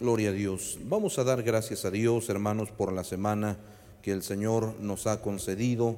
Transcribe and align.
Gloria 0.00 0.28
a 0.28 0.32
Dios. 0.32 0.78
Vamos 0.84 1.18
a 1.18 1.24
dar 1.24 1.42
gracias 1.42 1.84
a 1.84 1.90
Dios, 1.90 2.28
hermanos, 2.28 2.70
por 2.70 2.92
la 2.92 3.02
semana 3.02 3.56
que 4.00 4.12
el 4.12 4.22
Señor 4.22 4.74
nos 4.80 5.08
ha 5.08 5.20
concedido. 5.20 5.96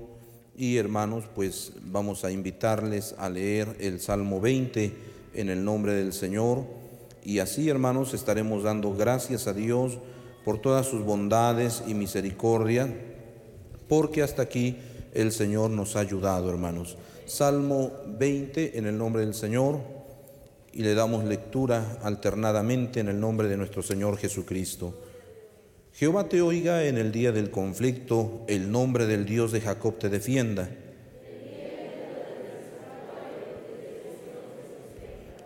Y 0.57 0.79
hermanos, 0.79 1.25
pues 1.35 1.75
vamos 1.83 2.25
a 2.25 2.31
invitarles 2.31 3.15
a 3.19 3.29
leer 3.29 3.77
el 3.79 4.01
Salmo 4.01 4.41
20 4.41 4.95
en 5.35 5.51
el 5.51 5.63
nombre 5.63 5.93
del 5.93 6.15
Señor. 6.15 6.65
Y 7.23 7.41
así, 7.41 7.69
hermanos, 7.69 8.15
estaremos 8.15 8.63
dando 8.63 8.95
gracias 8.95 9.47
a 9.47 9.53
Dios 9.53 9.99
por 10.47 10.63
todas 10.63 10.87
sus 10.87 11.05
bondades 11.05 11.83
y 11.87 11.93
misericordia, 11.93 12.91
porque 13.87 14.23
hasta 14.23 14.41
aquí 14.41 14.79
el 15.13 15.31
Señor 15.31 15.69
nos 15.69 15.97
ha 15.97 16.01
ayudado, 16.01 16.49
hermanos. 16.49 16.97
Salmo 17.27 17.93
20 18.19 18.79
en 18.79 18.87
el 18.87 18.97
nombre 18.97 19.27
del 19.27 19.35
Señor 19.35 20.00
y 20.73 20.83
le 20.83 20.95
damos 20.95 21.25
lectura 21.25 21.99
alternadamente 22.03 23.01
en 23.01 23.09
el 23.09 23.21
nombre 23.21 23.49
de 23.49 23.57
nuestro 23.57 23.83
Señor 23.83 24.17
Jesucristo. 24.17 24.95
Jehová 25.93 26.29
te 26.29 26.41
oiga 26.41 26.85
en 26.85 26.97
el 26.97 27.13
día 27.13 27.33
del 27.33 27.51
conflicto, 27.51 28.45
el 28.47 28.71
nombre 28.71 29.07
del 29.07 29.27
Dios 29.27 29.53
de 29.53 29.61
Jacob 29.61 29.99
te 29.99 30.09
defienda. 30.09 30.71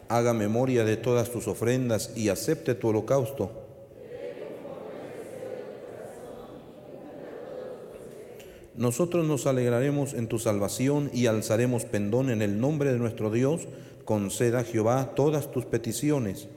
Haga 0.08 0.34
memoria 0.34 0.84
de 0.84 0.96
todas 0.96 1.30
tus 1.30 1.48
ofrendas 1.48 2.12
y 2.14 2.28
acepte 2.28 2.74
tu 2.74 2.88
holocausto. 2.88 3.64
Nosotros 8.76 9.24
nos 9.24 9.46
alegraremos 9.46 10.14
en 10.14 10.26
tu 10.26 10.38
salvación 10.38 11.08
y 11.12 11.26
alzaremos 11.26 11.84
pendón 11.84 12.28
en 12.28 12.42
el 12.42 12.60
nombre 12.60 12.92
de 12.92 12.98
nuestro 12.98 13.30
Dios. 13.30 13.68
Conceda 14.04 14.64
Jehová 14.64 15.14
todas 15.14 15.50
tus 15.50 15.64
peticiones. 15.64 16.48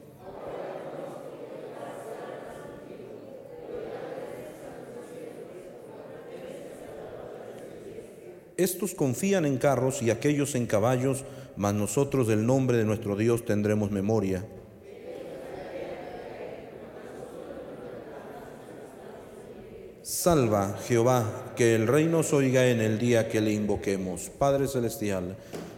Estos 8.58 8.96
confían 8.96 9.46
en 9.46 9.58
carros 9.58 10.02
y 10.02 10.10
aquellos 10.10 10.56
en 10.56 10.66
caballos, 10.66 11.24
mas 11.56 11.76
nosotros 11.76 12.28
del 12.28 12.46
nombre 12.46 12.78
de 12.78 12.86
nuestro 12.86 13.16
Dios 13.16 13.46
tendremos 13.46 13.92
memoria. 13.92 14.44
Salva, 20.02 20.80
Jehová, 20.88 21.54
que 21.56 21.76
el 21.76 21.86
rey 21.86 22.06
nos 22.06 22.34
oiga 22.34 22.68
en 22.68 22.82
el 22.82 22.98
día 22.98 23.30
que 23.30 23.42
le 23.42 23.54
invoquemos. 23.54 24.32
Padre 24.40 24.68
Celestial, 24.68 25.38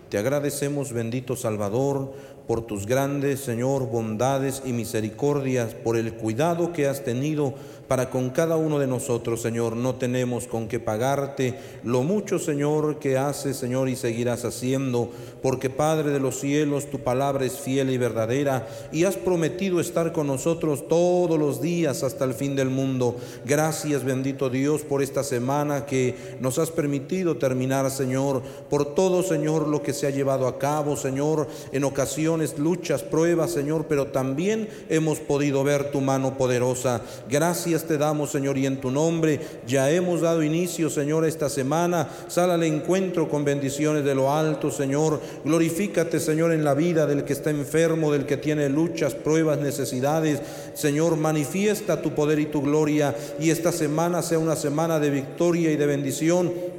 te 0.10 0.18
agradecemos, 0.18 0.92
bendito 0.92 1.36
Salvador, 1.36 2.14
por 2.48 2.62
tus 2.62 2.88
grandes, 2.88 3.42
Señor, 3.42 3.88
bondades 3.88 4.64
y 4.66 4.74
misericordias, 4.74 5.76
por 5.76 5.98
el 5.98 6.14
cuidado 6.14 6.74
que 6.74 6.88
has 6.88 7.04
tenido 7.04 7.54
para 7.90 8.12
con 8.12 8.30
cada 8.30 8.56
uno 8.56 8.78
de 8.78 8.86
nosotros, 8.86 9.42
Señor. 9.42 9.76
No 9.76 9.96
tenemos 9.96 10.46
con 10.48 10.68
qué 10.68 10.80
pagarte 10.80 11.56
lo 11.84 12.04
mucho, 12.04 12.38
Señor, 12.38 13.00
que 13.00 13.18
haces, 13.18 13.58
Señor, 13.58 13.90
y 13.90 13.96
seguirás 13.96 14.46
haciendo, 14.46 15.10
porque 15.42 15.72
Padre 15.72 16.12
de 16.12 16.20
los 16.20 16.40
cielos, 16.40 16.92
tu 16.92 17.00
palabra 17.00 17.46
es 17.46 17.60
fiel 17.60 17.90
y 17.90 17.98
verdadera, 17.98 18.68
y 18.92 19.06
has 19.06 19.18
prometido 19.18 19.80
estar 19.80 20.14
con 20.14 20.28
nosotros 20.28 20.88
todos 20.88 21.40
los 21.40 21.62
días 21.62 22.04
hasta 22.04 22.26
el 22.26 22.36
fin 22.36 22.56
del 22.56 22.70
mundo. 22.70 23.16
Gracias, 23.44 24.04
bendito 24.04 24.52
Dios, 24.52 24.84
por 24.84 25.02
esta 25.02 25.24
semana 25.24 25.88
que 25.88 26.16
nos 26.40 26.60
has 26.60 26.70
permitido 26.70 27.38
terminar, 27.38 27.90
Señor, 27.90 28.44
por 28.70 28.94
todo, 28.94 29.24
Señor, 29.24 29.68
lo 29.68 29.82
que 29.82 29.94
se 29.94 30.06
ha 30.06 30.12
llevado 30.12 30.46
a 30.46 30.60
cabo, 30.60 30.96
Señor, 30.96 31.48
en 31.72 31.84
ocasiones, 31.84 32.60
luchas, 32.60 33.02
pruebas, 33.02 33.50
Señor, 33.50 33.88
pero 33.90 34.08
también 34.08 34.70
hemos 34.90 35.20
podido 35.20 35.64
ver 35.64 35.90
tu 35.90 36.02
mano 36.02 36.38
poderosa. 36.38 37.02
Gracias 37.28 37.79
te 37.86 37.98
damos, 37.98 38.32
Señor, 38.32 38.58
y 38.58 38.66
en 38.66 38.82
tu 38.82 38.92
nombre 38.92 39.40
ya 39.68 39.92
hemos 39.92 40.22
dado 40.22 40.44
inicio, 40.44 40.90
Señor, 40.90 41.26
esta 41.26 41.50
semana. 41.50 42.08
Sal 42.28 42.52
al 42.52 42.64
encuentro 42.64 43.30
con 43.30 43.44
bendiciones 43.44 44.04
de 44.04 44.16
lo 44.16 44.34
alto, 44.34 44.72
Señor. 44.72 45.20
Glorifícate, 45.44 46.20
Señor, 46.20 46.52
en 46.52 46.64
la 46.64 46.74
vida 46.74 47.06
del 47.06 47.24
que 47.24 47.34
está 47.34 47.50
enfermo, 47.50 48.12
del 48.12 48.26
que 48.26 48.38
tiene 48.38 48.70
luchas, 48.70 49.14
pruebas, 49.16 49.60
necesidades. 49.60 50.42
Señor, 50.74 51.18
manifiesta 51.18 52.02
tu 52.02 52.12
poder 52.12 52.40
y 52.40 52.46
tu 52.46 52.62
gloria 52.62 53.16
y 53.40 53.50
esta 53.50 53.72
semana 53.72 54.22
sea 54.22 54.40
una 54.40 54.56
semana 54.56 55.00
de 55.00 55.10
victoria 55.10 55.72
y 55.72 55.76
de 55.76 55.86
bendición 55.86 56.79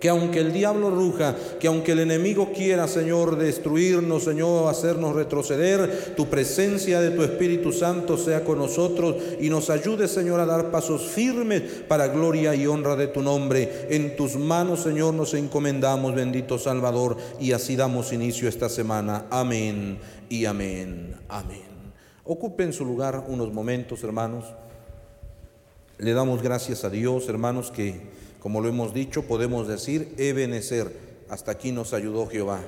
que 0.00 0.08
aunque 0.08 0.40
el 0.40 0.52
diablo 0.52 0.90
ruja, 0.90 1.36
que 1.60 1.68
aunque 1.68 1.92
el 1.92 2.00
enemigo 2.00 2.52
quiera, 2.54 2.88
Señor, 2.88 3.36
destruirnos, 3.36 4.24
Señor, 4.24 4.70
hacernos 4.70 5.14
retroceder, 5.14 6.14
tu 6.16 6.26
presencia 6.26 7.02
de 7.02 7.10
tu 7.10 7.22
Espíritu 7.22 7.70
Santo 7.70 8.16
sea 8.16 8.42
con 8.42 8.58
nosotros 8.58 9.16
y 9.38 9.50
nos 9.50 9.68
ayude, 9.68 10.08
Señor, 10.08 10.40
a 10.40 10.46
dar 10.46 10.70
pasos 10.70 11.02
firmes 11.02 11.62
para 11.86 12.08
gloria 12.08 12.54
y 12.54 12.66
honra 12.66 12.96
de 12.96 13.08
tu 13.08 13.20
nombre. 13.20 13.88
En 13.90 14.16
tus 14.16 14.36
manos, 14.36 14.80
Señor, 14.80 15.12
nos 15.12 15.34
encomendamos, 15.34 16.14
bendito 16.14 16.58
Salvador, 16.58 17.18
y 17.38 17.52
así 17.52 17.76
damos 17.76 18.14
inicio 18.14 18.48
esta 18.48 18.70
semana. 18.70 19.26
Amén 19.30 19.98
y 20.30 20.46
amén. 20.46 21.14
Amén. 21.28 21.68
Ocupen 22.24 22.72
su 22.72 22.86
lugar 22.86 23.22
unos 23.28 23.52
momentos, 23.52 24.02
hermanos. 24.02 24.46
Le 25.98 26.14
damos 26.14 26.42
gracias 26.42 26.84
a 26.84 26.88
Dios, 26.88 27.28
hermanos, 27.28 27.70
que 27.70 28.00
como 28.40 28.60
lo 28.60 28.68
hemos 28.68 28.94
dicho, 28.94 29.22
podemos 29.22 29.68
decir, 29.68 30.14
Ebenecer, 30.16 30.90
hasta 31.28 31.52
aquí 31.52 31.72
nos 31.72 31.92
ayudó 31.92 32.26
Jehová. 32.26 32.60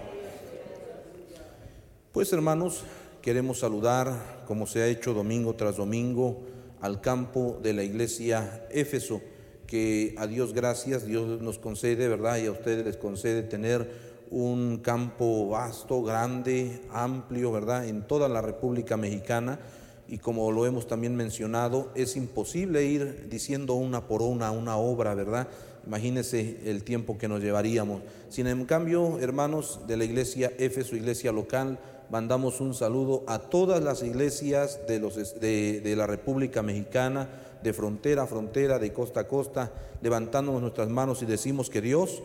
Pues 2.13 2.33
hermanos, 2.33 2.85
queremos 3.23 3.61
saludar, 3.61 4.45
como 4.47 4.67
se 4.67 4.83
ha 4.83 4.87
hecho 4.87 5.15
domingo 5.15 5.55
tras 5.55 5.79
domingo, 5.79 6.43
al 6.83 7.01
campo 7.01 7.59
de 7.63 7.73
la 7.73 7.83
iglesia 7.83 8.67
Éfeso, 8.71 9.23
que 9.67 10.15
a 10.19 10.27
Dios 10.27 10.53
gracias, 10.53 11.07
Dios 11.07 11.41
nos 11.41 11.59
concede, 11.59 12.07
¿verdad? 12.07 12.37
Y 12.37 12.47
a 12.47 12.53
ustedes 12.53 12.85
les 12.85 12.99
concede 12.99 13.43
tener 13.43 14.13
un 14.31 14.79
campo 14.79 15.49
vasto, 15.49 16.03
grande, 16.03 16.83
amplio, 16.93 17.51
¿verdad? 17.51 17.89
En 17.89 18.07
toda 18.07 18.29
la 18.29 18.43
República 18.43 18.99
Mexicana 18.99 19.59
y 20.09 20.19
como 20.19 20.51
lo 20.53 20.67
hemos 20.67 20.87
también 20.87 21.17
mencionado, 21.17 21.91
es 21.95 22.17
imposible 22.17 22.85
ir 22.85 23.29
diciendo 23.31 23.75
una 23.75 24.07
por 24.09 24.23
una 24.23 24.51
una 24.51 24.77
obra, 24.77 25.15
¿verdad? 25.15 25.49
Imagínense 25.87 26.59
el 26.65 26.85
tiempo 26.85 27.19
que 27.19 27.29
nos 27.29 27.43
llevaríamos. 27.43 28.03
Sin 28.29 28.47
en 28.47 28.65
cambio, 28.67 29.19
hermanos 29.21 29.81
de 29.87 29.97
la 29.97 30.05
iglesia 30.05 30.53
Éfeso, 30.59 30.97
iglesia 30.97 31.33
local, 31.33 31.79
mandamos 32.11 32.61
un 32.61 32.75
saludo 32.75 33.25
a 33.27 33.39
todas 33.39 33.83
las 33.83 34.03
iglesias 34.03 34.81
de, 34.87 35.01
los, 35.01 35.41
de, 35.41 35.81
de 35.81 35.97
la 35.97 36.07
República 36.07 36.63
Mexicana, 36.63 37.29
de 37.63 37.73
frontera 37.73 38.25
a 38.25 38.27
frontera, 38.27 38.79
de 38.79 38.93
costa 38.93 39.21
a 39.21 39.29
costa, 39.29 39.73
levantándonos 40.03 40.61
nuestras 40.61 40.89
manos 40.89 41.23
y 41.23 41.27
decimos 41.27 41.71
que 41.71 41.81
Dios 41.81 42.23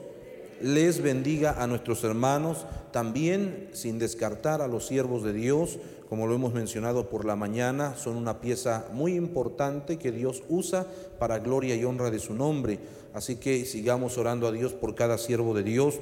les 0.61 1.01
bendiga 1.01 1.61
a 1.61 1.67
nuestros 1.67 2.03
hermanos, 2.03 2.65
también 2.91 3.69
sin 3.73 3.99
descartar 3.99 4.61
a 4.61 4.67
los 4.67 4.87
siervos 4.87 5.23
de 5.23 5.33
Dios, 5.33 5.77
como 6.09 6.27
lo 6.27 6.35
hemos 6.35 6.53
mencionado 6.53 7.09
por 7.09 7.25
la 7.25 7.35
mañana, 7.35 7.95
son 7.97 8.15
una 8.15 8.39
pieza 8.39 8.87
muy 8.93 9.15
importante 9.15 9.97
que 9.97 10.11
Dios 10.11 10.43
usa 10.47 10.87
para 11.19 11.39
gloria 11.39 11.75
y 11.75 11.83
honra 11.83 12.09
de 12.09 12.19
su 12.19 12.33
nombre. 12.33 12.79
Así 13.13 13.35
que 13.35 13.65
sigamos 13.65 14.17
orando 14.17 14.47
a 14.47 14.51
Dios 14.51 14.73
por 14.73 14.95
cada 14.95 15.17
siervo 15.17 15.53
de 15.53 15.63
Dios 15.63 15.99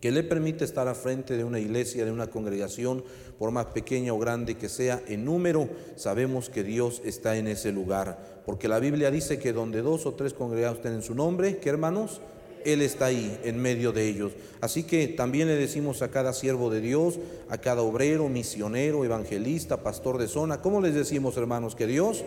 que 0.00 0.12
le 0.12 0.22
permite 0.22 0.64
estar 0.64 0.86
a 0.88 0.94
frente 0.94 1.36
de 1.36 1.44
una 1.44 1.58
iglesia, 1.58 2.04
de 2.04 2.12
una 2.12 2.28
congregación, 2.28 3.04
por 3.38 3.50
más 3.50 3.66
pequeña 3.66 4.12
o 4.12 4.18
grande 4.18 4.56
que 4.56 4.68
sea 4.68 5.02
en 5.08 5.24
número, 5.24 5.68
sabemos 5.96 6.50
que 6.50 6.62
Dios 6.62 7.02
está 7.04 7.36
en 7.36 7.48
ese 7.48 7.72
lugar. 7.72 8.42
Porque 8.46 8.68
la 8.68 8.78
Biblia 8.78 9.10
dice 9.10 9.38
que 9.38 9.52
donde 9.52 9.82
dos 9.82 10.06
o 10.06 10.14
tres 10.14 10.34
congregados 10.34 10.78
estén 10.78 10.94
en 10.94 11.02
su 11.02 11.14
nombre, 11.14 11.58
¿qué 11.58 11.68
hermanos? 11.68 12.20
Él 12.64 12.82
está 12.82 13.06
ahí 13.06 13.38
en 13.44 13.60
medio 13.60 13.92
de 13.92 14.08
ellos. 14.08 14.32
Así 14.60 14.82
que 14.82 15.08
también 15.08 15.48
le 15.48 15.56
decimos 15.56 16.02
a 16.02 16.10
cada 16.10 16.32
siervo 16.32 16.70
de 16.70 16.80
Dios, 16.80 17.18
a 17.48 17.58
cada 17.58 17.82
obrero, 17.82 18.28
misionero, 18.28 19.04
evangelista, 19.04 19.82
pastor 19.82 20.18
de 20.18 20.28
zona, 20.28 20.60
¿cómo 20.60 20.80
les 20.80 20.94
decimos 20.94 21.36
hermanos? 21.36 21.74
Que 21.74 21.86
Dios 21.86 22.24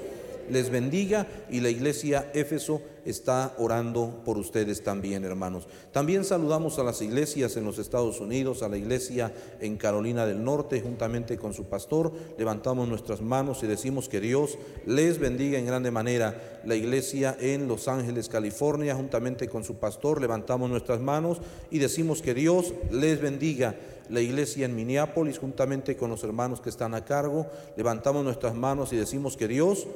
les 0.50 0.70
bendiga 0.70 1.28
y 1.50 1.60
la 1.60 1.70
iglesia 1.70 2.32
Éfeso 2.34 2.82
está 3.06 3.54
orando 3.58 4.22
por 4.26 4.38
ustedes 4.38 4.84
también, 4.84 5.24
hermanos. 5.24 5.68
También 5.92 6.24
saludamos 6.24 6.78
a 6.80 6.84
las 6.84 7.02
iglesias 7.02 7.58
en 7.58 7.66
los 7.66 7.80
Estados 7.80 8.20
Unidos, 8.20 8.64
a 8.64 8.70
la 8.70 8.78
iglesia 8.78 9.34
en 9.60 9.78
Carolina 9.78 10.26
del 10.26 10.44
Norte, 10.44 10.82
juntamente 10.82 11.38
con 11.38 11.54
su 11.54 11.66
pastor. 11.66 12.12
Levantamos 12.38 12.88
nuestras 12.88 13.22
manos 13.22 13.64
y 13.64 13.68
decimos 13.68 14.08
que 14.08 14.20
Dios 14.20 14.58
les 14.86 15.20
bendiga 15.20 15.58
en 15.58 15.66
grande 15.66 15.92
manera. 15.92 16.62
La 16.66 16.76
iglesia 16.76 17.36
en 17.40 17.68
Los 17.68 17.88
Ángeles, 17.88 18.30
California, 18.30 18.96
juntamente 18.96 19.48
con 19.48 19.64
su 19.64 19.76
pastor, 19.76 20.22
levantamos 20.22 20.70
nuestras 20.70 21.00
manos 21.00 21.40
y 21.72 21.80
decimos 21.80 22.22
que 22.22 22.34
Dios 22.34 22.74
les 22.92 23.20
bendiga 23.20 23.76
la 24.10 24.20
iglesia 24.20 24.66
en 24.66 24.76
Minneapolis, 24.76 25.40
juntamente 25.40 25.96
con 25.96 26.10
los 26.10 26.24
hermanos 26.24 26.60
que 26.60 26.70
están 26.70 26.94
a 26.94 27.06
cargo, 27.06 27.48
levantamos 27.78 28.26
nuestras 28.26 28.54
manos 28.54 28.92
y 28.92 28.98
decimos 28.98 29.38
que 29.38 29.48
Dios 29.48 29.88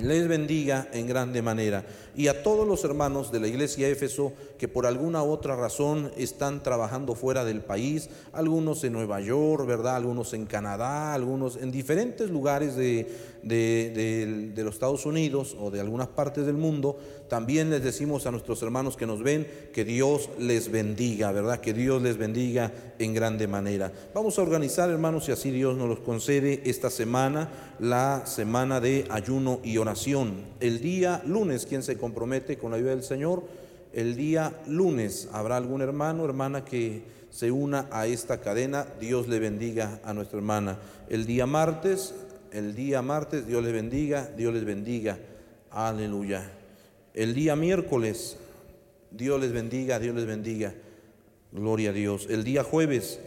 les 0.00 0.28
bendiga 0.28 0.88
en 0.92 1.06
grande 1.06 1.42
manera. 1.42 1.84
Y 2.14 2.28
a 2.28 2.42
todos 2.42 2.66
los 2.66 2.84
hermanos 2.84 3.30
de 3.30 3.40
la 3.40 3.48
iglesia 3.48 3.88
Éfeso 3.88 4.32
que 4.58 4.68
por 4.68 4.86
alguna 4.86 5.22
otra 5.22 5.54
razón 5.54 6.10
están 6.16 6.62
trabajando 6.62 7.14
fuera 7.14 7.44
del 7.44 7.60
país, 7.60 8.08
algunos 8.32 8.82
en 8.84 8.94
Nueva 8.94 9.20
York, 9.20 9.66
¿verdad? 9.66 9.96
Algunos 9.96 10.32
en 10.32 10.46
Canadá, 10.46 11.12
algunos 11.12 11.56
en 11.56 11.70
diferentes 11.70 12.30
lugares 12.30 12.74
de, 12.74 13.06
de, 13.42 14.62
los 14.64 14.74
Estados 14.74 15.06
Unidos 15.06 15.56
o 15.60 15.70
de 15.70 15.80
algunas 15.80 16.08
partes 16.08 16.46
del 16.46 16.56
mundo, 16.56 16.98
también 17.28 17.70
les 17.70 17.82
decimos 17.82 18.26
a 18.26 18.30
nuestros 18.30 18.62
hermanos 18.62 18.96
que 18.96 19.06
nos 19.06 19.22
ven 19.22 19.46
que 19.72 19.84
Dios 19.84 20.30
les 20.38 20.70
bendiga, 20.70 21.32
¿verdad? 21.32 21.60
Que 21.60 21.72
Dios 21.72 22.00
les 22.02 22.16
bendiga 22.16 22.72
en 22.98 23.14
grande 23.14 23.48
manera. 23.48 23.92
Vamos 24.14 24.38
a 24.38 24.42
organizar, 24.42 24.90
hermanos, 24.90 25.24
si 25.24 25.32
así 25.32 25.50
Dios 25.50 25.76
nos 25.76 25.88
los 25.88 26.00
concede, 26.00 26.62
esta 26.64 26.90
semana, 26.90 27.48
la 27.80 28.26
semana 28.26 28.80
de 28.80 29.06
ayuno 29.10 29.60
y 29.64 29.78
oración. 29.78 30.44
El 30.60 30.80
día 30.80 31.22
lunes, 31.26 31.66
¿quién 31.66 31.82
se 31.82 31.98
compromete 31.98 32.58
con 32.58 32.70
la 32.70 32.76
ayuda 32.76 32.90
del 32.90 33.02
Señor? 33.02 33.42
El 33.92 34.14
día 34.14 34.52
lunes 34.66 35.28
habrá 35.32 35.56
algún 35.56 35.82
hermano, 35.82 36.24
hermana 36.24 36.64
que 36.64 37.02
se 37.30 37.50
una 37.50 37.88
a 37.90 38.06
esta 38.06 38.40
cadena. 38.40 38.86
Dios 39.00 39.28
le 39.28 39.38
bendiga 39.38 40.00
a 40.04 40.14
nuestra 40.14 40.38
hermana. 40.38 40.78
El 41.08 41.26
día 41.26 41.46
martes, 41.46 42.14
el 42.52 42.74
día 42.74 43.02
martes, 43.02 43.46
Dios 43.46 43.64
les 43.64 43.72
bendiga, 43.72 44.30
Dios 44.36 44.54
les 44.54 44.64
bendiga. 44.64 45.18
Aleluya. 45.70 46.55
El 47.16 47.32
día 47.32 47.56
miércoles, 47.56 48.36
Dios 49.10 49.40
les 49.40 49.50
bendiga, 49.50 49.98
Dios 49.98 50.14
les 50.14 50.26
bendiga. 50.26 50.74
Gloria 51.50 51.88
a 51.88 51.92
Dios. 51.94 52.26
El 52.28 52.44
día 52.44 52.62
jueves, 52.62 53.18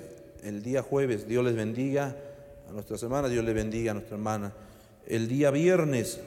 el 0.44 0.62
día 0.62 0.84
jueves, 0.84 1.28
Dios 1.28 1.44
les 1.44 1.56
bendiga 1.56 2.16
a 2.70 2.72
nuestras 2.72 3.02
hermanas, 3.02 3.32
Dios 3.32 3.44
les 3.44 3.56
bendiga 3.56 3.90
a 3.90 3.94
nuestra 3.96 4.16
hermana. 4.16 4.54
El 5.08 5.28
día 5.28 5.50
viernes, 5.50 6.20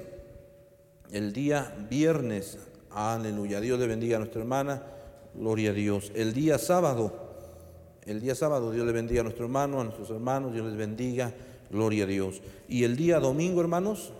el 1.13 1.33
día 1.33 1.73
viernes, 1.89 2.59
aleluya, 2.91 3.61
Dios 3.61 3.79
le 3.79 3.87
bendiga 3.87 4.17
a 4.17 4.19
nuestra 4.19 4.41
hermana, 4.41 4.83
gloria 5.33 5.71
a 5.71 5.75
Dios. 5.75 6.11
El 6.17 6.35
día 6.35 6.59
sábado, 6.59 7.13
el 8.05 8.21
día 8.21 8.35
sábado, 8.35 8.73
Dios 8.73 8.85
le 8.85 8.93
bendiga 8.93 9.21
a 9.21 9.25
nuestro 9.25 9.45
hermano, 9.45 9.81
a 9.81 9.85
nuestros 9.85 10.11
hermanos, 10.11 10.53
Dios 10.53 10.67
les 10.67 10.77
bendiga, 10.77 11.33
gloria 11.71 12.03
a 12.03 12.09
Dios. 12.09 12.43
Y 12.69 12.83
el 12.83 12.97
día 12.97 13.21
domingo, 13.21 13.61
hermanos, 13.61 14.13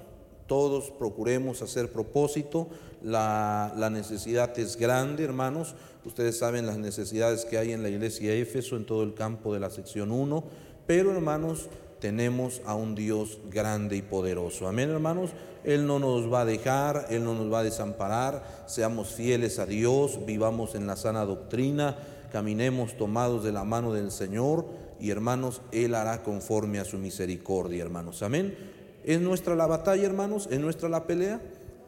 todos 0.47 0.91
procuremos 0.91 1.63
hacer 1.63 1.91
propósito. 1.91 2.69
La, 3.03 3.91
necesidad 3.91 4.57
es 4.59 4.77
grande, 4.77 5.25
hermanos. 5.25 5.75
Ustedes 6.05 6.39
saben 6.39 6.67
las 6.67 6.79
necesidades 6.79 7.45
que 7.45 7.59
hay 7.59 7.73
en 7.73 7.83
la 7.83 7.89
iglesia 7.89 8.35
Éfeso, 8.35 8.77
en 8.77 8.87
todo 8.87 9.03
el 9.03 9.15
campo 9.15 9.53
de 9.55 9.61
la 9.61 9.71
sección 9.71 10.13
1. 10.13 10.45
Pero, 10.87 11.13
hermanos, 11.13 11.69
tenemos 12.01 12.63
a 12.65 12.75
un 12.75 12.95
Dios 12.95 13.39
grande 13.51 13.97
y 13.97 14.03
poderoso. 14.03 14.69
Amén, 14.69 14.91
hermanos. 14.91 15.31
Él 15.65 15.87
no 15.87 15.99
nos 15.99 16.33
va 16.33 16.41
a 16.41 16.45
dejar, 16.45 17.07
Él 17.11 17.25
no 17.25 17.35
nos 17.35 17.53
va 17.53 17.61
a 17.61 17.65
desamparar. 17.65 18.65
Seamos 18.67 19.15
fieles 19.15 19.59
a 19.59 19.67
Dios, 19.67 20.25
vivamos 20.27 20.75
en 20.75 20.87
la 20.87 20.97
sana 20.97 21.25
doctrina, 21.25 21.97
caminemos 22.33 22.97
tomados 22.97 23.45
de 23.45 23.53
la 23.53 23.65
mano 23.65 23.93
del 23.93 24.11
Señor. 24.11 24.67
Y 24.99 25.11
hermanos, 25.11 25.61
Él 25.73 25.95
hará 25.95 26.23
conforme 26.23 26.79
a 26.79 26.85
su 26.85 26.99
misericordia, 26.99 27.83
hermanos. 27.83 28.23
Amén. 28.23 28.57
¿Es 29.05 29.21
nuestra 29.21 29.57
la 29.57 29.67
batalla, 29.67 30.05
hermanos? 30.05 30.49
¿Es 30.51 30.61
nuestra 30.61 30.89
la 30.89 31.07
pelea? 31.07 31.41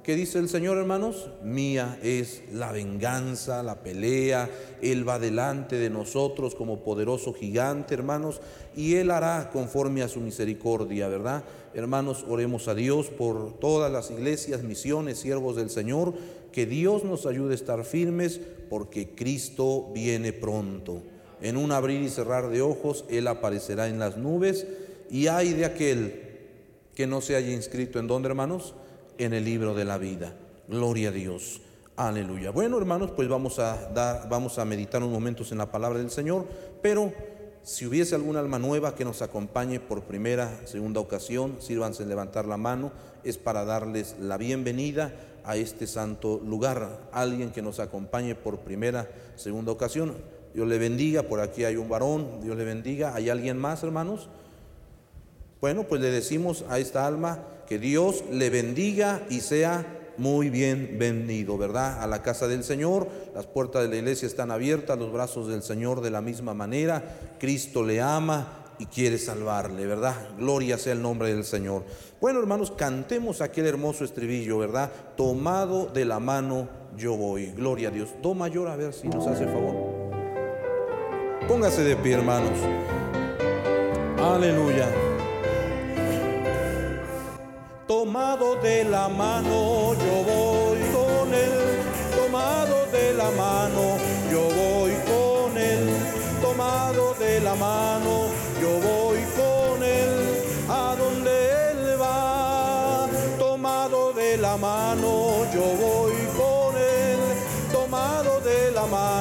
¿Qué 0.05 0.17
dice 0.17 0.39
el 0.39 0.51
Señor, 0.51 0.77
hermanos? 0.77 1.31
Mía 1.43 1.99
es 2.03 2.43
la 2.53 2.73
venganza, 2.73 3.62
la 3.62 3.83
pelea. 3.83 4.51
Él 4.83 5.09
va 5.09 5.19
delante 5.19 5.77
de 5.77 5.89
nosotros 5.89 6.55
como 6.55 6.81
poderoso 6.81 7.33
gigante, 7.33 7.95
hermanos, 7.95 8.43
y 8.77 8.97
Él 8.97 9.11
hará 9.11 9.49
conforme 9.51 10.03
a 10.03 10.09
su 10.09 10.21
misericordia, 10.21 11.09
¿verdad? 11.09 11.43
Hermanos, 11.73 12.27
oremos 12.29 12.69
a 12.69 12.75
Dios 12.75 13.06
por 13.06 13.59
todas 13.59 13.91
las 13.91 14.11
iglesias, 14.11 14.62
misiones, 14.62 15.21
siervos 15.21 15.56
del 15.56 15.71
Señor, 15.71 16.12
que 16.53 16.67
Dios 16.67 17.03
nos 17.05 17.25
ayude 17.25 17.53
a 17.53 17.55
estar 17.55 17.83
firmes, 17.83 18.43
porque 18.69 19.15
Cristo 19.15 19.91
viene 19.95 20.35
pronto. 20.35 21.01
En 21.41 21.56
un 21.56 21.73
abrir 21.73 22.03
y 22.03 22.11
cerrar 22.11 22.51
de 22.51 22.61
ojos, 22.61 23.06
Él 23.09 23.27
aparecerá 23.27 23.89
en 23.89 23.99
las 23.99 24.19
nubes, 24.19 24.67
y 25.11 25.29
hay 25.29 25.55
de 25.55 25.65
aquel 25.65 26.21
que 26.95 27.06
no 27.06 27.23
se 27.23 27.37
haya 27.37 27.55
inscrito 27.55 27.99
en 27.99 28.06
dónde, 28.06 28.29
hermanos? 28.29 28.75
En 29.16 29.32
el 29.32 29.44
libro 29.44 29.75
de 29.75 29.84
la 29.84 29.96
vida. 29.96 30.32
Gloria 30.66 31.11
a 31.11 31.12
Dios. 31.12 31.61
Aleluya. 31.94 32.50
Bueno, 32.50 32.78
hermanos, 32.78 33.12
pues 33.12 33.28
vamos 33.28 33.61
a 33.61 33.90
dar, 33.90 34.28
vamos 34.28 34.58
a 34.58 34.64
meditar 34.64 35.00
unos 35.00 35.12
momentos 35.12 35.52
en 35.52 35.58
la 35.58 35.70
palabra 35.70 36.00
del 36.00 36.11
Señor, 36.11 36.49
pero 36.82 37.12
si 37.62 37.87
hubiese 37.87 38.16
alguna 38.16 38.40
alma 38.40 38.58
nueva 38.58 38.96
que 38.96 39.05
nos 39.05 39.22
acompañe 39.22 39.78
por 39.78 40.02
primera, 40.02 40.66
segunda 40.66 40.99
ocasión, 40.99 41.58
sírvanse 41.61 42.05
levantar 42.05 42.46
la 42.46 42.56
mano, 42.56 42.90
es 43.22 43.38
para 43.38 43.64
darles 43.64 44.16
la 44.19 44.37
bienvenida 44.37 45.14
a 45.44 45.56
este 45.56 45.87
santo 45.87 46.40
lugar. 46.44 47.08
Alguien 47.12 47.52
que 47.52 47.62
nos 47.62 47.78
acompañe 47.78 48.34
por 48.34 48.58
primera, 48.58 49.08
segunda 49.37 49.70
ocasión. 49.70 50.17
Dios 50.55 50.67
le 50.67 50.78
bendiga, 50.78 51.22
por 51.22 51.38
aquí 51.38 51.62
hay 51.62 51.76
un 51.76 51.88
varón, 51.88 52.40
Dios 52.43 52.56
le 52.56 52.64
bendiga. 52.64 53.14
¿Hay 53.14 53.31
alguien 53.31 53.58
más, 53.58 53.84
hermanos? 53.84 54.28
Bueno, 55.60 55.84
pues 55.84 56.00
le 56.00 56.10
decimos 56.10 56.64
a 56.69 56.81
esta 56.81 57.06
alma 57.06 57.38
que 57.66 57.78
Dios 57.78 58.25
le 58.31 58.50
bendiga 58.50 59.22
y 59.28 59.40
sea 59.40 59.84
muy 60.16 60.50
bienvenido, 60.50 61.58
¿verdad? 61.58 62.02
A 62.02 62.06
la 62.06 62.22
casa 62.22 62.46
del 62.46 62.62
Señor, 62.62 63.08
las 63.34 63.46
puertas 63.46 63.82
de 63.82 63.88
la 63.88 63.96
iglesia 63.96 64.26
están 64.26 64.50
abiertas, 64.50 64.99
los 64.99 65.12
brazos 65.12 65.49
del 65.49 65.62
Señor 65.62 66.00
de 66.00 66.11
la 66.11 66.20
misma 66.20 66.55
manera, 66.55 67.02
Cristo 67.38 67.82
le 67.82 68.00
ama 68.00 68.64
y 68.78 68.87
quiere 68.87 69.19
salvarle, 69.19 69.87
¿verdad? 69.87 70.14
Gloria 70.38 70.78
sea 70.78 70.93
el 70.93 71.02
nombre 71.02 71.32
del 71.32 71.44
Señor. 71.44 71.84
Bueno, 72.20 72.40
hermanos, 72.40 72.70
cantemos 72.70 73.40
aquel 73.40 73.67
hermoso 73.67 74.05
estribillo, 74.05 74.58
¿verdad? 74.58 74.90
Tomado 75.17 75.87
de 75.87 76.05
la 76.05 76.20
mano 76.20 76.69
yo 76.96 77.17
voy. 77.17 77.46
Gloria 77.52 77.88
a 77.88 77.90
Dios. 77.90 78.10
Do 78.22 78.34
mayor, 78.34 78.69
a 78.69 78.76
ver 78.76 78.93
si 78.93 79.08
nos 79.08 79.26
hace 79.26 79.46
favor. 79.46 79.75
Póngase 81.49 81.82
de 81.82 81.96
pie, 81.96 82.14
hermanos. 82.14 82.58
Aleluya 84.19 85.13
tomado 87.86 88.56
de 88.56 88.84
la 88.84 89.08
mano, 89.08 89.94
yo 89.94 90.16
voy 90.25 90.78
con 90.92 91.34
él, 91.34 91.81
tomado 92.16 92.86
de 92.90 93.14
la 93.14 93.31
mano, 93.31 93.98
yo 94.31 94.42
voy 94.60 94.92
con 95.04 95.58
él, 95.58 95.90
tomado 96.40 97.14
de 97.14 97.40
la 97.40 97.54
mano, 97.54 98.28
yo 98.60 98.70
voy 98.81 99.19
con 99.36 99.82
él, 99.82 100.42
a 100.69 100.96
donde 100.96 101.70
él 101.70 102.00
va, 102.00 103.06
tomado 103.38 104.12
de 104.12 104.36
la 104.38 104.56
mano, 104.56 105.44
yo 105.52 105.64
voy 105.84 106.14
con 106.36 106.76
él, 106.76 107.19
tomado 107.72 108.40
de 108.40 108.70
la 108.72 108.86
mano, 108.86 109.13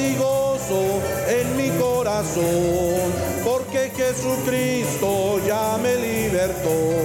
y 0.00 0.16
gozo 0.16 1.00
en 1.28 1.56
mi 1.56 1.68
corazón, 1.78 3.12
porque 3.44 3.90
Jesucristo 3.94 5.40
ya 5.46 5.78
me 5.82 5.96
libertó, 5.96 6.99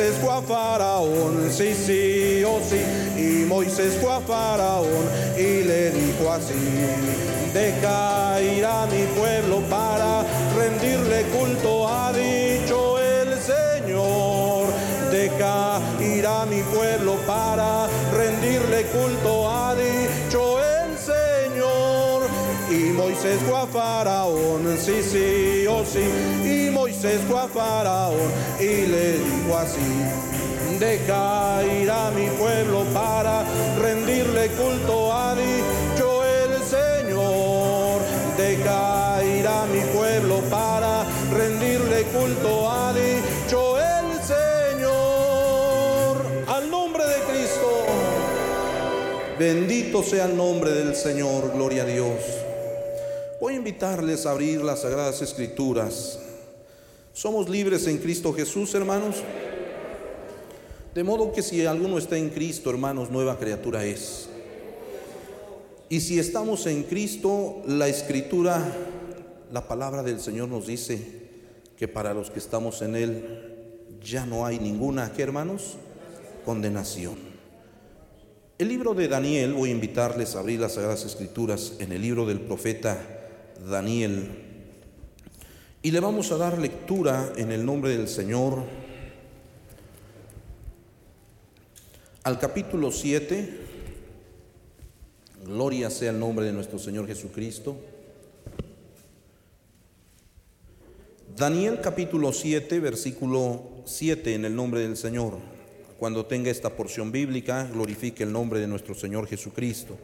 Moisés 0.00 0.18
fue 0.22 0.32
a 0.32 0.40
Faraón, 0.40 1.50
sí, 1.50 1.74
sí, 1.74 2.42
oh 2.42 2.58
sí. 2.66 2.80
Y 3.20 3.44
Moisés 3.44 3.98
fue 4.00 4.10
a 4.10 4.20
Faraón 4.20 5.04
y 5.36 5.62
le 5.62 5.90
dijo 5.90 6.32
así, 6.32 6.54
deja 7.52 8.40
ir 8.40 8.64
a 8.64 8.86
mi 8.86 9.02
pueblo 9.14 9.60
para 9.68 10.24
rendirle 10.56 11.24
culto, 11.24 11.86
ha 11.86 12.14
dicho 12.14 12.98
el 12.98 13.36
Señor. 13.42 14.68
Deja 15.12 15.80
ir 16.00 16.26
a 16.26 16.46
mi 16.46 16.62
pueblo 16.62 17.16
para 17.26 17.86
rendirle 18.10 18.86
culto, 18.86 19.50
ha 19.50 19.74
dicho 19.74 20.60
el 20.60 20.96
Señor. 20.96 22.22
Y 22.70 22.92
Moisés 22.92 23.38
fue 23.46 23.58
a 23.58 23.66
Faraón, 23.66 24.78
sí, 24.78 25.02
sí, 25.02 25.66
oh 25.68 25.84
sí. 25.84 26.08
Y 26.42 26.70
Moisés 26.70 27.20
fue 27.28 27.38
a 27.38 27.48
Faraón 27.48 28.29
y 28.60 28.86
le 28.86 29.12
dijo 29.14 29.56
así, 29.56 29.80
deja 30.78 31.60
a 31.60 32.10
mi 32.10 32.26
pueblo 32.38 32.84
para 32.92 33.44
rendirle 33.80 34.48
culto, 34.50 35.12
ha 35.12 35.34
dicho 35.34 36.24
el 36.24 36.62
Señor. 36.62 38.00
Deja 38.36 39.22
ir 39.24 39.46
a 39.46 39.66
mi 39.66 39.80
pueblo 39.96 40.40
para 40.50 41.04
rendirle 41.32 42.02
culto, 42.04 42.70
ha 42.70 42.92
dicho 42.92 43.78
el 43.78 44.22
Señor. 44.22 44.86
Al 46.48 46.70
nombre 46.70 47.04
de 47.04 47.20
Cristo. 47.32 47.86
Bendito 49.38 50.02
sea 50.02 50.26
el 50.26 50.36
nombre 50.36 50.70
del 50.72 50.94
Señor, 50.94 51.52
gloria 51.54 51.84
a 51.84 51.86
Dios. 51.86 52.20
Voy 53.40 53.54
a 53.54 53.56
invitarles 53.56 54.26
a 54.26 54.32
abrir 54.32 54.62
las 54.62 54.80
Sagradas 54.80 55.22
Escrituras. 55.22 56.19
Somos 57.20 57.50
libres 57.50 57.86
en 57.86 57.98
Cristo 57.98 58.32
Jesús, 58.32 58.74
hermanos. 58.74 59.16
De 60.94 61.04
modo 61.04 61.32
que 61.32 61.42
si 61.42 61.66
alguno 61.66 61.98
está 61.98 62.16
en 62.16 62.30
Cristo, 62.30 62.70
hermanos, 62.70 63.10
nueva 63.10 63.38
criatura 63.38 63.84
es. 63.84 64.30
Y 65.90 66.00
si 66.00 66.18
estamos 66.18 66.64
en 66.64 66.82
Cristo, 66.84 67.60
la 67.66 67.88
Escritura, 67.88 68.74
la 69.52 69.68
palabra 69.68 70.02
del 70.02 70.18
Señor 70.18 70.48
nos 70.48 70.66
dice 70.66 70.98
que 71.76 71.88
para 71.88 72.14
los 72.14 72.30
que 72.30 72.38
estamos 72.38 72.80
en 72.80 72.96
Él 72.96 73.84
ya 74.02 74.24
no 74.24 74.46
hay 74.46 74.58
ninguna, 74.58 75.12
¿qué 75.12 75.20
hermanos? 75.20 75.74
Condenación. 76.46 77.16
El 78.56 78.68
libro 78.68 78.94
de 78.94 79.08
Daniel, 79.08 79.52
voy 79.52 79.68
a 79.68 79.72
invitarles 79.72 80.36
a 80.36 80.38
abrir 80.38 80.58
las 80.58 80.72
Sagradas 80.72 81.04
Escrituras 81.04 81.74
en 81.80 81.92
el 81.92 82.00
libro 82.00 82.24
del 82.24 82.40
profeta 82.40 82.96
Daniel. 83.68 84.49
Y 85.82 85.92
le 85.92 86.00
vamos 86.00 86.30
a 86.30 86.36
dar 86.36 86.58
lectura 86.58 87.32
en 87.36 87.52
el 87.52 87.64
nombre 87.64 87.96
del 87.96 88.06
Señor 88.06 88.64
al 92.22 92.38
capítulo 92.38 92.92
7. 92.92 93.60
Gloria 95.46 95.88
sea 95.88 96.10
el 96.10 96.18
nombre 96.18 96.44
de 96.44 96.52
nuestro 96.52 96.78
Señor 96.78 97.06
Jesucristo. 97.06 97.78
Daniel 101.34 101.80
capítulo 101.82 102.34
7, 102.34 102.78
versículo 102.78 103.62
7 103.86 104.34
en 104.34 104.44
el 104.44 104.54
nombre 104.54 104.80
del 104.80 104.98
Señor. 104.98 105.38
Cuando 105.98 106.26
tenga 106.26 106.50
esta 106.50 106.76
porción 106.76 107.10
bíblica, 107.10 107.64
glorifique 107.72 108.24
el 108.24 108.32
nombre 108.32 108.60
de 108.60 108.66
nuestro 108.66 108.94
Señor 108.94 109.26
Jesucristo. 109.26 109.96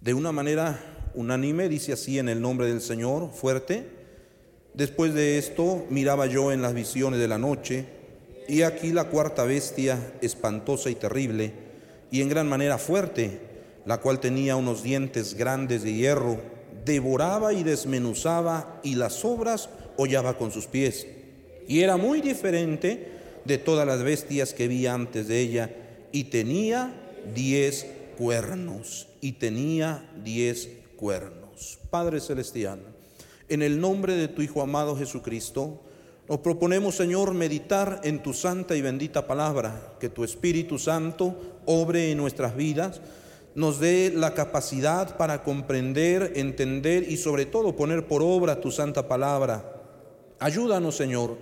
De 0.00 0.14
una 0.14 0.32
manera 0.32 0.97
unánime, 1.14 1.68
dice 1.68 1.92
así 1.92 2.18
en 2.18 2.28
el 2.28 2.40
nombre 2.40 2.66
del 2.66 2.80
Señor, 2.80 3.30
fuerte. 3.32 3.86
Después 4.74 5.14
de 5.14 5.38
esto 5.38 5.86
miraba 5.90 6.26
yo 6.26 6.52
en 6.52 6.62
las 6.62 6.74
visiones 6.74 7.20
de 7.20 7.28
la 7.28 7.38
noche, 7.38 7.86
y 8.48 8.62
aquí 8.62 8.92
la 8.92 9.04
cuarta 9.04 9.44
bestia, 9.44 10.14
espantosa 10.22 10.90
y 10.90 10.94
terrible, 10.94 11.52
y 12.10 12.22
en 12.22 12.28
gran 12.28 12.48
manera 12.48 12.78
fuerte, 12.78 13.40
la 13.84 13.98
cual 13.98 14.20
tenía 14.20 14.56
unos 14.56 14.82
dientes 14.82 15.34
grandes 15.34 15.82
de 15.82 15.94
hierro, 15.94 16.40
devoraba 16.84 17.52
y 17.52 17.62
desmenuzaba, 17.62 18.80
y 18.82 18.94
las 18.94 19.24
obras 19.24 19.68
hollaba 19.96 20.38
con 20.38 20.50
sus 20.50 20.66
pies. 20.66 21.06
Y 21.66 21.80
era 21.80 21.96
muy 21.96 22.20
diferente 22.20 23.08
de 23.44 23.58
todas 23.58 23.86
las 23.86 24.02
bestias 24.02 24.54
que 24.54 24.68
vi 24.68 24.86
antes 24.86 25.28
de 25.28 25.40
ella, 25.40 25.70
y 26.12 26.24
tenía 26.24 26.94
diez 27.34 27.86
cuernos 28.18 29.06
y 29.20 29.32
tenía 29.32 30.04
diez 30.24 30.68
cuernos. 30.98 31.78
Padre 31.88 32.20
Celestial, 32.20 32.80
en 33.48 33.62
el 33.62 33.80
nombre 33.80 34.14
de 34.14 34.28
tu 34.28 34.42
Hijo 34.42 34.60
amado 34.60 34.96
Jesucristo, 34.96 35.80
nos 36.28 36.40
proponemos, 36.40 36.96
Señor, 36.96 37.32
meditar 37.32 38.00
en 38.04 38.22
tu 38.22 38.34
santa 38.34 38.76
y 38.76 38.82
bendita 38.82 39.26
palabra, 39.26 39.94
que 39.98 40.10
tu 40.10 40.24
Espíritu 40.24 40.78
Santo 40.78 41.60
obre 41.64 42.10
en 42.10 42.18
nuestras 42.18 42.54
vidas, 42.54 43.00
nos 43.54 43.80
dé 43.80 44.12
la 44.14 44.34
capacidad 44.34 45.16
para 45.16 45.42
comprender, 45.42 46.32
entender 46.36 47.10
y 47.10 47.16
sobre 47.16 47.46
todo 47.46 47.76
poner 47.76 48.06
por 48.06 48.22
obra 48.22 48.60
tu 48.60 48.70
santa 48.70 49.08
palabra. 49.08 49.80
Ayúdanos, 50.38 50.96
Señor 50.96 51.38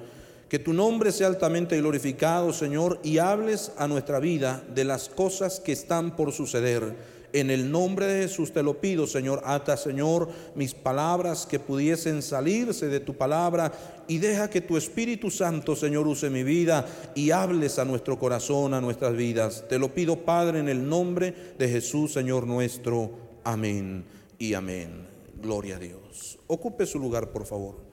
que 0.48 0.58
tu 0.58 0.72
nombre 0.72 1.10
sea 1.10 1.26
altamente 1.26 1.76
glorificado, 1.78 2.52
Señor, 2.52 3.00
y 3.02 3.18
hables 3.18 3.72
a 3.78 3.88
nuestra 3.88 4.20
vida 4.20 4.62
de 4.72 4.84
las 4.84 5.08
cosas 5.08 5.58
que 5.58 5.72
están 5.72 6.14
por 6.14 6.32
suceder. 6.32 7.15
En 7.32 7.50
el 7.50 7.70
nombre 7.70 8.06
de 8.06 8.22
Jesús 8.22 8.52
te 8.52 8.62
lo 8.62 8.80
pido, 8.80 9.06
Señor. 9.06 9.42
Ata, 9.44 9.76
Señor, 9.76 10.28
mis 10.54 10.74
palabras 10.74 11.46
que 11.46 11.58
pudiesen 11.58 12.22
salirse 12.22 12.88
de 12.88 13.00
tu 13.00 13.14
palabra 13.14 13.72
y 14.08 14.18
deja 14.18 14.50
que 14.50 14.60
tu 14.60 14.76
Espíritu 14.76 15.30
Santo, 15.30 15.76
Señor, 15.76 16.06
use 16.06 16.30
mi 16.30 16.42
vida 16.42 16.86
y 17.14 17.30
hables 17.30 17.78
a 17.78 17.84
nuestro 17.84 18.18
corazón, 18.18 18.74
a 18.74 18.80
nuestras 18.80 19.16
vidas. 19.16 19.64
Te 19.68 19.78
lo 19.78 19.94
pido, 19.94 20.16
Padre, 20.24 20.60
en 20.60 20.68
el 20.68 20.88
nombre 20.88 21.34
de 21.58 21.68
Jesús, 21.68 22.12
Señor 22.12 22.46
nuestro. 22.46 23.10
Amén 23.44 24.04
y 24.38 24.54
amén. 24.54 25.06
Gloria 25.40 25.76
a 25.76 25.78
Dios. 25.78 26.38
Ocupe 26.46 26.86
su 26.86 26.98
lugar, 26.98 27.30
por 27.30 27.46
favor. 27.46 27.85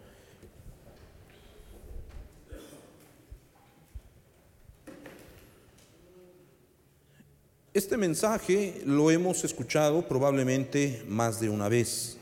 Este 7.74 7.98
mensaje 7.98 8.84
lo 8.86 9.10
hemos 9.10 9.44
escuchado 9.44 10.08
probablemente 10.08 11.03
más 11.08 11.39
de 11.39 11.50
una 11.50 11.70
vez. 11.70 12.18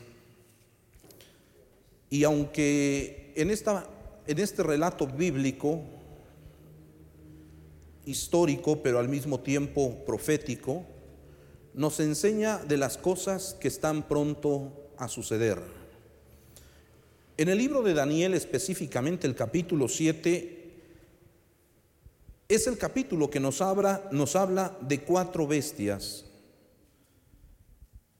Y 2.09 2.23
aunque 2.23 3.33
en, 3.35 3.51
esta, 3.51 3.85
en 4.27 4.39
este 4.39 4.63
relato 4.63 5.05
bíblico, 5.07 5.81
histórico, 8.05 8.81
pero 8.81 8.97
al 8.97 9.09
mismo 9.09 9.41
tiempo 9.41 10.05
profético, 10.05 10.85
nos 11.73 11.99
enseña 11.99 12.59
de 12.59 12.77
las 12.77 12.97
cosas 12.97 13.57
que 13.59 13.67
están 13.67 14.07
pronto 14.07 14.93
a 14.95 15.09
suceder. 15.09 15.59
En 17.35 17.49
el 17.49 17.57
libro 17.57 17.81
de 17.81 17.93
Daniel, 17.93 18.35
específicamente 18.35 19.27
el 19.27 19.35
capítulo 19.35 19.89
7, 19.89 20.60
es 22.55 22.67
el 22.67 22.77
capítulo 22.77 23.29
que 23.29 23.39
nos 23.39 23.61
habla, 23.61 24.09
nos 24.11 24.35
habla 24.35 24.77
de 24.81 25.01
cuatro 25.01 25.47
bestias. 25.47 26.25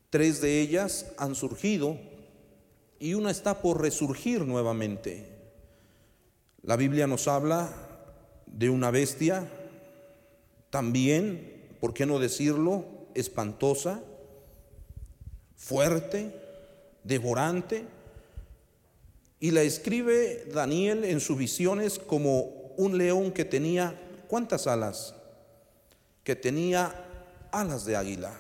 Tres 0.09 0.39
de 0.41 0.61
ellas 0.61 1.07
han 1.17 1.35
surgido 1.35 1.97
y 2.99 3.13
una 3.13 3.31
está 3.31 3.61
por 3.61 3.81
resurgir 3.81 4.45
nuevamente. 4.45 5.27
La 6.61 6.77
Biblia 6.77 7.07
nos 7.07 7.27
habla 7.27 7.73
de 8.45 8.69
una 8.69 8.89
bestia 8.89 9.49
también, 10.69 11.75
¿por 11.81 11.93
qué 11.93 12.05
no 12.05 12.19
decirlo? 12.19 12.85
Espantosa, 13.13 14.01
fuerte, 15.57 16.33
devorante. 17.03 17.85
Y 19.39 19.51
la 19.51 19.63
escribe 19.63 20.45
Daniel 20.53 21.03
en 21.03 21.19
sus 21.19 21.37
visiones 21.37 21.99
como 21.99 22.41
un 22.77 22.97
león 22.97 23.31
que 23.31 23.43
tenía 23.43 23.99
¿Cuántas 24.31 24.65
alas? 24.65 25.13
Que 26.23 26.37
tenía 26.37 26.95
alas 27.51 27.83
de 27.83 27.97
águila. 27.97 28.31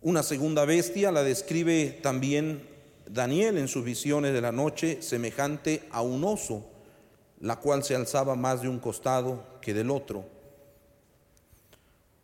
Una 0.00 0.22
segunda 0.22 0.64
bestia 0.64 1.10
la 1.10 1.24
describe 1.24 1.98
también 2.04 2.68
Daniel 3.10 3.58
en 3.58 3.66
sus 3.66 3.84
visiones 3.84 4.32
de 4.32 4.40
la 4.40 4.52
noche, 4.52 5.02
semejante 5.02 5.88
a 5.90 6.02
un 6.02 6.22
oso, 6.22 6.70
la 7.40 7.56
cual 7.56 7.82
se 7.82 7.96
alzaba 7.96 8.36
más 8.36 8.62
de 8.62 8.68
un 8.68 8.78
costado 8.78 9.58
que 9.60 9.74
del 9.74 9.90
otro. 9.90 10.24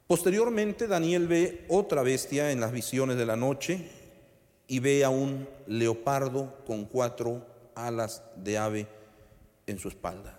Posteriormente 0.07 0.87
Daniel 0.87 1.27
ve 1.27 1.67
otra 1.69 2.03
bestia 2.03 2.53
en 2.53 2.61
las 2.61 2.71
visiones 2.71 3.17
de 3.17 3.27
la 3.27 3.35
noche 3.35 3.91
y 4.69 4.79
ve 4.79 5.03
a 5.03 5.11
un 5.11 5.49
leopardo 5.67 6.59
con 6.65 6.85
cuatro 6.85 7.45
alas 7.75 8.23
de 8.37 8.57
ave 8.57 8.87
en 9.67 9.81
su 9.81 9.89
espalda. 9.89 10.39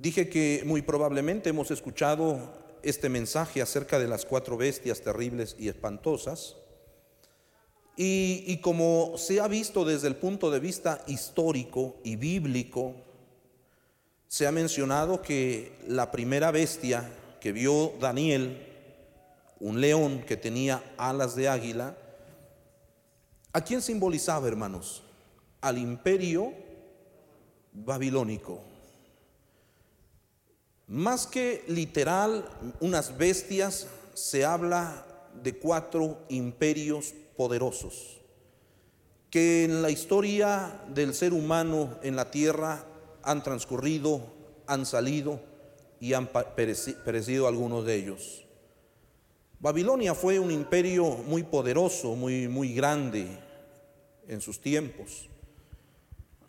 Dije 0.00 0.30
que 0.30 0.62
muy 0.64 0.80
probablemente 0.80 1.50
hemos 1.50 1.70
escuchado 1.70 2.38
este 2.82 3.10
mensaje 3.10 3.60
acerca 3.60 3.98
de 3.98 4.08
las 4.08 4.24
cuatro 4.24 4.56
bestias 4.56 5.02
terribles 5.02 5.54
y 5.58 5.68
espantosas. 5.68 6.56
Y, 7.98 8.56
como 8.62 9.18
se 9.18 9.40
ha 9.40 9.46
visto 9.46 9.84
desde 9.84 10.08
el 10.08 10.16
punto 10.16 10.50
de 10.50 10.58
vista 10.58 11.04
histórico 11.06 11.98
y 12.02 12.16
bíblico, 12.16 12.94
se 14.26 14.46
ha 14.46 14.52
mencionado 14.52 15.20
que 15.20 15.72
la 15.86 16.10
primera 16.10 16.50
bestia 16.50 17.12
que 17.38 17.52
vio 17.52 17.92
Daniel, 18.00 18.66
un 19.58 19.82
león 19.82 20.24
que 20.26 20.38
tenía 20.38 20.82
alas 20.96 21.36
de 21.36 21.50
águila, 21.50 21.94
¿a 23.52 23.60
quién 23.62 23.82
simbolizaba, 23.82 24.48
hermanos? 24.48 25.02
Al 25.60 25.76
imperio 25.76 26.54
babilónico. 27.74 28.69
Más 30.90 31.26
que 31.26 31.64
literal, 31.68 32.44
unas 32.80 33.16
bestias, 33.16 33.86
se 34.12 34.44
habla 34.44 35.06
de 35.42 35.56
cuatro 35.56 36.18
imperios 36.28 37.14
poderosos 37.36 38.20
que 39.30 39.62
en 39.62 39.80
la 39.80 39.90
historia 39.90 40.82
del 40.88 41.14
ser 41.14 41.32
humano 41.32 41.96
en 42.02 42.16
la 42.16 42.30
tierra 42.30 42.84
han 43.22 43.42
transcurrido, 43.42 44.20
han 44.66 44.84
salido 44.84 45.40
y 46.00 46.14
han 46.14 46.26
perecido 46.26 47.46
algunos 47.46 47.86
de 47.86 47.94
ellos. 47.94 48.44
Babilonia 49.60 50.14
fue 50.14 50.40
un 50.40 50.50
imperio 50.50 51.04
muy 51.04 51.44
poderoso, 51.44 52.16
muy, 52.16 52.48
muy 52.48 52.74
grande 52.74 53.28
en 54.26 54.40
sus 54.40 54.60
tiempos, 54.60 55.28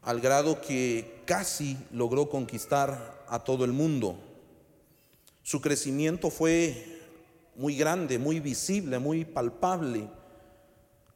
al 0.02 0.20
grado 0.20 0.60
que 0.62 1.22
casi 1.26 1.78
logró 1.92 2.30
conquistar 2.30 3.24
a 3.28 3.44
todo 3.44 3.64
el 3.64 3.74
mundo. 3.74 4.31
Su 5.44 5.62
crecimiento 5.62 6.30
fue 6.30 7.00
muy 7.56 7.76
grande, 7.76 8.20
muy 8.20 8.40
visible, 8.40 9.00
muy 9.00 9.26
palpable. 9.26 10.10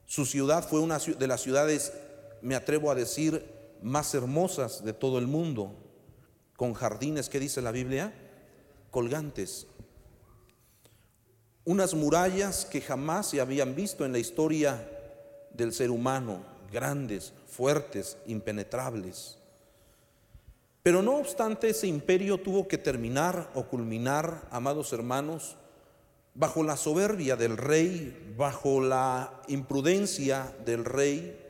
Su 0.05 0.25
ciudad 0.25 0.67
fue 0.67 0.79
una 0.79 0.99
de 0.99 1.27
las 1.27 1.41
ciudades, 1.41 1.93
me 2.41 2.55
atrevo 2.55 2.91
a 2.91 2.95
decir, 2.95 3.45
más 3.81 4.13
hermosas 4.13 4.83
de 4.83 4.93
todo 4.93 5.19
el 5.19 5.27
mundo, 5.27 5.75
con 6.55 6.73
jardines, 6.73 7.29
¿qué 7.29 7.39
dice 7.39 7.61
la 7.61 7.71
Biblia? 7.71 8.13
Colgantes. 8.91 9.67
Unas 11.65 11.93
murallas 11.93 12.65
que 12.65 12.81
jamás 12.81 13.29
se 13.29 13.41
habían 13.41 13.75
visto 13.75 14.05
en 14.05 14.11
la 14.11 14.19
historia 14.19 14.87
del 15.51 15.73
ser 15.73 15.89
humano, 15.89 16.45
grandes, 16.71 17.33
fuertes, 17.47 18.17
impenetrables. 18.27 19.37
Pero 20.85 21.01
no 21.01 21.15
obstante, 21.15 21.69
ese 21.69 21.87
imperio 21.87 22.37
tuvo 22.37 22.67
que 22.67 22.77
terminar 22.77 23.49
o 23.55 23.63
culminar, 23.63 24.47
amados 24.51 24.93
hermanos, 24.93 25.55
bajo 26.35 26.61
la 26.61 26.77
soberbia 26.77 27.35
del 27.35 27.57
rey, 27.57 28.35
bajo 28.37 28.81
la 28.81 29.41
imprudencia 29.47 30.55
del 30.63 30.85
rey, 30.85 31.41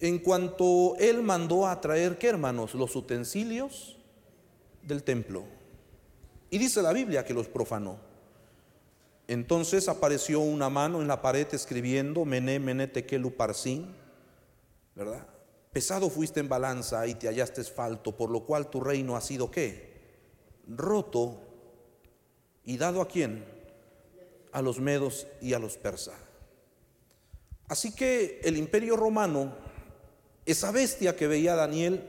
en 0.00 0.18
cuanto 0.18 0.96
él 0.98 1.22
mandó 1.22 1.68
a 1.68 1.78
traer, 1.82 2.16
¿qué 2.16 2.28
hermanos? 2.28 2.72
Los 2.72 2.96
utensilios 2.96 3.98
del 4.82 5.02
templo. 5.02 5.44
Y 6.48 6.56
dice 6.56 6.80
la 6.80 6.94
Biblia 6.94 7.26
que 7.26 7.34
los 7.34 7.48
profanó. 7.48 7.98
Entonces 9.28 9.90
apareció 9.90 10.40
una 10.40 10.70
mano 10.70 11.02
en 11.02 11.06
la 11.06 11.20
pared 11.20 11.48
escribiendo 11.52 12.24
Mené, 12.24 12.58
Mené, 12.58 12.86
Tekelu, 12.86 13.30
Parsin, 13.32 13.94
¿verdad? 14.94 15.26
Pesado 15.72 16.10
fuiste 16.10 16.38
en 16.38 16.50
balanza 16.50 17.06
y 17.06 17.14
te 17.14 17.28
hallaste 17.28 17.64
falto, 17.64 18.14
por 18.14 18.30
lo 18.30 18.44
cual 18.44 18.68
tu 18.68 18.78
reino 18.78 19.16
ha 19.16 19.22
sido 19.22 19.50
qué? 19.50 19.90
Roto 20.68 21.40
y 22.66 22.76
dado 22.76 23.00
a 23.00 23.08
quién? 23.08 23.42
A 24.52 24.60
los 24.60 24.78
medos 24.78 25.26
y 25.40 25.54
a 25.54 25.58
los 25.58 25.78
persas. 25.78 26.14
Así 27.68 27.94
que 27.94 28.42
el 28.44 28.58
imperio 28.58 28.96
romano, 28.96 29.54
esa 30.44 30.70
bestia 30.72 31.16
que 31.16 31.26
veía 31.26 31.54
Daniel, 31.54 32.04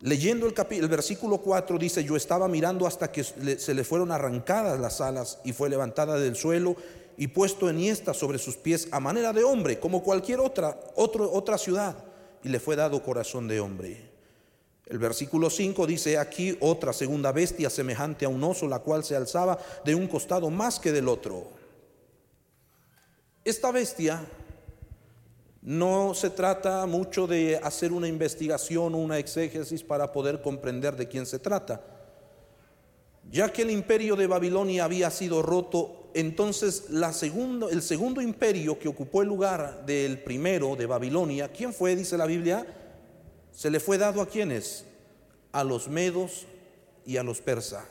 leyendo 0.00 0.48
el, 0.48 0.54
el 0.70 0.88
versículo 0.88 1.38
4 1.38 1.78
dice, 1.78 2.02
yo 2.02 2.16
estaba 2.16 2.48
mirando 2.48 2.88
hasta 2.88 3.12
que 3.12 3.22
se 3.22 3.74
le 3.74 3.84
fueron 3.84 4.10
arrancadas 4.10 4.80
las 4.80 5.00
alas 5.00 5.38
y 5.44 5.52
fue 5.52 5.70
levantada 5.70 6.18
del 6.18 6.34
suelo 6.34 6.74
y 7.16 7.28
puesto 7.28 7.70
en 7.70 7.94
sobre 8.12 8.38
sus 8.38 8.56
pies 8.56 8.88
a 8.90 8.98
manera 8.98 9.32
de 9.32 9.44
hombre, 9.44 9.78
como 9.78 10.02
cualquier 10.02 10.40
otra, 10.40 10.76
otra 10.96 11.58
ciudad 11.58 12.05
y 12.42 12.48
le 12.48 12.60
fue 12.60 12.76
dado 12.76 13.02
corazón 13.02 13.48
de 13.48 13.60
hombre. 13.60 14.10
El 14.86 14.98
versículo 14.98 15.50
5 15.50 15.86
dice, 15.86 16.16
aquí 16.16 16.56
otra 16.60 16.92
segunda 16.92 17.32
bestia 17.32 17.68
semejante 17.68 18.24
a 18.24 18.28
un 18.28 18.42
oso, 18.44 18.68
la 18.68 18.78
cual 18.78 19.02
se 19.02 19.16
alzaba 19.16 19.58
de 19.84 19.94
un 19.94 20.06
costado 20.06 20.48
más 20.48 20.78
que 20.78 20.92
del 20.92 21.08
otro. 21.08 21.48
Esta 23.44 23.72
bestia 23.72 24.24
no 25.62 26.14
se 26.14 26.30
trata 26.30 26.86
mucho 26.86 27.26
de 27.26 27.56
hacer 27.56 27.90
una 27.90 28.06
investigación 28.06 28.94
o 28.94 28.98
una 28.98 29.18
exégesis 29.18 29.82
para 29.82 30.12
poder 30.12 30.40
comprender 30.40 30.94
de 30.94 31.08
quién 31.08 31.26
se 31.26 31.40
trata. 31.40 31.80
Ya 33.28 33.52
que 33.52 33.62
el 33.62 33.72
imperio 33.72 34.14
de 34.14 34.28
Babilonia 34.28 34.84
había 34.84 35.10
sido 35.10 35.42
roto 35.42 36.05
entonces 36.16 36.84
el 36.90 37.82
segundo 37.82 38.22
imperio 38.22 38.78
que 38.78 38.88
ocupó 38.88 39.20
el 39.20 39.28
lugar 39.28 39.84
del 39.84 40.18
primero 40.22 40.74
de 40.74 40.86
Babilonia, 40.86 41.52
¿quién 41.52 41.74
fue? 41.74 41.94
Dice 41.94 42.16
la 42.16 42.24
Biblia, 42.24 42.66
se 43.52 43.70
le 43.70 43.80
fue 43.80 43.98
dado 43.98 44.22
a 44.22 44.26
quienes? 44.26 44.86
A 45.52 45.62
los 45.62 45.88
medos 45.88 46.46
y 47.04 47.18
a 47.18 47.22
los 47.22 47.42
persas. 47.42 47.84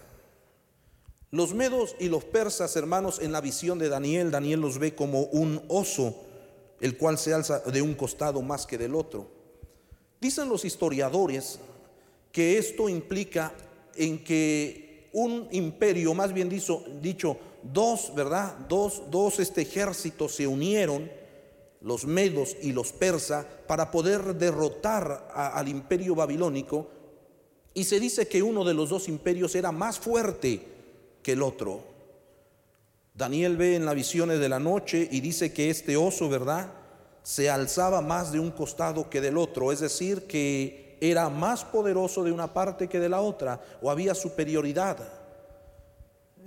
Los 1.29 1.53
medos 1.53 1.95
y 1.99 2.09
los 2.09 2.23
persas, 2.23 2.75
hermanos, 2.75 3.19
en 3.21 3.31
la 3.31 3.41
visión 3.41 3.77
de 3.77 3.89
Daniel, 3.89 4.31
Daniel 4.31 4.59
los 4.59 4.79
ve 4.79 4.95
como 4.95 5.25
un 5.25 5.61
oso, 5.67 6.15
el 6.81 6.97
cual 6.97 7.19
se 7.19 7.31
alza 7.31 7.59
de 7.59 7.83
un 7.83 7.93
costado 7.93 8.41
más 8.41 8.65
que 8.65 8.79
del 8.79 8.95
otro. 8.95 9.29
Dicen 10.19 10.49
los 10.49 10.65
historiadores 10.65 11.59
que 12.31 12.57
esto 12.57 12.89
implica 12.89 13.53
en 13.95 14.23
que 14.23 15.09
un 15.13 15.47
imperio, 15.51 16.15
más 16.15 16.33
bien 16.33 16.49
dicho 16.49 17.37
dos, 17.71 18.13
¿verdad? 18.15 18.57
Dos, 18.69 19.03
dos 19.09 19.39
este, 19.39 19.61
ejércitos 19.61 20.35
se 20.35 20.47
unieron, 20.47 21.09
los 21.81 22.05
medos 22.05 22.55
y 22.61 22.71
los 22.71 22.91
persas, 22.91 23.45
para 23.67 23.91
poder 23.91 24.35
derrotar 24.35 25.29
al 25.33 25.67
imperio 25.67 26.15
babilónico. 26.15 26.89
Y 27.73 27.83
se 27.83 27.99
dice 27.99 28.27
que 28.27 28.41
uno 28.41 28.63
de 28.63 28.73
los 28.73 28.89
dos 28.89 29.07
imperios 29.07 29.53
era 29.55 29.71
más 29.71 29.99
fuerte 29.99 30.61
que 31.21 31.33
el 31.33 31.41
otro. 31.41 31.83
Daniel 33.13 33.57
ve 33.57 33.75
en 33.75 33.85
las 33.85 33.95
visiones 33.95 34.39
de 34.39 34.49
la 34.49 34.59
noche 34.59 35.07
y 35.11 35.21
dice 35.21 35.53
que 35.53 35.69
este 35.69 35.95
oso, 35.95 36.29
¿verdad? 36.29 36.71
Se 37.23 37.49
alzaba 37.49 38.01
más 38.01 38.31
de 38.31 38.39
un 38.39 38.51
costado 38.51 39.09
que 39.09 39.21
del 39.21 39.37
otro, 39.37 39.71
es 39.71 39.79
decir, 39.79 40.27
que 40.27 40.97
era 41.01 41.29
más 41.29 41.63
poderoso 41.65 42.23
de 42.23 42.31
una 42.31 42.53
parte 42.53 42.87
que 42.87 42.99
de 42.99 43.09
la 43.09 43.21
otra, 43.21 43.61
o 43.81 43.91
había 43.91 44.15
superioridad. 44.15 44.97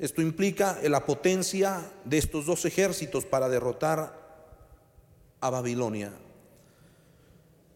Esto 0.01 0.23
implica 0.23 0.79
la 0.85 1.05
potencia 1.05 1.91
de 2.05 2.19
estos 2.19 2.47
dos 2.47 2.65
ejércitos 2.65 3.25
para 3.25 3.49
derrotar 3.49 4.17
a 5.41 5.51
Babilonia. 5.51 6.13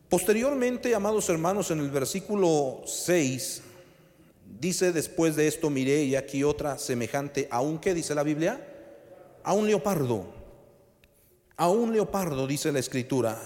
Posteriormente, 0.09 0.95
amados 0.95 1.29
hermanos, 1.29 1.71
en 1.71 1.81
el 1.81 1.91
versículo 1.91 2.83
6, 2.87 3.63
Dice 4.63 4.93
después 4.93 5.35
de 5.35 5.49
esto, 5.49 5.71
miré 5.71 6.05
y 6.05 6.15
aquí 6.15 6.45
otra 6.45 6.79
semejante, 6.79 7.49
aunque 7.51 7.95
dice 7.95 8.15
la 8.15 8.23
Biblia, 8.23 8.65
a 9.43 9.55
un 9.55 9.67
leopardo, 9.67 10.27
a 11.57 11.69
un 11.69 11.93
leopardo, 11.93 12.47
dice 12.47 12.71
la 12.71 12.79
escritura, 12.79 13.41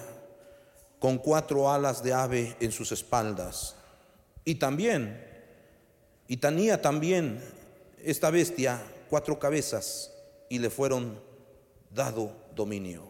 con 0.99 1.19
cuatro 1.19 1.71
alas 1.71 2.03
de 2.03 2.13
ave 2.13 2.57
en 2.61 2.73
sus 2.73 2.93
espaldas. 2.93 3.77
Y 4.45 4.57
también, 4.57 5.25
y 6.29 6.37
tenía 6.39 6.83
también 6.83 7.41
esta 8.07 8.31
bestia 8.31 8.81
cuatro 9.11 9.39
cabezas 9.39 10.13
y 10.49 10.61
le 10.61 10.71
fueron 10.71 11.21
dado 11.91 12.33
dominio. 12.55 13.03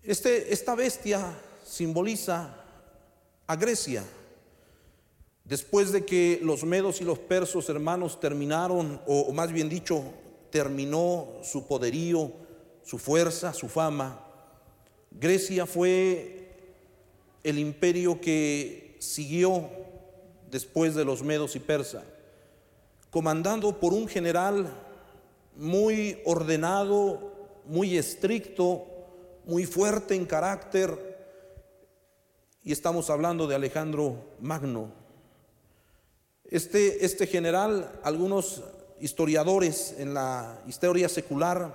Este, 0.00 0.52
esta 0.52 0.76
bestia 0.76 1.36
simboliza 1.66 2.54
a 3.48 3.56
Grecia. 3.56 4.04
Después 5.44 5.90
de 5.90 6.04
que 6.04 6.38
los 6.40 6.62
medos 6.62 7.00
y 7.00 7.04
los 7.04 7.18
persos 7.18 7.68
hermanos 7.68 8.20
terminaron, 8.20 9.00
o 9.06 9.32
más 9.32 9.50
bien 9.50 9.68
dicho, 9.68 10.04
terminó 10.50 11.26
su 11.42 11.66
poderío, 11.66 12.32
su 12.84 12.98
fuerza, 12.98 13.52
su 13.52 13.68
fama, 13.68 14.24
Grecia 15.10 15.66
fue 15.66 16.48
el 17.42 17.58
imperio 17.58 18.20
que 18.20 18.96
siguió 19.00 19.68
después 20.48 20.94
de 20.94 21.04
los 21.04 21.24
medos 21.24 21.56
y 21.56 21.60
persas, 21.60 22.04
comandando 23.14 23.78
por 23.78 23.94
un 23.94 24.08
general 24.08 24.74
muy 25.54 26.20
ordenado, 26.24 27.60
muy 27.64 27.96
estricto, 27.96 28.84
muy 29.44 29.66
fuerte 29.66 30.16
en 30.16 30.26
carácter, 30.26 31.16
y 32.64 32.72
estamos 32.72 33.10
hablando 33.10 33.46
de 33.46 33.54
Alejandro 33.54 34.16
Magno. 34.40 34.90
Este, 36.42 37.04
este 37.04 37.28
general, 37.28 38.00
algunos 38.02 38.64
historiadores 39.00 39.94
en 39.96 40.12
la 40.12 40.60
historia 40.66 41.08
secular, 41.08 41.72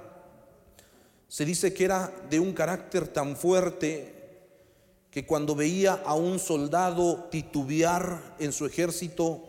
se 1.29 1.45
dice 1.45 1.73
que 1.73 1.85
era 1.85 2.11
de 2.29 2.41
un 2.41 2.51
carácter 2.51 3.07
tan 3.07 3.37
fuerte 3.37 4.13
que 5.09 5.25
cuando 5.25 5.55
veía 5.55 6.01
a 6.03 6.15
un 6.15 6.37
soldado 6.37 7.29
titubear 7.31 8.35
en 8.39 8.51
su 8.51 8.65
ejército, 8.65 9.48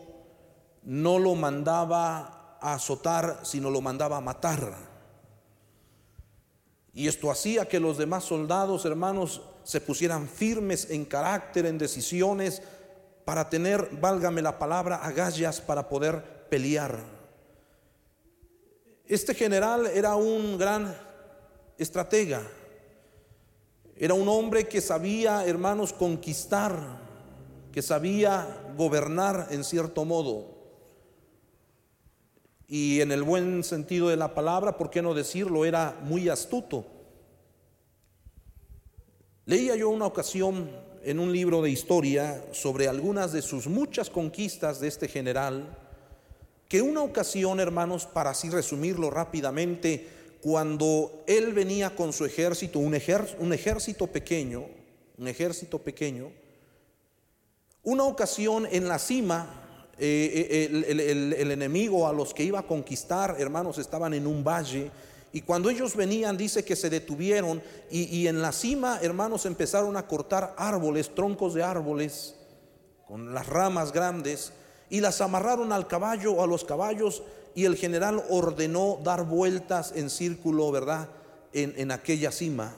no 0.83 1.19
lo 1.19 1.35
mandaba 1.35 2.59
a 2.61 2.75
azotar, 2.75 3.41
sino 3.43 3.71
lo 3.71 3.81
mandaba 3.81 4.19
a 4.19 4.21
matar. 4.21 4.91
Y 6.93 7.09
esto 7.09 7.31
hacía 7.31 7.67
que 7.69 7.81
los 7.81 7.99
demás 7.99 8.25
soldados, 8.25 8.85
hermanos, 8.85 9.43
se 9.65 9.81
pusieran 9.81 10.29
firmes 10.29 10.91
en 10.91 11.05
carácter, 11.05 11.67
en 11.67 11.79
decisiones, 11.79 12.63
para 13.25 13.49
tener, 13.49 13.91
válgame 14.01 14.43
la 14.43 14.59
palabra, 14.59 14.97
agallas 14.97 15.61
para 15.61 15.89
poder 15.89 16.49
pelear. 16.49 16.99
Este 19.07 19.35
general 19.35 19.87
era 19.87 20.17
un 20.17 20.59
gran 20.59 20.97
estratega, 21.79 22.43
era 23.97 24.15
un 24.15 24.29
hombre 24.29 24.67
que 24.67 24.81
sabía, 24.81 25.45
hermanos, 25.47 25.93
conquistar, 25.93 26.75
que 27.73 27.83
sabía 27.83 28.73
gobernar 28.77 29.49
en 29.51 29.63
cierto 29.63 30.05
modo. 30.05 30.60
Y 32.73 33.01
en 33.01 33.11
el 33.11 33.25
buen 33.25 33.65
sentido 33.65 34.11
de 34.11 34.17
la 34.17 34.33
palabra, 34.33 34.79
¿por 34.79 34.91
qué 34.91 35.03
no 35.03 35.13
decirlo? 35.13 35.65
Era 35.65 35.99
muy 36.05 36.29
astuto. 36.29 36.87
Leía 39.45 39.75
yo 39.75 39.89
una 39.91 40.07
ocasión 40.07 40.71
en 41.03 41.19
un 41.19 41.33
libro 41.33 41.63
de 41.63 41.71
historia 41.71 42.45
sobre 42.53 42.87
algunas 42.87 43.33
de 43.33 43.43
sus 43.43 43.67
muchas 43.67 44.09
conquistas 44.09 44.79
de 44.79 44.87
este 44.87 45.09
general, 45.09 45.77
que 46.69 46.81
una 46.81 47.03
ocasión, 47.03 47.59
hermanos, 47.59 48.07
para 48.07 48.31
así 48.31 48.49
resumirlo 48.49 49.11
rápidamente, 49.11 50.07
cuando 50.41 51.25
él 51.27 51.53
venía 51.53 51.97
con 51.97 52.13
su 52.13 52.25
ejército, 52.25 52.79
un, 52.79 52.95
ejército 52.95 54.07
pequeño, 54.07 54.67
un 55.19 55.27
ejército 55.27 55.81
pequeño, 55.81 56.31
una 57.83 58.05
ocasión 58.05 58.69
en 58.71 58.87
la 58.87 59.01
cima, 59.01 59.70
eh, 60.01 60.69
eh, 60.71 61.35
el 61.39 61.51
enemigo 61.51 62.09
a 62.09 62.13
los 62.13 62.33
que 62.33 62.43
iba 62.43 62.61
a 62.61 62.67
conquistar, 62.67 63.37
hermanos, 63.39 63.79
estaban 63.79 64.15
en 64.15 64.27
un 64.27 64.43
valle, 64.43 64.91
y 65.33 65.43
cuando 65.43 65.71
ellos 65.71 65.95
venían, 65.95 66.37
dice 66.37 66.65
que 66.65 66.75
se 66.75 66.91
detuvieron 66.91 67.63
y, 67.91 68.27
en 68.27 68.43
la 68.43 68.51
cima, 68.51 68.99
hermanos, 69.01 69.47
empezaron 69.47 69.97
a 69.97 70.07
cortar 70.09 70.55
árboles, 70.57 71.15
troncos 71.15 71.55
de 71.55 71.63
árboles, 71.63 72.35
con 73.07 73.33
las 73.33 73.47
ramas 73.47 73.93
grandes, 73.93 74.53
y 74.89 75.01
las 75.01 75.21
amarraron 75.21 75.73
al 75.73 75.87
caballo 75.87 76.43
a 76.43 76.47
los 76.49 76.65
caballos, 76.65 77.23
y 77.55 77.65
el 77.65 77.77
general 77.77 78.25
ordenó 78.29 78.99
dar 79.05 79.25
vueltas 79.25 79.93
en 79.95 80.11
círculo, 80.11 80.73
¿verdad?, 80.73 81.09
en 81.53 81.91
aquella 81.91 82.31
cima 82.31 82.77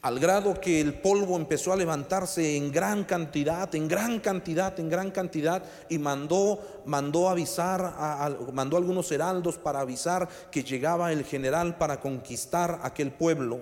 al 0.00 0.20
grado 0.20 0.60
que 0.60 0.80
el 0.80 0.94
polvo 0.94 1.36
empezó 1.36 1.72
a 1.72 1.76
levantarse 1.76 2.56
en 2.56 2.70
gran 2.70 3.04
cantidad, 3.04 3.74
en 3.74 3.88
gran 3.88 4.20
cantidad, 4.20 4.78
en 4.78 4.88
gran 4.88 5.10
cantidad, 5.10 5.62
y 5.88 5.98
mandó, 5.98 6.60
mandó 6.86 7.28
avisar, 7.28 7.80
a, 7.82 8.30
mandó 8.52 8.76
algunos 8.76 9.10
heraldos 9.10 9.58
para 9.58 9.80
avisar 9.80 10.28
que 10.52 10.62
llegaba 10.62 11.12
el 11.12 11.24
general 11.24 11.78
para 11.78 12.00
conquistar 12.00 12.78
aquel 12.82 13.10
pueblo 13.10 13.58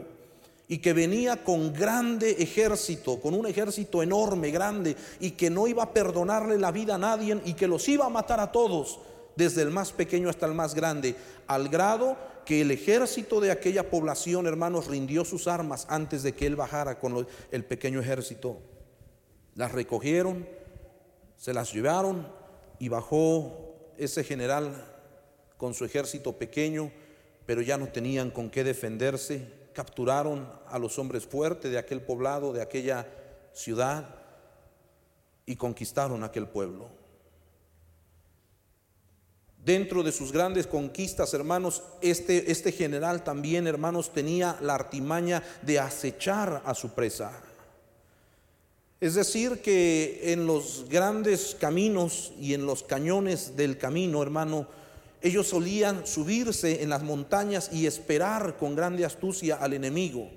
y 0.69 0.79
que 0.79 0.93
venía 0.93 1.43
con 1.43 1.73
grande 1.73 2.37
ejército, 2.39 3.19
con 3.21 3.33
un 3.35 3.47
ejército 3.47 4.03
enorme, 4.03 4.51
grande, 4.51 4.97
y 5.21 5.31
que 5.31 5.49
no 5.49 5.67
iba 5.67 5.85
a 5.85 5.93
perdonarle 5.93 6.59
la 6.59 6.73
vida 6.73 6.97
a 6.97 6.99
nadie 6.99 7.41
y 7.45 7.55
que 7.55 7.69
los 7.69 7.89
iba 7.89 8.05
a 8.05 8.11
matar 8.11 8.41
a 8.41 8.53
todos, 8.53 8.99
desde 9.37 9.63
el 9.63 9.71
más 9.71 9.93
pequeño 9.93 10.29
hasta 10.29 10.47
el 10.47 10.55
más 10.55 10.75
grande, 10.75 11.15
al 11.47 11.69
grado 11.69 12.17
que 12.47 12.63
el 12.63 12.71
ejército 12.71 13.41
de 13.41 13.51
aquella 13.51 13.91
población, 13.91 14.47
hermanos, 14.47 14.87
rindió 14.87 15.25
sus 15.25 15.49
armas 15.49 15.87
antes 15.91 16.23
de 16.23 16.33
que 16.33 16.47
él 16.47 16.57
bajara 16.57 16.99
con 16.99 17.27
el 17.51 17.65
pequeño 17.65 18.01
ejército. 18.01 18.61
Las 19.55 19.73
recogieron, 19.73 20.49
se 21.37 21.53
las 21.53 21.73
llevaron 21.73 22.27
y 22.79 22.89
bajó 22.89 23.93
ese 23.99 24.25
general 24.25 24.85
con 25.57 25.75
su 25.75 25.85
ejército 25.85 26.39
pequeño, 26.39 26.93
pero 27.47 27.63
ya 27.63 27.77
no 27.77 27.89
tenían 27.89 28.31
con 28.31 28.49
qué 28.49 28.65
defenderse. 28.65 29.67
Capturaron 29.73 30.49
a 30.69 30.79
los 30.79 30.99
hombres 30.99 31.27
fuertes 31.27 31.71
de 31.71 31.79
aquel 31.79 32.01
poblado, 32.01 32.53
de 32.53 32.63
aquella 32.63 33.07
ciudad, 33.53 34.15
y 35.45 35.57
conquistaron 35.57 36.25
aquel 36.25 36.49
pueblo. 36.49 36.89
Dentro 39.67 40.05
de 40.05 40.13
sus 40.13 40.31
grandes 40.31 40.69
conquistas, 40.69 41.35
hermanos, 41.35 41.83
este, 42.01 42.53
este 42.53 42.71
general 42.71 43.25
también, 43.25 43.67
hermanos, 43.67 44.13
tenía 44.13 44.57
la 44.61 44.77
artimaña 44.77 45.43
de 45.63 45.81
acechar 45.81 46.63
a 46.65 46.73
su 46.73 46.91
presa. 46.91 47.33
Es 49.01 49.17
decir, 49.17 49.61
que 49.63 50.33
en 50.33 50.47
los 50.47 50.89
grandes 50.89 51.57
caminos 51.59 52.33
y 52.41 52.55
en 52.55 52.65
los 52.65 52.85
cañones 52.85 53.57
del 53.57 53.77
camino, 53.77 54.23
hermano, 54.23 54.69
ellos 55.21 55.49
solían 55.49 56.07
subirse 56.07 56.85
en 56.85 56.91
las 56.91 57.03
montañas 57.03 57.69
y 57.73 57.87
esperar 57.87 58.57
con 58.59 58.77
grande 58.77 59.05
astucia 59.05 59.57
al 59.57 59.73
enemigo. 59.73 60.31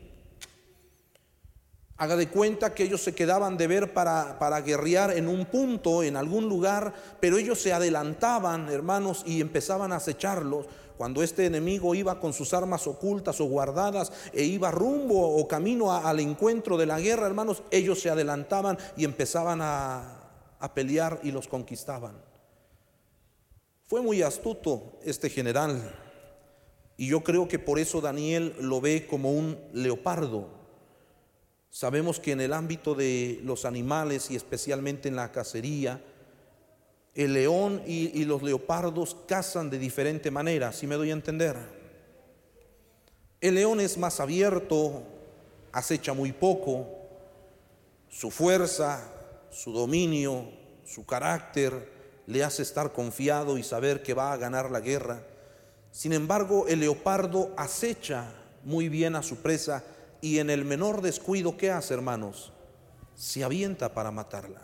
Haga 1.99 2.15
de 2.15 2.29
cuenta 2.29 2.73
que 2.73 2.83
ellos 2.83 3.03
se 3.03 3.13
quedaban 3.13 3.57
de 3.57 3.67
ver 3.67 3.93
para, 3.93 4.39
para 4.39 4.61
guerrear 4.61 5.11
en 5.17 5.27
un 5.27 5.45
punto, 5.45 6.01
en 6.01 6.15
algún 6.15 6.47
lugar, 6.47 6.93
pero 7.19 7.37
ellos 7.37 7.61
se 7.61 7.73
adelantaban, 7.73 8.69
hermanos, 8.69 9.21
y 9.25 9.41
empezaban 9.41 9.91
a 9.91 9.97
acecharlos. 9.97 10.65
Cuando 10.97 11.21
este 11.21 11.45
enemigo 11.45 11.93
iba 11.95 12.17
con 12.21 12.31
sus 12.31 12.53
armas 12.53 12.87
ocultas 12.87 13.41
o 13.41 13.45
guardadas 13.45 14.13
e 14.31 14.45
iba 14.45 14.71
rumbo 14.71 15.35
o 15.35 15.45
camino 15.45 15.91
al 15.91 16.21
encuentro 16.21 16.77
de 16.77 16.85
la 16.85 17.01
guerra, 17.01 17.27
hermanos, 17.27 17.63
ellos 17.69 17.99
se 17.99 18.09
adelantaban 18.09 18.77
y 18.95 19.03
empezaban 19.03 19.59
a, 19.61 20.21
a 20.57 20.73
pelear 20.73 21.19
y 21.21 21.31
los 21.31 21.49
conquistaban. 21.49 22.13
Fue 23.87 24.01
muy 24.01 24.21
astuto 24.21 24.99
este 25.03 25.29
general 25.29 25.81
y 26.95 27.07
yo 27.07 27.25
creo 27.25 27.49
que 27.49 27.59
por 27.59 27.77
eso 27.77 27.99
Daniel 27.99 28.55
lo 28.61 28.79
ve 28.79 29.05
como 29.05 29.33
un 29.33 29.57
leopardo 29.73 30.58
Sabemos 31.69 32.19
que 32.19 32.31
en 32.31 32.41
el 32.41 32.53
ámbito 32.53 32.95
de 32.95 33.39
los 33.43 33.65
animales 33.65 34.31
y 34.31 34.35
especialmente 34.35 35.07
en 35.07 35.15
la 35.15 35.31
cacería, 35.31 36.01
el 37.13 37.33
león 37.33 37.83
y, 37.85 38.23
los 38.25 38.41
leopardos 38.41 39.15
cazan 39.27 39.69
de 39.69 39.77
diferente 39.77 40.31
manera, 40.31 40.71
si 40.71 40.87
me 40.87 40.95
doy 40.95 41.09
a 41.09 41.13
entender. 41.13 41.57
El 43.41 43.55
león 43.55 43.79
es 43.79 43.97
más 43.97 44.19
abierto, 44.19 45.03
acecha 45.71 46.13
muy 46.13 46.31
poco, 46.31 46.87
su 48.09 48.31
fuerza, 48.31 49.11
su 49.51 49.71
dominio, 49.71 50.49
su 50.85 51.05
carácter 51.05 51.91
le 52.25 52.43
hace 52.43 52.63
estar 52.63 52.93
confiado 52.93 53.57
y 53.57 53.63
saber 53.63 54.01
que 54.01 54.13
va 54.13 54.33
a 54.33 54.37
ganar 54.37 54.71
la 54.71 54.79
guerra. 54.79 55.23
Sin 55.91 56.13
embargo, 56.13 56.67
el 56.67 56.79
leopardo 56.79 57.51
acecha 57.57 58.31
muy 58.63 58.89
bien 58.89 59.15
a 59.15 59.23
su 59.23 59.37
presa 59.37 59.83
y 60.21 60.39
en 60.39 60.49
el 60.49 60.65
menor 60.65 61.01
descuido, 61.01 61.57
¿qué 61.57 61.71
hace, 61.71 61.93
hermanos? 61.93 62.51
Se 63.15 63.43
avienta 63.43 63.93
para 63.93 64.11
matarla. 64.11 64.61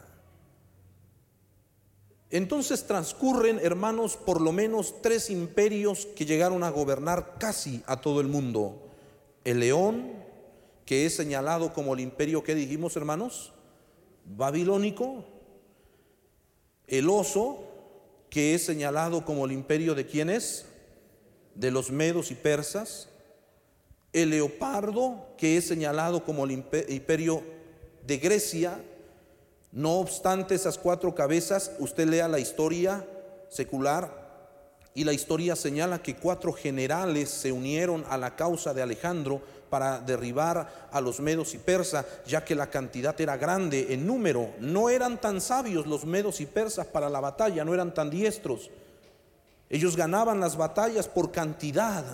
Entonces 2.30 2.86
transcurren, 2.86 3.60
hermanos, 3.62 4.18
por 4.18 4.42
lo 4.42 4.52
menos 4.52 5.02
tres 5.02 5.30
imperios 5.30 6.06
que 6.06 6.26
llegaron 6.26 6.64
a 6.64 6.70
gobernar 6.70 7.36
casi 7.40 7.84
a 7.86 8.02
todo 8.02 8.20
el 8.20 8.28
mundo. 8.28 8.90
El 9.44 9.60
león, 9.60 10.12
que 10.86 11.06
es 11.06 11.16
señalado 11.16 11.74
como 11.74 11.94
el 11.94 12.00
imperio 12.00 12.44
que 12.44 12.56
dijimos, 12.56 12.96
hermanos, 12.98 13.54
babilónico. 14.26 15.24
El 16.88 17.10
oso, 17.10 17.64
que 18.30 18.56
es 18.56 18.66
señalado 18.66 19.24
como 19.24 19.46
el 19.46 19.52
imperio 19.52 19.96
de 19.96 20.06
quienes? 20.06 20.66
De 21.54 21.72
los 21.72 21.92
medos 21.92 22.32
y 22.32 22.36
persas 22.36 23.10
el 24.16 24.30
leopardo, 24.30 25.28
que 25.38 25.58
es 25.58 25.68
señalado 25.68 26.24
como 26.24 26.46
el 26.46 26.52
imperio 26.52 27.44
de 28.08 28.18
Grecia. 28.18 28.82
No 29.74 30.00
obstante 30.00 30.56
esas 30.56 30.78
cuatro 30.78 31.14
cabezas, 31.14 31.74
usted 31.80 32.08
lea 32.08 32.30
la 32.30 32.40
historia 32.40 33.06
secular 33.50 34.26
y 34.94 35.04
la 35.04 35.12
historia 35.12 35.58
señala 35.58 36.02
que 36.02 36.16
cuatro 36.16 36.54
generales 36.54 37.30
se 37.30 37.52
unieron 37.52 38.06
a 38.10 38.18
la 38.18 38.38
causa 38.38 38.74
de 38.74 38.82
Alejandro 38.82 39.42
para 39.70 40.00
derribar 40.00 40.88
a 40.90 41.02
los 41.02 41.20
medos 41.20 41.54
y 41.54 41.58
persas, 41.58 42.06
ya 42.26 42.46
que 42.46 42.56
la 42.56 42.70
cantidad 42.70 43.20
era 43.20 43.36
grande 43.36 43.88
en 43.90 44.08
número. 44.08 44.54
No 44.62 44.90
eran 44.90 45.20
tan 45.20 45.42
sabios 45.42 45.86
los 45.86 46.06
medos 46.06 46.40
y 46.40 46.46
persas 46.46 46.88
para 46.88 47.10
la 47.10 47.20
batalla, 47.20 47.66
no 47.66 47.74
eran 47.74 47.94
tan 47.94 48.10
diestros. 48.10 48.72
Ellos 49.70 49.98
ganaban 49.98 50.40
las 50.40 50.56
batallas 50.56 51.10
por 51.10 51.34
cantidad. 51.34 52.06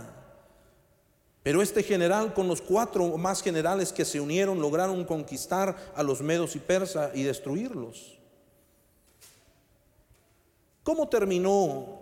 Pero 1.43 1.61
este 1.61 1.81
general 1.81 2.33
con 2.33 2.47
los 2.47 2.61
cuatro 2.61 3.17
más 3.17 3.41
generales 3.41 3.91
que 3.91 4.05
se 4.05 4.19
unieron 4.19 4.59
lograron 4.61 5.03
conquistar 5.05 5.75
a 5.95 6.03
los 6.03 6.21
medos 6.21 6.55
y 6.55 6.59
persas 6.59 7.11
y 7.15 7.23
destruirlos. 7.23 8.19
¿Cómo 10.83 11.07
terminó 11.07 11.99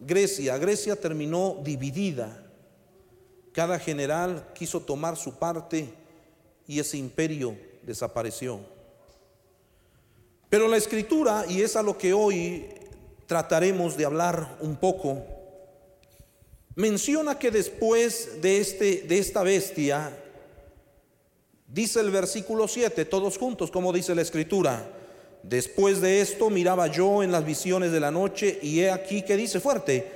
Grecia? 0.00 0.56
Grecia 0.56 0.96
terminó 0.96 1.58
dividida. 1.62 2.42
Cada 3.52 3.78
general 3.78 4.52
quiso 4.54 4.80
tomar 4.80 5.16
su 5.16 5.34
parte 5.34 5.92
y 6.66 6.78
ese 6.78 6.96
imperio 6.96 7.56
desapareció. 7.82 8.60
Pero 10.48 10.68
la 10.68 10.76
escritura, 10.76 11.44
y 11.48 11.62
es 11.62 11.76
a 11.76 11.82
lo 11.82 11.98
que 11.98 12.12
hoy 12.12 12.68
trataremos 13.26 13.96
de 13.96 14.04
hablar 14.04 14.56
un 14.60 14.76
poco, 14.76 15.24
menciona 16.76 17.38
que 17.38 17.50
después 17.50 18.42
de, 18.42 18.60
este, 18.60 19.02
de 19.08 19.18
esta 19.18 19.42
bestia, 19.42 20.16
dice 21.66 22.00
el 22.00 22.10
versículo 22.10 22.68
7, 22.68 23.06
todos 23.06 23.38
juntos, 23.38 23.70
como 23.70 23.92
dice 23.92 24.14
la 24.14 24.22
escritura, 24.22 24.86
después 25.42 26.00
de 26.02 26.20
esto 26.20 26.50
miraba 26.50 26.86
yo 26.86 27.22
en 27.22 27.32
las 27.32 27.44
visiones 27.44 27.92
de 27.92 28.00
la 28.00 28.10
noche 28.10 28.58
y 28.62 28.80
he 28.80 28.90
aquí 28.90 29.22
que 29.22 29.36
dice 29.36 29.58
fuerte, 29.58 30.06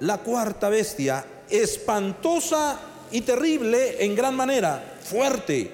la 0.00 0.18
cuarta 0.18 0.68
bestia, 0.68 1.24
espantosa 1.48 2.78
y 3.10 3.22
terrible 3.22 4.04
en 4.04 4.14
gran 4.14 4.36
manera, 4.36 4.98
fuerte, 5.02 5.70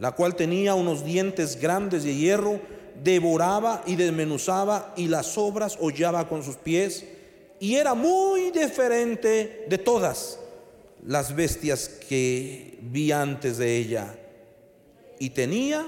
la 0.00 0.10
cual 0.12 0.34
tenía 0.34 0.74
unos 0.74 1.04
dientes 1.04 1.60
grandes 1.60 2.02
de 2.02 2.16
hierro, 2.16 2.60
devoraba 3.02 3.82
y 3.86 3.94
desmenuzaba 3.94 4.92
y 4.96 5.06
las 5.06 5.38
obras 5.38 5.78
hollaba 5.80 6.28
con 6.28 6.42
sus 6.42 6.56
pies 6.56 7.04
y 7.60 7.76
era 7.76 7.94
muy 7.94 8.50
diferente 8.50 9.66
de 9.68 9.78
todas 9.78 10.38
las 11.06 11.34
bestias 11.34 11.88
que 11.88 12.78
vi 12.82 13.12
antes 13.12 13.58
de 13.58 13.76
ella. 13.76 14.14
Y 15.18 15.30
tenía 15.30 15.86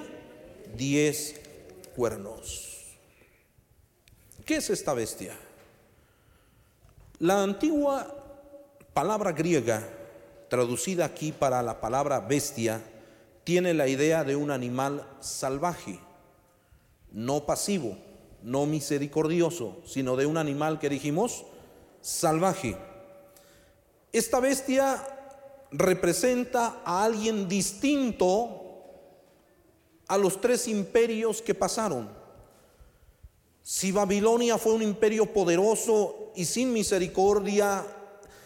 diez 0.77 1.41
cuernos. 1.95 2.97
¿Qué 4.45 4.57
es 4.57 4.71
esta 4.71 4.95
bestia? 4.95 5.37
La 7.19 7.43
antigua 7.43 8.15
palabra 8.95 9.33
griega, 9.33 9.87
traducida 10.49 11.05
aquí 11.05 11.33
para 11.33 11.63
la 11.63 11.81
palabra 11.81 12.21
bestia, 12.21 12.81
tiene 13.45 13.75
la 13.75 13.89
idea 13.89 14.25
de 14.25 14.37
un 14.37 14.51
animal 14.51 15.07
salvaje, 15.21 15.99
no 17.13 17.45
pasivo, 17.45 17.99
no 18.43 18.67
misericordioso, 18.67 19.79
sino 19.85 20.17
de 20.17 20.27
un 20.27 20.37
animal 20.37 20.79
que 20.79 20.89
dijimos 20.89 21.45
salvaje. 22.01 22.77
Esta 24.13 24.41
bestia 24.41 25.07
representa 25.71 26.81
a 26.85 27.05
alguien 27.05 27.49
distinto 27.49 28.65
a 30.07 30.17
los 30.17 30.41
tres 30.41 30.67
imperios 30.69 31.43
que 31.43 31.55
pasaron. 31.55 32.09
Si 33.63 33.93
Babilonia 33.93 34.57
fue 34.57 34.73
un 34.73 34.83
imperio 34.83 35.27
poderoso 35.27 36.33
y 36.35 36.47
sin 36.47 36.73
misericordia, 36.73 37.85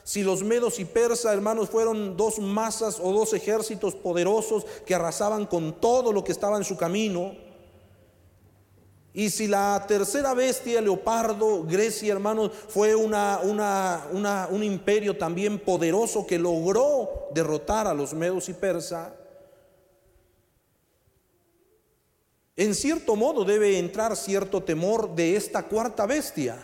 si 0.02 0.24
los 0.24 0.42
medos 0.42 0.80
y 0.80 0.84
persas, 0.84 1.32
hermanos, 1.32 1.70
fueron 1.70 2.16
dos 2.16 2.40
masas 2.40 2.98
o 3.00 3.12
dos 3.12 3.32
ejércitos 3.32 3.94
poderosos 3.94 4.66
que 4.84 4.96
arrasaban 4.96 5.46
con 5.46 5.80
todo 5.80 6.12
lo 6.12 6.24
que 6.24 6.32
estaba 6.32 6.56
en 6.56 6.64
su 6.64 6.76
camino, 6.76 7.36
y 9.14 9.28
si 9.28 9.46
la 9.46 9.84
tercera 9.86 10.32
bestia, 10.32 10.80
leopardo, 10.80 11.64
Grecia, 11.64 12.12
hermanos, 12.12 12.50
fue 12.68 12.94
una, 12.94 13.40
un 14.50 14.62
imperio 14.62 15.16
también 15.16 15.58
poderoso 15.58 16.26
que 16.26 16.38
logró 16.38 17.28
derrotar 17.34 17.86
a 17.86 17.92
los 17.92 18.14
medos 18.14 18.48
y 18.48 18.54
persas, 18.54 19.12
en 22.56 22.74
cierto 22.74 23.14
modo 23.16 23.44
debe 23.44 23.78
entrar 23.78 24.16
cierto 24.16 24.62
temor 24.62 25.14
de 25.14 25.36
esta 25.36 25.64
cuarta 25.64 26.06
bestia. 26.06 26.56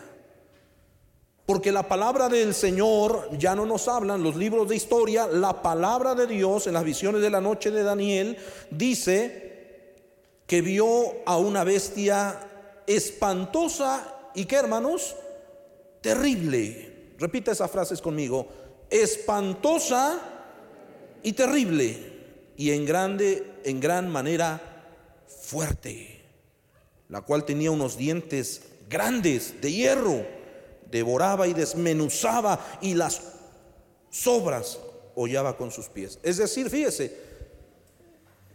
Porque 1.45 1.71
la 1.71 1.87
palabra 1.87 2.29
del 2.29 2.53
Señor 2.53 3.27
ya 3.37 3.55
no 3.55 3.65
nos 3.65 3.87
hablan 3.87 4.21
los 4.21 4.35
libros 4.35 4.69
de 4.69 4.75
historia, 4.75 5.25
la 5.25 5.63
palabra 5.63 6.13
de 6.13 6.27
Dios 6.27 6.67
en 6.67 6.73
las 6.73 6.83
visiones 6.83 7.21
de 7.21 7.31
la 7.31 7.41
noche 7.41 7.71
de 7.71 7.81
Daniel 7.81 8.37
dice 8.69 9.48
que 10.49 10.63
vio 10.63 11.21
a 11.27 11.37
una 11.37 11.63
bestia 11.63 12.49
espantosa 12.87 14.31
y 14.33 14.45
qué 14.45 14.55
hermanos, 14.55 15.15
terrible. 16.01 17.13
Repita 17.19 17.51
esas 17.51 17.69
frases 17.69 18.01
conmigo, 18.01 18.47
espantosa 18.89 20.19
y 21.21 21.33
terrible 21.33 22.53
y 22.57 22.71
en 22.71 22.83
grande, 22.83 23.61
en 23.63 23.79
gran 23.79 24.09
manera 24.09 24.59
fuerte, 25.27 26.25
la 27.09 27.21
cual 27.21 27.45
tenía 27.45 27.69
unos 27.69 27.95
dientes 27.95 28.63
grandes 28.89 29.61
de 29.61 29.71
hierro, 29.71 30.25
devoraba 30.89 31.47
y 31.47 31.53
desmenuzaba 31.53 32.79
y 32.81 32.95
las 32.95 33.21
sobras 34.09 34.79
hollaba 35.13 35.55
con 35.57 35.69
sus 35.69 35.89
pies. 35.89 36.17
Es 36.23 36.37
decir, 36.37 36.71
fíjese, 36.71 37.28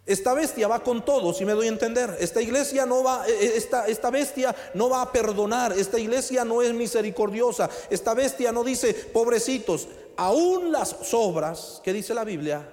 esta 0.07 0.35
bestia 0.35 0.69
va 0.69 0.81
con 0.81 1.03
todo, 1.03 1.33
si 1.33 1.47
me 1.47 1.53
doy 1.53 1.67
a 1.67 1.71
entender. 1.71 2.15
Esta 2.21 2.43
iglesia 2.43 2.85
no 2.85 3.03
va, 3.03 3.27
eh, 3.27 3.33
eh, 3.33 3.53
esta, 3.57 3.87
esta 3.87 4.11
bestia 4.11 4.55
no 4.75 4.91
va 4.91 5.01
a 5.01 5.13
perdonar. 5.13 5.73
Esta 5.73 5.99
iglesia 5.99 6.45
no 6.45 6.61
es 6.61 6.75
misericordiosa. 6.75 7.71
Esta 7.89 8.13
bestia 8.13 8.53
no 8.53 8.63
dice, 8.63 8.93
pobrecitos, 8.93 9.89
aún 10.17 10.71
las 10.73 10.91
sobras, 10.91 11.81
que 11.83 11.95
dice 11.95 12.13
la 12.13 12.25
Biblia, 12.25 12.71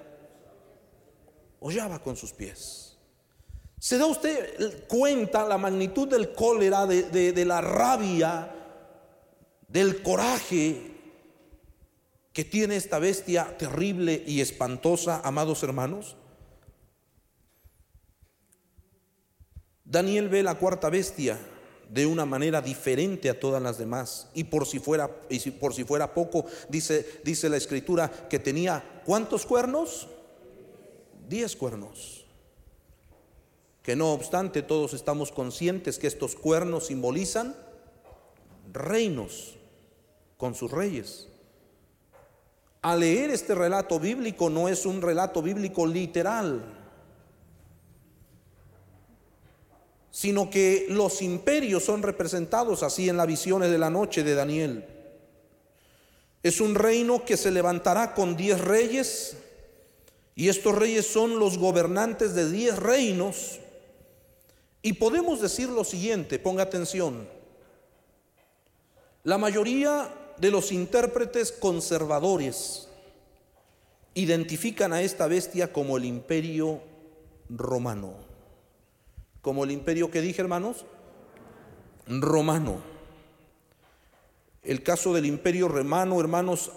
hollaba 1.60 2.00
con 2.00 2.16
sus 2.16 2.34
pies. 2.34 2.98
¿Se 3.78 3.96
da 3.96 4.06
usted 4.06 4.86
cuenta 4.86 5.48
la 5.48 5.56
magnitud 5.56 6.06
del 6.08 6.34
cólera, 6.34 6.86
de, 6.86 7.32
de 7.32 7.44
la 7.46 7.62
rabia, 7.62 8.54
del 9.68 10.02
coraje 10.02 10.92
que 12.32 12.44
tiene 12.44 12.76
esta 12.76 12.98
bestia 12.98 13.56
terrible 13.56 14.22
y 14.26 14.42
espantosa, 14.42 15.22
amados 15.24 15.62
hermanos? 15.62 16.16
Daniel 19.92 20.30
ve 20.30 20.42
la 20.42 20.54
cuarta 20.54 20.88
bestia 20.88 21.38
de 21.90 22.06
una 22.06 22.24
manera 22.24 22.62
diferente 22.62 23.28
a 23.28 23.38
todas 23.38 23.62
las 23.62 23.76
demás. 23.76 24.26
Y 24.32 24.44
por 24.44 24.66
si 24.66 24.78
fuera, 24.78 25.10
y 25.28 25.50
por 25.50 25.74
si 25.74 25.84
fuera 25.84 26.14
poco, 26.14 26.46
dice, 26.70 27.20
dice 27.22 27.50
la 27.50 27.58
escritura 27.58 28.10
que 28.30 28.38
tenía 28.38 29.02
¿cuántos 29.04 29.44
cuernos? 29.44 30.08
Diez 31.28 31.54
cuernos. 31.54 32.24
Que 33.82 33.94
no 33.94 34.12
obstante, 34.12 34.62
todos 34.62 34.94
estamos 34.94 35.30
conscientes 35.30 35.98
que 35.98 36.06
estos 36.06 36.36
cuernos 36.36 36.86
simbolizan 36.86 37.54
reinos 38.72 39.56
con 40.38 40.54
sus 40.54 40.70
reyes. 40.70 41.28
Al 42.80 43.00
leer 43.00 43.28
este 43.28 43.54
relato 43.54 44.00
bíblico 44.00 44.48
no 44.48 44.70
es 44.70 44.86
un 44.86 45.02
relato 45.02 45.42
bíblico 45.42 45.86
literal, 45.86 46.81
sino 50.12 50.50
que 50.50 50.86
los 50.90 51.22
imperios 51.22 51.84
son 51.84 52.02
representados 52.02 52.82
así 52.82 53.08
en 53.08 53.16
las 53.16 53.26
visiones 53.26 53.70
de 53.70 53.78
la 53.78 53.88
noche 53.88 54.22
de 54.22 54.34
Daniel. 54.34 54.84
Es 56.42 56.60
un 56.60 56.74
reino 56.74 57.24
que 57.24 57.38
se 57.38 57.50
levantará 57.50 58.12
con 58.12 58.36
diez 58.36 58.60
reyes 58.60 59.38
y 60.34 60.50
estos 60.50 60.74
reyes 60.74 61.06
son 61.06 61.38
los 61.38 61.56
gobernantes 61.56 62.34
de 62.34 62.50
diez 62.50 62.78
reinos. 62.78 63.58
Y 64.82 64.92
podemos 64.94 65.40
decir 65.40 65.70
lo 65.70 65.82
siguiente, 65.82 66.38
ponga 66.38 66.64
atención, 66.64 67.26
la 69.24 69.38
mayoría 69.38 70.12
de 70.36 70.50
los 70.50 70.72
intérpretes 70.72 71.52
conservadores 71.52 72.88
identifican 74.12 74.92
a 74.92 75.00
esta 75.00 75.26
bestia 75.26 75.72
como 75.72 75.96
el 75.96 76.04
imperio 76.04 76.82
romano 77.48 78.31
como 79.42 79.64
el 79.64 79.72
imperio 79.72 80.10
que 80.10 80.20
dije, 80.20 80.40
hermanos, 80.40 80.86
romano. 82.06 82.80
El 84.62 84.82
caso 84.84 85.12
del 85.12 85.26
imperio 85.26 85.66
romano, 85.66 86.20
hermanos, 86.20 86.70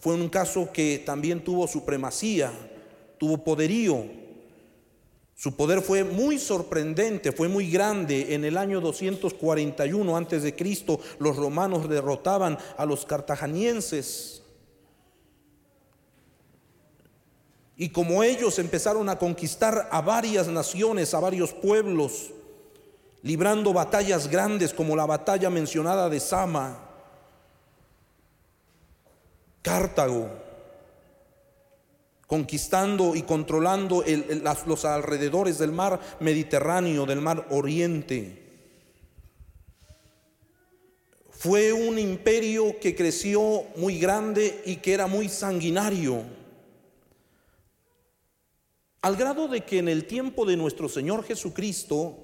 fue 0.00 0.14
un 0.14 0.30
caso 0.30 0.72
que 0.72 1.02
también 1.04 1.44
tuvo 1.44 1.68
supremacía, 1.68 2.50
tuvo 3.18 3.44
poderío. 3.44 4.04
Su 5.34 5.54
poder 5.54 5.82
fue 5.82 6.02
muy 6.02 6.38
sorprendente, 6.38 7.32
fue 7.32 7.48
muy 7.48 7.70
grande. 7.70 8.34
En 8.34 8.46
el 8.46 8.56
año 8.56 8.80
241 8.80 10.16
antes 10.16 10.42
de 10.42 10.56
Cristo, 10.56 10.98
los 11.18 11.36
romanos 11.36 11.86
derrotaban 11.90 12.56
a 12.78 12.86
los 12.86 13.04
cartaginienses 13.04 14.42
Y 17.76 17.90
como 17.90 18.22
ellos 18.22 18.58
empezaron 18.58 19.08
a 19.10 19.18
conquistar 19.18 19.88
a 19.90 20.00
varias 20.00 20.48
naciones, 20.48 21.12
a 21.12 21.20
varios 21.20 21.52
pueblos, 21.52 22.30
librando 23.22 23.74
batallas 23.74 24.28
grandes 24.28 24.72
como 24.72 24.96
la 24.96 25.04
batalla 25.04 25.50
mencionada 25.50 26.08
de 26.08 26.20
Sama, 26.20 26.78
Cartago, 29.60 30.30
conquistando 32.26 33.14
y 33.14 33.22
controlando 33.22 34.02
los 34.66 34.84
alrededores 34.86 35.58
del 35.58 35.72
mar 35.72 36.00
Mediterráneo, 36.20 37.04
del 37.04 37.20
mar 37.20 37.46
Oriente. 37.50 38.42
Fue 41.30 41.74
un 41.74 41.98
imperio 41.98 42.80
que 42.80 42.96
creció 42.96 43.64
muy 43.76 43.98
grande 43.98 44.62
y 44.64 44.76
que 44.76 44.94
era 44.94 45.06
muy 45.06 45.28
sanguinario. 45.28 46.45
Al 49.06 49.14
grado 49.14 49.46
de 49.46 49.60
que 49.60 49.78
en 49.78 49.86
el 49.86 50.04
tiempo 50.08 50.44
de 50.44 50.56
nuestro 50.56 50.88
Señor 50.88 51.22
Jesucristo, 51.22 52.18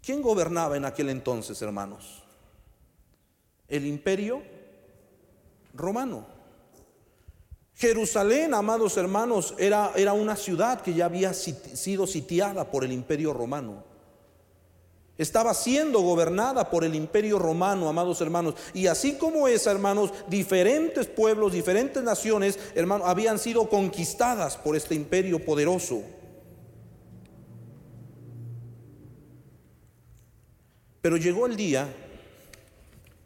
¿quién 0.00 0.22
gobernaba 0.22 0.78
en 0.78 0.86
aquel 0.86 1.10
entonces, 1.10 1.60
hermanos? 1.60 2.22
El 3.68 3.84
imperio 3.84 4.42
romano. 5.74 6.24
Jerusalén, 7.74 8.54
amados 8.54 8.96
hermanos, 8.96 9.54
era, 9.58 9.92
era 9.96 10.14
una 10.14 10.34
ciudad 10.34 10.80
que 10.80 10.94
ya 10.94 11.04
había 11.04 11.34
sido 11.34 12.06
sitiada 12.06 12.70
por 12.70 12.82
el 12.82 12.92
imperio 12.92 13.34
romano 13.34 13.89
estaba 15.20 15.52
siendo 15.52 16.00
gobernada 16.00 16.70
por 16.70 16.82
el 16.82 16.94
imperio 16.94 17.38
romano, 17.38 17.90
amados 17.90 18.22
hermanos. 18.22 18.54
Y 18.72 18.86
así 18.86 19.16
como 19.16 19.48
esa, 19.48 19.70
hermanos, 19.70 20.14
diferentes 20.28 21.06
pueblos, 21.06 21.52
diferentes 21.52 22.02
naciones, 22.02 22.58
hermanos, 22.74 23.06
habían 23.06 23.38
sido 23.38 23.68
conquistadas 23.68 24.56
por 24.56 24.76
este 24.76 24.94
imperio 24.94 25.44
poderoso. 25.44 26.02
Pero 31.02 31.18
llegó 31.18 31.44
el 31.44 31.54
día 31.54 31.86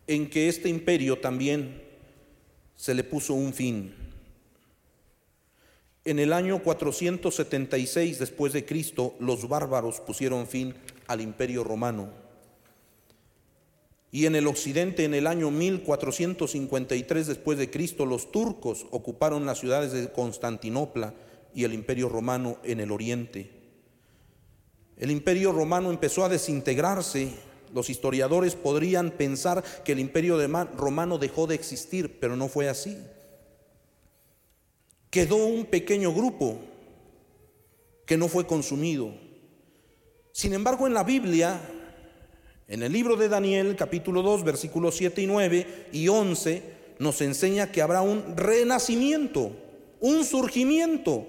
en 0.09 0.29
que 0.29 0.49
este 0.49 0.69
imperio 0.69 1.21
también 1.21 1.81
se 2.75 2.93
le 2.93 3.05
puso 3.05 3.35
un 3.35 3.55
fin. 3.55 3.95
En 6.05 6.19
el 6.19 6.33
año 6.33 6.61
476 6.61 8.19
después 8.19 8.53
de 8.53 8.65
Cristo, 8.65 9.15
los 9.21 9.49
bárbaros 9.49 10.01
pusieron 10.01 10.49
fin 10.49 10.75
al 11.07 11.21
imperio 11.21 11.65
romano. 11.65 12.25
Y 14.15 14.27
en 14.27 14.37
el 14.37 14.47
occidente, 14.47 15.05
en 15.05 15.13
el 15.13 15.27
año 15.27 15.51
1453 15.51 17.27
después 17.27 17.59
de 17.59 17.69
Cristo, 17.69 18.07
los 18.07 18.31
turcos 18.31 18.87
ocuparon 18.93 19.45
las 19.45 19.59
ciudades 19.59 19.93
de 19.93 20.13
Constantinopla 20.13 21.15
y 21.53 21.65
el 21.65 21.75
imperio 21.75 22.09
romano 22.09 22.59
en 22.63 22.79
el 22.79 22.93
oriente. 22.93 23.51
El 24.97 25.11
imperio 25.11 25.51
romano 25.51 25.91
empezó 25.91 26.25
a 26.25 26.29
desintegrarse. 26.29 27.33
Los 27.75 27.91
historiadores 27.91 28.55
podrían 28.55 29.11
pensar 29.11 29.65
que 29.85 29.91
el 29.93 29.99
imperio 29.99 30.39
romano 30.77 31.19
dejó 31.19 31.49
de 31.49 31.57
existir, 31.57 32.21
pero 32.21 32.37
no 32.37 32.47
fue 32.47 32.69
así. 32.69 32.97
Quedó 35.11 35.45
un 35.45 35.67
pequeño 35.67 36.15
grupo 36.15 36.61
que 38.07 38.17
no 38.17 38.29
fue 38.29 38.47
consumido. 38.47 39.24
Sin 40.35 40.53
embargo, 40.53 40.89
en 40.89 40.95
la 40.95 41.05
Biblia, 41.05 41.61
en 42.67 42.83
el 42.83 42.93
libro 42.93 43.15
de 43.15 43.29
Daniel, 43.29 43.77
capítulo 43.77 44.21
2, 44.21 44.43
versículos 44.43 44.97
7 44.97 45.23
y 45.23 45.27
9 45.29 45.91
y 45.93 46.09
11, 46.09 46.63
nos 46.99 47.21
enseña 47.21 47.71
que 47.71 47.81
habrá 47.81 48.03
un 48.03 48.37
renacimiento, 48.37 49.53
un 50.01 50.25
surgimiento, 50.25 51.25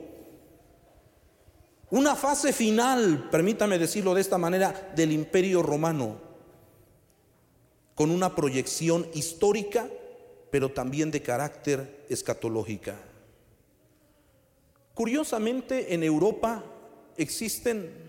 una 1.91 2.15
fase 2.15 2.51
final, 2.51 3.29
permítame 3.29 3.77
decirlo 3.77 4.15
de 4.15 4.21
esta 4.21 4.39
manera, 4.39 4.91
del 4.95 5.11
imperio 5.11 5.61
romano, 5.61 6.17
con 7.93 8.09
una 8.09 8.33
proyección 8.33 9.05
histórica, 9.13 9.87
pero 10.49 10.71
también 10.71 11.11
de 11.11 11.21
carácter 11.21 12.07
escatológica. 12.09 12.95
Curiosamente, 14.95 15.93
en 15.93 16.01
Europa 16.01 16.63
existen 17.17 18.04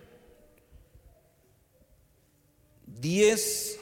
diez 3.01 3.79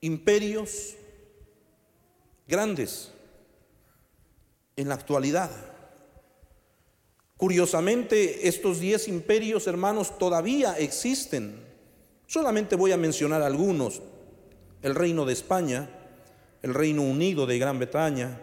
imperios 0.00 0.94
grandes 2.46 3.10
en 4.76 4.88
la 4.88 4.94
actualidad. 4.94 5.50
Curiosamente, 7.36 8.48
estos 8.48 8.80
diez 8.80 9.08
imperios, 9.08 9.66
hermanos, 9.66 10.18
todavía 10.18 10.78
existen. 10.78 11.62
Solamente 12.26 12.76
voy 12.76 12.92
a 12.92 12.96
mencionar 12.96 13.42
algunos. 13.42 14.02
El 14.82 14.94
reino 14.94 15.24
de 15.24 15.32
España, 15.32 15.88
el 16.62 16.74
reino 16.74 17.02
unido 17.02 17.46
de 17.46 17.58
Gran 17.58 17.78
Bretaña, 17.78 18.40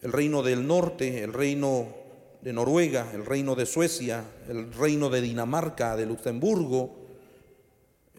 el 0.00 0.12
reino 0.12 0.42
del 0.42 0.66
norte, 0.66 1.22
el 1.22 1.32
reino 1.32 1.88
de 2.42 2.52
Noruega, 2.52 3.10
el 3.12 3.24
reino 3.24 3.54
de 3.54 3.66
Suecia, 3.66 4.24
el 4.48 4.72
reino 4.72 5.10
de 5.10 5.20
Dinamarca, 5.20 5.96
de 5.96 6.06
Luxemburgo, 6.06 7.03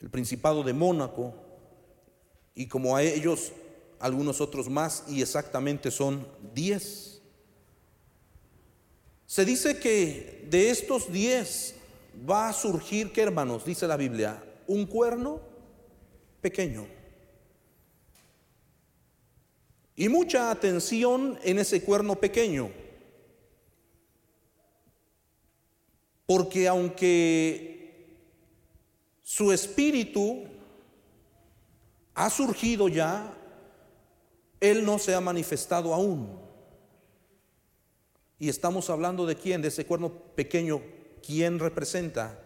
el 0.05 0.11
Principado 0.11 0.61
de 0.61 0.71
Mónaco, 0.71 1.33
y 2.53 2.67
como 2.67 2.95
a 2.95 3.01
ellos 3.01 3.51
algunos 3.99 4.39
otros 4.39 4.69
más, 4.69 5.03
y 5.07 5.19
exactamente 5.19 5.89
son 5.89 6.27
diez. 6.53 7.23
Se 9.25 9.43
dice 9.43 9.79
que 9.79 10.45
de 10.47 10.69
estos 10.69 11.11
diez 11.11 11.73
va 12.29 12.49
a 12.49 12.53
surgir, 12.53 13.11
¿qué 13.11 13.23
hermanos? 13.23 13.65
Dice 13.65 13.87
la 13.87 13.97
Biblia, 13.97 14.43
un 14.67 14.85
cuerno 14.85 15.41
pequeño. 16.39 16.85
Y 19.95 20.07
mucha 20.07 20.51
atención 20.51 21.39
en 21.41 21.57
ese 21.57 21.81
cuerno 21.81 22.13
pequeño. 22.15 22.69
Porque 26.27 26.67
aunque 26.67 27.74
su 29.25 29.51
espíritu 29.51 30.43
ha 32.13 32.29
surgido 32.29 32.87
ya, 32.87 33.35
Él 34.59 34.85
no 34.85 34.99
se 34.99 35.15
ha 35.15 35.19
manifestado 35.19 35.95
aún. 35.95 36.39
Y 38.37 38.49
estamos 38.49 38.87
hablando 38.91 39.25
de 39.25 39.35
quién, 39.35 39.63
de 39.63 39.69
ese 39.69 39.83
cuerno 39.87 40.09
pequeño, 40.09 40.79
¿quién 41.25 41.57
representa? 41.57 42.39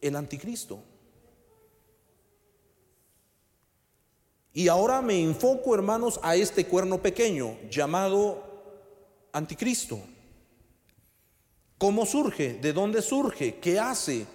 El 0.00 0.16
anticristo. 0.16 0.82
Y 4.52 4.66
ahora 4.66 5.00
me 5.00 5.22
enfoco, 5.22 5.76
hermanos, 5.76 6.18
a 6.24 6.34
este 6.34 6.66
cuerno 6.66 7.00
pequeño 7.00 7.56
llamado 7.70 8.42
anticristo. 9.32 10.00
¿Cómo 11.78 12.04
surge? 12.04 12.54
¿De 12.54 12.72
dónde 12.72 13.00
surge? 13.00 13.60
¿Qué 13.60 13.78
hace? 13.78 14.26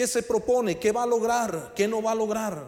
¿Qué 0.00 0.06
se 0.06 0.22
propone? 0.22 0.78
¿Qué 0.78 0.92
va 0.92 1.02
a 1.02 1.06
lograr? 1.06 1.74
¿Qué 1.76 1.86
no 1.86 2.00
va 2.00 2.12
a 2.12 2.14
lograr? 2.14 2.64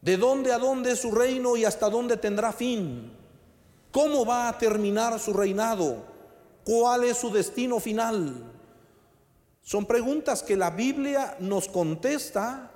¿De 0.00 0.16
dónde 0.16 0.52
a 0.52 0.58
dónde 0.58 0.92
es 0.92 1.00
su 1.00 1.10
reino 1.10 1.56
y 1.56 1.64
hasta 1.64 1.90
dónde 1.90 2.16
tendrá 2.16 2.52
fin? 2.52 3.10
¿Cómo 3.90 4.24
va 4.24 4.48
a 4.48 4.56
terminar 4.56 5.18
su 5.18 5.32
reinado? 5.32 6.04
¿Cuál 6.62 7.02
es 7.02 7.16
su 7.16 7.32
destino 7.32 7.80
final? 7.80 8.52
Son 9.62 9.84
preguntas 9.84 10.44
que 10.44 10.56
la 10.56 10.70
Biblia 10.70 11.36
nos 11.40 11.66
contesta 11.66 12.70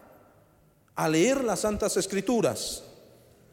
al 0.96 1.12
leer 1.12 1.44
las 1.44 1.60
Santas 1.60 1.96
Escrituras. 1.96 2.82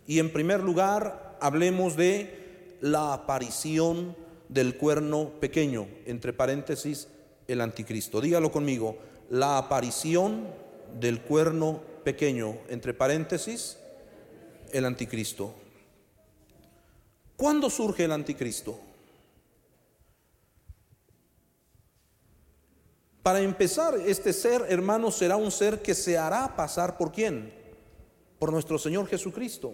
Y 0.08 0.18
en 0.18 0.34
primer 0.34 0.64
lugar, 0.64 1.38
hablemos 1.40 1.96
de 1.96 2.80
la 2.82 3.14
aparición 3.14 4.18
del 4.48 4.76
cuerno 4.76 5.34
pequeño, 5.40 5.88
entre 6.08 6.34
paréntesis, 6.34 7.10
el 7.48 7.62
anticristo. 7.62 8.20
Dígalo 8.20 8.52
conmigo, 8.52 8.98
la 9.30 9.58
aparición 9.58 10.48
del 11.00 11.22
cuerno 11.22 11.82
pequeño, 12.04 12.58
entre 12.70 12.94
paréntesis, 12.94 13.78
el 14.72 14.86
anticristo. 14.86 15.54
¿Cuándo 17.38 17.70
surge 17.70 18.06
el 18.06 18.12
anticristo? 18.12 18.80
Para 23.22 23.42
empezar, 23.42 23.96
este 24.06 24.34
ser, 24.34 24.66
hermano, 24.70 25.12
será 25.12 25.36
un 25.36 25.52
ser 25.52 25.82
que 25.82 25.94
se 25.94 26.18
hará 26.18 26.56
pasar 26.56 26.98
por 26.98 27.12
quién? 27.12 27.54
Por 28.40 28.52
nuestro 28.52 28.80
Señor 28.80 29.08
Jesucristo 29.08 29.74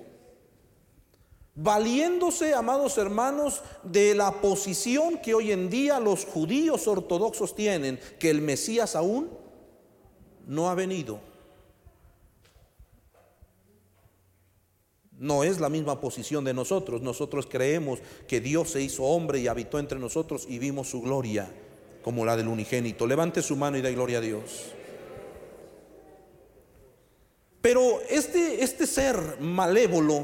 valiéndose, 1.55 2.53
amados 2.53 2.97
hermanos, 2.97 3.61
de 3.83 4.13
la 4.13 4.41
posición 4.41 5.17
que 5.19 5.33
hoy 5.33 5.51
en 5.51 5.69
día 5.69 5.99
los 5.99 6.25
judíos 6.25 6.87
ortodoxos 6.87 7.55
tienen, 7.55 7.99
que 8.19 8.29
el 8.29 8.41
Mesías 8.41 8.95
aún 8.95 9.29
no 10.47 10.69
ha 10.69 10.75
venido. 10.75 11.19
No 15.17 15.43
es 15.43 15.59
la 15.59 15.69
misma 15.69 16.01
posición 16.01 16.43
de 16.43 16.53
nosotros. 16.53 17.01
Nosotros 17.01 17.47
creemos 17.49 17.99
que 18.27 18.41
Dios 18.41 18.71
se 18.71 18.81
hizo 18.81 19.03
hombre 19.03 19.39
y 19.39 19.47
habitó 19.47 19.79
entre 19.79 19.97
nosotros 19.97 20.45
y 20.49 20.59
vimos 20.59 20.89
su 20.89 21.01
gloria 21.01 21.49
como 22.03 22.25
la 22.25 22.35
del 22.35 22.47
unigénito. 22.47 23.07
Levante 23.07 23.41
su 23.41 23.55
mano 23.55 23.77
y 23.77 23.81
da 23.81 23.89
gloria 23.89 24.17
a 24.19 24.21
Dios. 24.21 24.65
Pero 27.61 27.99
este, 28.09 28.63
este 28.63 28.85
ser 28.85 29.39
malévolo 29.39 30.23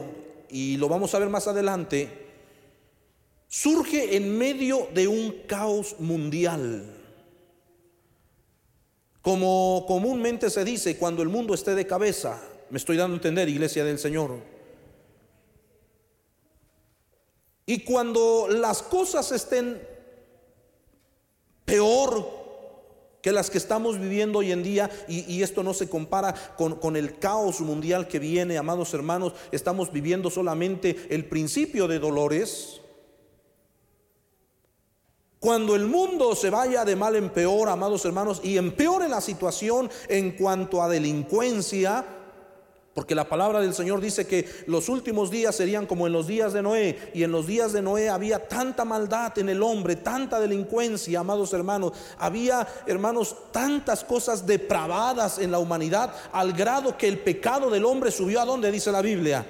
y 0.51 0.77
lo 0.77 0.89
vamos 0.89 1.15
a 1.15 1.19
ver 1.19 1.29
más 1.29 1.47
adelante, 1.47 2.09
surge 3.47 4.15
en 4.15 4.37
medio 4.37 4.89
de 4.93 5.07
un 5.07 5.31
caos 5.47 5.95
mundial. 5.99 7.00
Como 9.21 9.85
comúnmente 9.87 10.49
se 10.49 10.65
dice, 10.65 10.97
cuando 10.97 11.21
el 11.21 11.29
mundo 11.29 11.53
esté 11.53 11.75
de 11.75 11.85
cabeza, 11.85 12.41
me 12.69 12.77
estoy 12.77 12.97
dando 12.97 13.15
a 13.15 13.17
entender, 13.17 13.47
iglesia 13.49 13.83
del 13.83 13.99
Señor. 13.99 14.37
Y 17.65 17.83
cuando 17.83 18.47
las 18.49 18.81
cosas 18.81 19.31
estén 19.31 19.81
peor 21.65 22.41
que 23.21 23.31
las 23.31 23.51
que 23.51 23.59
estamos 23.59 23.99
viviendo 23.99 24.39
hoy 24.39 24.51
en 24.51 24.63
día, 24.63 24.89
y, 25.07 25.43
esto 25.43 25.61
no 25.61 25.75
se 25.75 25.87
compara 25.87 26.33
con, 26.57 26.75
con, 26.77 26.95
el 26.95 27.19
caos 27.19 27.61
mundial 27.61 28.07
que 28.07 28.17
viene, 28.17 28.57
amados 28.57 28.93
hermanos, 28.95 29.33
estamos 29.51 29.91
viviendo 29.91 30.31
solamente 30.31 31.05
el 31.09 31.25
principio 31.25 31.87
de 31.87 31.99
dolores. 31.99 32.80
Cuando 35.41 35.75
el 35.75 35.87
mundo 35.87 36.35
se 36.35 36.51
vaya 36.51 36.85
de 36.85 36.95
mal 36.95 37.15
en 37.15 37.31
peor, 37.31 37.67
amados 37.67 38.05
hermanos, 38.05 38.41
y 38.43 38.59
empeore 38.59 39.09
la 39.09 39.19
situación 39.19 39.89
en 40.07 40.33
cuanto 40.33 40.83
a 40.83 40.87
delincuencia, 40.87 42.05
porque 42.93 43.15
la 43.15 43.27
palabra 43.27 43.59
del 43.59 43.73
Señor 43.73 44.01
dice 44.01 44.27
que 44.27 44.47
los 44.67 44.87
últimos 44.87 45.31
días 45.31 45.55
serían 45.55 45.87
como 45.87 46.05
en 46.05 46.13
los 46.13 46.27
días 46.27 46.53
de 46.53 46.61
Noé. 46.61 47.09
Y 47.15 47.23
en 47.23 47.31
los 47.31 47.47
días 47.47 47.73
de 47.73 47.81
Noé 47.81 48.07
había 48.07 48.47
tanta 48.47 48.85
maldad 48.85 49.35
en 49.39 49.49
el 49.49 49.63
hombre, 49.63 49.95
tanta 49.95 50.39
delincuencia, 50.39 51.21
amados 51.21 51.51
hermanos. 51.53 51.93
Había, 52.19 52.67
hermanos, 52.85 53.35
tantas 53.51 54.03
cosas 54.03 54.45
depravadas 54.45 55.39
en 55.39 55.49
la 55.49 55.57
humanidad 55.57 56.13
al 56.33 56.53
grado 56.53 56.95
que 56.95 57.07
el 57.07 57.17
pecado 57.17 57.71
del 57.71 57.85
hombre 57.85 58.11
subió 58.11 58.41
a 58.41 58.45
donde 58.45 58.71
dice 58.71 58.91
la 58.91 59.01
Biblia. 59.01 59.43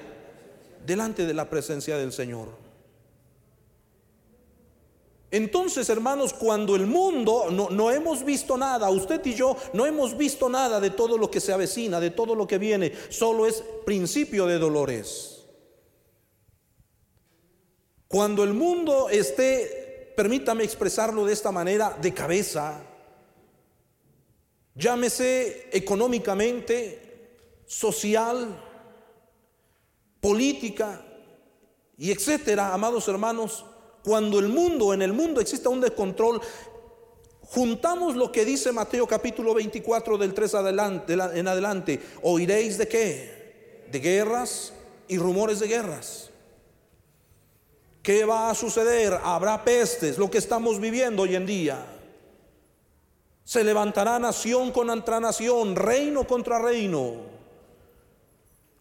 Delante 0.86 1.26
de 1.26 1.34
la 1.34 1.50
presencia 1.50 1.98
del 1.98 2.14
Señor. 2.14 2.61
Entonces, 5.32 5.88
hermanos, 5.88 6.34
cuando 6.34 6.76
el 6.76 6.86
mundo 6.86 7.50
no, 7.50 7.90
hemos 7.90 8.22
visto 8.22 8.58
nada, 8.58 8.90
usted 8.90 9.24
y 9.24 9.32
yo 9.32 9.56
no 9.72 9.86
hemos 9.86 10.14
visto 10.14 10.46
nada 10.50 10.78
de 10.78 10.90
todo 10.90 11.16
lo 11.16 11.30
que 11.30 11.40
se 11.40 11.54
avecina, 11.54 12.00
de 12.00 12.10
todo 12.10 12.34
lo 12.34 12.46
que 12.46 12.58
viene, 12.58 12.92
solo 13.08 13.46
es 13.46 13.64
principio 13.86 14.44
de 14.44 14.58
dolores. 14.58 15.46
Cuando 18.08 18.44
el 18.44 18.52
mundo 18.52 19.08
esté, 19.08 20.12
permítame 20.14 20.64
expresarlo 20.64 21.24
de 21.24 21.32
esta 21.32 21.50
manera, 21.50 21.96
de 21.98 22.12
cabeza, 22.12 22.82
llámese 24.74 25.70
económicamente, 25.72 27.30
social, 27.64 28.54
política 30.20 31.02
y 31.96 32.10
etcétera, 32.10 32.74
amados 32.74 33.08
hermanos, 33.08 33.64
cuando 34.04 34.38
el 34.38 34.48
mundo, 34.48 34.92
en 34.92 35.02
el 35.02 35.12
mundo 35.12 35.40
exista 35.40 35.68
un 35.68 35.80
descontrol, 35.80 36.40
juntamos 37.42 38.16
lo 38.16 38.32
que 38.32 38.44
dice 38.44 38.72
Mateo 38.72 39.06
capítulo 39.06 39.54
24 39.54 40.18
del 40.18 40.34
3 40.34 40.54
adelante, 40.54 41.12
en 41.12 41.48
adelante, 41.48 42.00
oiréis 42.22 42.78
de 42.78 42.88
qué? 42.88 43.86
De 43.90 44.00
guerras 44.00 44.72
y 45.08 45.18
rumores 45.18 45.60
de 45.60 45.68
guerras. 45.68 46.30
¿Qué 48.02 48.24
va 48.24 48.50
a 48.50 48.54
suceder? 48.54 49.18
Habrá 49.22 49.62
pestes, 49.62 50.18
lo 50.18 50.28
que 50.28 50.38
estamos 50.38 50.80
viviendo 50.80 51.22
hoy 51.22 51.36
en 51.36 51.46
día. 51.46 51.86
Se 53.44 53.62
levantará 53.62 54.18
nación 54.18 54.72
contra 54.72 55.20
nación, 55.20 55.76
reino 55.76 56.26
contra 56.26 56.58
reino. 56.58 57.41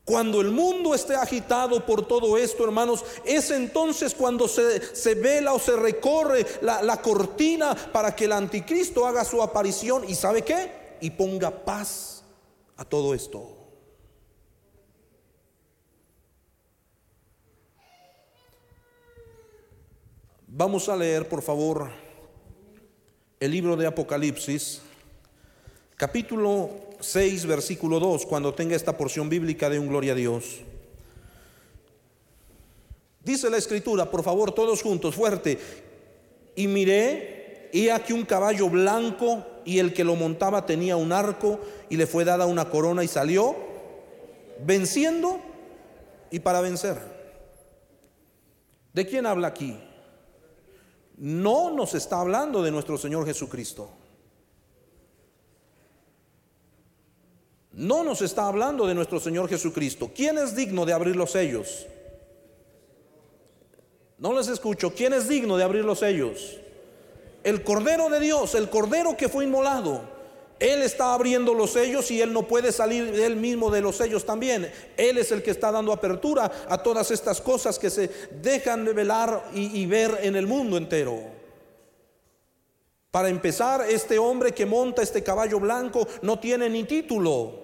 Cuando 0.04 0.42
el 0.42 0.50
mundo 0.50 0.96
esté 0.96 1.16
agitado 1.16 1.86
por 1.86 2.08
todo 2.08 2.36
esto, 2.38 2.64
hermanos, 2.64 3.06
es 3.24 3.52
entonces 3.52 4.16
cuando 4.16 4.48
se, 4.48 5.16
vela 5.16 5.54
o 5.54 5.60
se 5.60 5.76
recorre 5.76 6.46
la, 6.62 6.82
la 6.82 7.02
cortina 7.02 7.76
para 7.76 8.16
que 8.16 8.26
el 8.26 8.32
anticristo 8.32 9.06
haga 9.06 9.24
su 9.24 9.42
aparición 9.42 10.04
y 10.08 10.16
sabe 10.16 10.42
qué? 10.42 10.98
Y 11.02 11.12
ponga 11.12 11.52
paz 11.52 12.24
a 12.78 12.84
todo 12.84 13.14
esto. 13.14 13.58
Vamos 20.48 20.90
a 20.90 20.98
leer, 20.98 21.30
por 21.30 21.42
favor, 21.42 21.90
el 23.40 23.52
libro 23.52 23.78
de 23.78 23.88
Apocalipsis, 23.88 24.82
capítulo 25.96 26.91
6, 27.02 27.46
versículo 27.46 28.00
2, 28.00 28.26
cuando 28.26 28.54
tenga 28.54 28.76
esta 28.76 28.98
porción 28.98 29.28
bíblica 29.28 29.70
de 29.70 29.80
un 29.80 29.88
gloria 29.88 30.14
a 30.14 30.16
Dios. 30.16 30.62
Dice 33.24 33.50
la 33.50 33.58
escritura, 33.58 34.10
por 34.10 34.24
favor, 34.24 34.52
todos 34.54 34.82
juntos, 34.82 35.16
fuerte. 35.16 35.60
Y 36.56 36.68
miré, 36.68 37.70
y 37.74 37.90
aquí 37.90 38.14
un 38.14 38.26
caballo 38.26 38.70
blanco, 38.70 39.46
y 39.66 39.80
el 39.80 39.94
que 39.94 40.04
lo 40.04 40.16
montaba 40.16 40.66
tenía 40.66 40.96
un 40.96 41.12
arco, 41.12 41.60
y 41.90 41.98
le 41.98 42.08
fue 42.08 42.24
dada 42.26 42.46
una 42.46 42.70
corona, 42.70 43.04
y 43.04 43.08
salió 43.08 43.56
venciendo 44.66 45.40
y 46.30 46.40
para 46.40 46.62
vencer. 46.62 46.98
¿De 48.94 49.06
quién 49.06 49.26
habla 49.26 49.48
aquí? 49.48 49.78
No 51.18 51.72
nos 51.72 51.94
está 51.94 52.20
hablando 52.20 52.64
de 52.64 52.72
nuestro 52.72 52.98
Señor 52.98 53.26
Jesucristo. 53.26 53.90
No 57.74 58.04
nos 58.04 58.22
está 58.22 58.48
hablando 58.48 58.86
de 58.86 58.94
nuestro 58.94 59.20
Señor 59.20 59.48
Jesucristo. 59.48 60.12
¿Quién 60.14 60.38
es 60.38 60.56
digno 60.56 60.86
de 60.86 60.94
abrir 60.94 61.16
los 61.16 61.32
sellos? 61.32 61.86
No 64.18 64.38
les 64.38 64.50
escucho. 64.50 64.94
¿Quién 64.94 65.14
es 65.14 65.30
digno 65.30 65.56
de 65.56 65.64
abrir 65.64 65.86
los 65.86 66.00
sellos? 66.00 66.58
El 67.44 67.64
Cordero 67.64 68.10
de 68.10 68.20
Dios, 68.20 68.56
el 68.56 68.70
Cordero 68.70 69.16
que 69.16 69.30
fue 69.30 69.46
inmolado. 69.46 70.02
Él 70.60 70.84
está 70.84 71.16
abriendo 71.16 71.56
los 71.56 71.72
sellos 71.72 72.12
y 72.12 72.22
Él 72.22 72.34
no 72.34 72.44
puede 72.44 72.72
salir 72.72 73.20
Él 73.20 73.36
mismo 73.36 73.72
de 73.72 73.82
los 73.82 73.96
sellos 73.96 74.26
también. 74.26 74.72
Él 74.98 75.18
es 75.18 75.32
el 75.32 75.42
que 75.42 75.50
está 75.52 75.72
dando 75.72 75.94
apertura 75.94 76.52
a 76.68 76.84
todas 76.84 77.10
estas 77.10 77.42
cosas 77.42 77.80
que 77.80 77.90
se 77.90 78.12
dejan 78.42 78.86
de 78.86 78.94
velar 78.94 79.50
y 79.54 79.84
ver 79.88 80.20
en 80.22 80.36
el 80.36 80.46
mundo 80.46 80.78
entero. 80.78 81.20
Para 83.12 83.28
empezar, 83.28 83.86
este 83.90 84.18
hombre 84.18 84.54
que 84.54 84.66
monta 84.66 85.02
este 85.02 85.22
caballo 85.22 85.60
blanco 85.60 86.08
no 86.22 86.40
tiene 86.40 86.70
ni 86.70 86.86
título. 86.86 87.61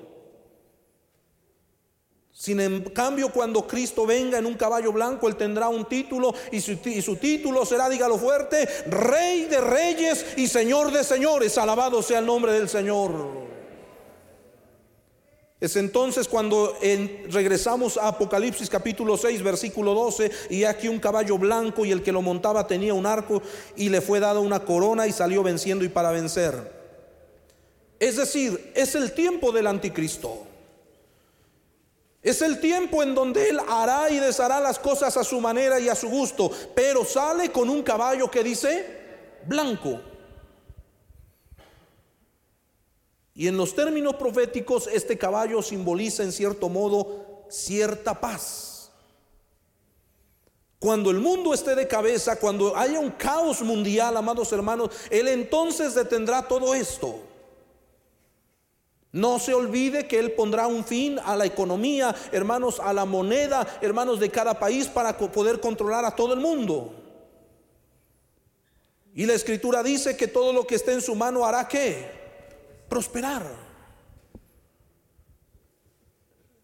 Sin 2.39 2.59
en 2.59 2.83
cambio, 2.83 3.29
cuando 3.29 3.65
Cristo 3.65 4.05
venga 4.05 4.37
en 4.37 4.45
un 4.45 4.53
caballo 4.53 4.91
blanco, 4.91 5.27
Él 5.27 5.35
tendrá 5.35 5.69
un 5.69 5.85
título 5.85 6.35
y 6.51 6.61
su, 6.61 7.15
título 7.15 7.65
será, 7.65 7.89
dígalo 7.89 8.19
fuerte, 8.19 8.67
Rey 8.85 9.45
de 9.45 9.59
Reyes 9.59 10.23
y 10.37 10.47
Señor 10.47 10.91
de 10.91 11.03
Señores. 11.03 11.57
Alabado 11.57 12.03
sea 12.03 12.19
el 12.19 12.27
nombre 12.27 12.53
del 12.53 12.69
Señor. 12.69 13.11
Es 15.59 15.77
entonces 15.77 16.27
cuando 16.27 16.77
en, 16.79 17.23
regresamos 17.31 17.97
a 17.97 18.09
Apocalipsis 18.09 18.69
capítulo 18.69 19.17
6, 19.17 19.41
versículo 19.41 19.95
12, 19.95 20.29
y 20.51 20.63
aquí 20.63 20.87
un 20.87 20.99
caballo 20.99 21.39
blanco 21.39 21.85
y 21.85 21.91
el 21.91 22.03
que 22.03 22.11
lo 22.11 22.21
montaba 22.21 22.67
tenía 22.67 22.93
un 22.93 23.07
arco 23.07 23.41
y 23.75 23.89
le 23.89 23.99
fue 23.99 24.19
dada 24.19 24.39
una 24.41 24.59
corona 24.59 25.07
y 25.07 25.11
salió 25.11 25.41
venciendo 25.41 25.83
y 25.83 25.89
para 25.89 26.11
vencer. 26.11 26.71
Es 27.99 28.15
decir, 28.15 28.73
es 28.75 28.93
el 28.93 29.13
tiempo 29.13 29.51
del 29.51 29.65
anticristo. 29.65 30.46
Es 32.21 32.41
el 32.41 32.59
tiempo 32.59 33.03
en 33.03 33.15
donde 33.15 33.49
Él 33.49 33.59
hará 33.67 34.09
y 34.09 34.19
deshará 34.19 34.59
las 34.59 34.79
cosas 34.79 35.15
a 35.17 35.23
su 35.23 35.39
manera 35.39 35.79
y 35.79 35.87
a 35.87 35.95
su 35.95 36.09
gusto, 36.09 36.51
pero 36.75 37.05
sale 37.05 37.51
con 37.51 37.69
un 37.69 37.83
caballo 37.83 38.29
que 38.29 38.43
dice 38.43 38.97
blanco. 39.45 40.01
Y 43.33 43.47
en 43.47 43.55
los 43.55 43.75
términos 43.75 44.15
proféticos, 44.15 44.87
este 44.87 45.17
caballo 45.17 45.61
simboliza 45.61 46.23
en 46.23 46.31
cierto 46.31 46.69
modo 46.69 47.45
cierta 47.49 48.19
paz. 48.19 48.91
Cuando 50.79 51.11
el 51.11 51.19
mundo 51.19 51.53
esté 51.53 51.75
de 51.75 51.87
cabeza, 51.87 52.39
cuando 52.39 52.75
haya 52.75 52.99
un 52.99 53.11
caos 53.11 53.61
mundial, 53.61 54.17
amados 54.17 54.51
hermanos, 54.51 54.89
Él 55.09 55.27
entonces 55.27 55.93
detendrá 55.93 56.47
todo 56.47 56.73
esto. 56.73 57.26
No 59.17 59.39
se 59.39 59.51
olvide 59.51 60.07
que 60.07 60.19
Él 60.19 60.33
pondrá 60.33 60.67
un 60.67 60.85
fin 60.85 61.17
a 61.25 61.35
la 61.35 61.47
economía, 61.47 62.15
hermanos, 62.31 62.79
a 62.79 62.93
la 62.93 63.03
moneda, 63.03 63.79
hermanos, 63.81 64.19
de 64.19 64.29
cada 64.29 64.59
país 64.59 64.87
para 64.87 65.17
poder 65.17 65.59
controlar 65.59 66.05
a 66.05 66.15
todo 66.15 66.35
el 66.35 66.39
mundo. 66.39 66.93
Y 69.15 69.25
la 69.25 69.33
escritura 69.33 69.81
dice 69.81 70.15
que 70.15 70.27
todo 70.27 70.53
lo 70.53 70.67
que 70.67 70.75
esté 70.75 70.93
en 70.93 71.01
su 71.01 71.15
mano 71.15 71.43
hará 71.43 71.67
que 71.67 72.11
prosperar. 72.87 73.41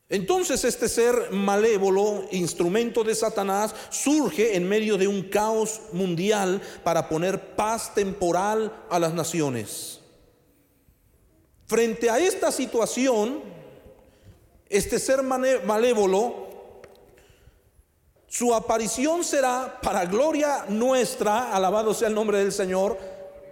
Entonces 0.08 0.64
este 0.64 0.88
ser 0.89 1.32
malévolo, 1.32 2.28
instrumento 2.30 3.04
de 3.04 3.16
Satanás, 3.16 3.74
surge 3.89 4.56
en 4.56 4.70
medio 4.70 4.99
de 4.99 5.08
un 5.08 5.24
caos 5.24 5.82
mundial 5.91 6.62
para 6.84 7.10
poner 7.10 7.56
paz 7.56 7.95
temporal 7.95 8.72
a 8.91 8.99
las 8.99 9.16
naciones. 9.16 10.03
Frente 11.66 12.09
a 12.09 12.20
esta 12.20 12.51
situación, 12.51 13.41
este 14.70 14.99
ser 14.99 15.24
malévolo, 15.24 16.47
su 18.28 18.53
aparición 18.53 19.24
será 19.24 19.80
para 19.82 20.05
gloria 20.05 20.66
nuestra, 20.70 21.53
alabado 21.53 21.93
sea 21.93 22.07
el 22.07 22.16
nombre 22.16 22.39
del 22.39 22.51
Señor, 22.51 22.97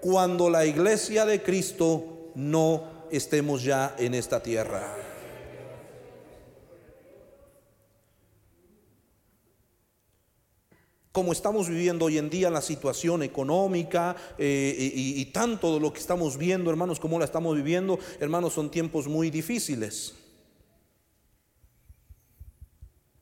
cuando 0.02 0.50
la 0.50 0.66
iglesia 0.66 1.26
de 1.26 1.44
Cristo 1.44 2.32
no 2.36 2.84
estemos 3.12 3.64
ya 3.64 3.96
en 3.98 4.16
esta 4.16 4.42
tierra. 4.42 5.11
Como 11.12 11.34
estamos 11.34 11.68
viviendo 11.68 12.06
hoy 12.06 12.18
en 12.18 12.30
día 12.30 12.50
la 12.50 12.62
situación 12.62 13.22
económica 13.24 14.16
eh, 14.38 14.92
y, 14.96 15.26
tanto 15.26 15.74
de 15.74 15.80
lo 15.82 15.92
que 15.92 16.00
estamos 16.00 16.38
viendo, 16.38 16.70
hermanos, 16.70 17.00
como 17.00 17.20
la 17.20 17.26
estamos 17.26 17.56
viviendo, 17.56 18.00
hermanos, 18.20 18.54
son 18.54 18.72
tiempos 18.72 19.08
muy 19.08 19.30
difíciles. 19.30 20.14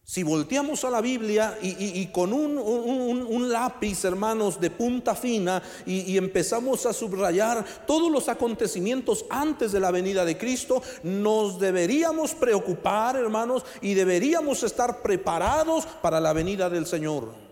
Si 0.04 0.24
volteamos 0.24 0.84
a 0.86 0.90
la 0.90 1.02
Biblia 1.02 1.58
y, 1.62 2.08
con 2.08 2.34
un, 2.34 3.50
lápiz, 3.52 4.04
hermanos, 4.06 4.60
de 4.60 4.72
punta 4.72 5.14
fina 5.16 5.62
y, 5.86 6.18
empezamos 6.18 6.86
a 6.86 6.94
subrayar 6.94 7.64
todos 7.88 8.12
los 8.12 8.28
acontecimientos 8.28 9.26
antes 9.30 9.72
de 9.72 9.80
la 9.80 9.92
venida 9.92 10.26
de 10.26 10.38
Cristo, 10.38 10.82
nos 11.04 11.60
deberíamos 11.60 12.34
preocupar, 12.34 13.16
hermanos, 13.16 13.64
y 13.82 13.96
deberíamos 13.96 14.64
estar 14.64 15.02
preparados 15.02 15.86
para 16.02 16.20
la 16.20 16.34
venida 16.34 16.70
del 16.70 16.86
Señor. 16.86 17.49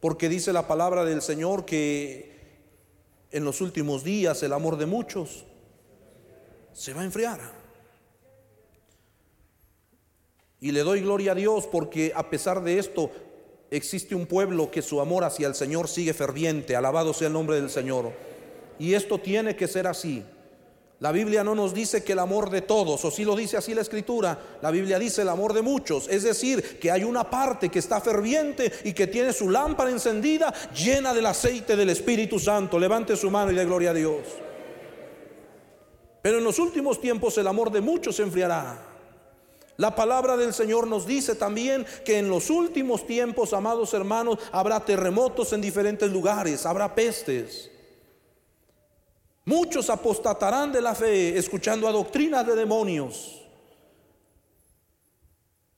Porque 0.00 0.28
dice 0.28 0.52
la 0.52 0.66
palabra 0.66 1.04
del 1.04 1.22
Señor 1.22 1.64
que 1.64 2.38
en 3.30 3.44
los 3.44 3.60
últimos 3.60 4.04
días 4.04 4.42
el 4.42 4.52
amor 4.52 4.76
de 4.76 4.86
muchos 4.86 5.44
se 6.72 6.92
va 6.92 7.02
a 7.02 7.04
enfriar. 7.04 7.40
Y 10.60 10.72
le 10.72 10.80
doy 10.80 11.00
gloria 11.00 11.32
a 11.32 11.34
Dios 11.34 11.66
porque 11.66 12.12
a 12.14 12.30
pesar 12.30 12.62
de 12.62 12.78
esto 12.78 13.10
existe 13.70 14.14
un 14.14 14.26
pueblo 14.26 14.70
que 14.70 14.82
su 14.82 15.00
amor 15.00 15.24
hacia 15.24 15.46
el 15.46 15.54
Señor 15.54 15.88
sigue 15.88 16.14
ferviente. 16.14 16.74
Alabado 16.74 17.12
sea 17.12 17.28
el 17.28 17.32
nombre 17.32 17.56
del 17.56 17.70
Señor. 17.70 18.12
Y 18.78 18.94
esto 18.94 19.18
tiene 19.18 19.56
que 19.56 19.68
ser 19.68 19.86
así. 19.86 20.24
La 21.00 21.12
Biblia 21.12 21.44
no 21.44 21.54
nos 21.54 21.72
dice 21.72 22.02
que 22.02 22.12
el 22.12 22.18
amor 22.18 22.50
de 22.50 22.62
todos, 22.62 23.04
o 23.04 23.10
si 23.12 23.24
lo 23.24 23.36
dice 23.36 23.56
así 23.56 23.72
la 23.72 23.82
escritura, 23.82 24.36
la 24.60 24.72
Biblia 24.72 24.98
dice 24.98 25.22
el 25.22 25.28
amor 25.28 25.52
de 25.52 25.62
muchos, 25.62 26.08
es 26.08 26.24
decir, 26.24 26.80
que 26.80 26.90
hay 26.90 27.04
una 27.04 27.30
parte 27.30 27.68
que 27.68 27.78
está 27.78 28.00
ferviente 28.00 28.72
y 28.82 28.92
que 28.92 29.06
tiene 29.06 29.32
su 29.32 29.48
lámpara 29.48 29.90
encendida 29.90 30.52
llena 30.74 31.14
del 31.14 31.26
aceite 31.26 31.76
del 31.76 31.90
Espíritu 31.90 32.40
Santo. 32.40 32.80
Levante 32.80 33.16
su 33.16 33.30
mano 33.30 33.52
y 33.52 33.54
de 33.54 33.64
gloria 33.64 33.90
a 33.90 33.94
Dios. 33.94 34.22
Pero 36.20 36.38
en 36.38 36.44
los 36.44 36.58
últimos 36.58 37.00
tiempos 37.00 37.38
el 37.38 37.46
amor 37.46 37.70
de 37.70 37.80
muchos 37.80 38.16
se 38.16 38.24
enfriará. 38.24 38.84
La 39.76 39.94
palabra 39.94 40.36
del 40.36 40.52
Señor 40.52 40.88
nos 40.88 41.06
dice 41.06 41.36
también 41.36 41.86
que 42.04 42.18
en 42.18 42.28
los 42.28 42.50
últimos 42.50 43.06
tiempos, 43.06 43.52
amados 43.52 43.94
hermanos, 43.94 44.40
habrá 44.50 44.84
terremotos 44.84 45.52
en 45.52 45.60
diferentes 45.60 46.10
lugares, 46.10 46.66
habrá 46.66 46.92
pestes. 46.92 47.70
Muchos 49.48 49.88
apostatarán 49.88 50.70
de 50.72 50.82
la 50.82 50.94
fe 50.94 51.38
escuchando 51.38 51.88
a 51.88 51.92
doctrinas 51.92 52.46
de 52.46 52.54
demonios. 52.54 53.40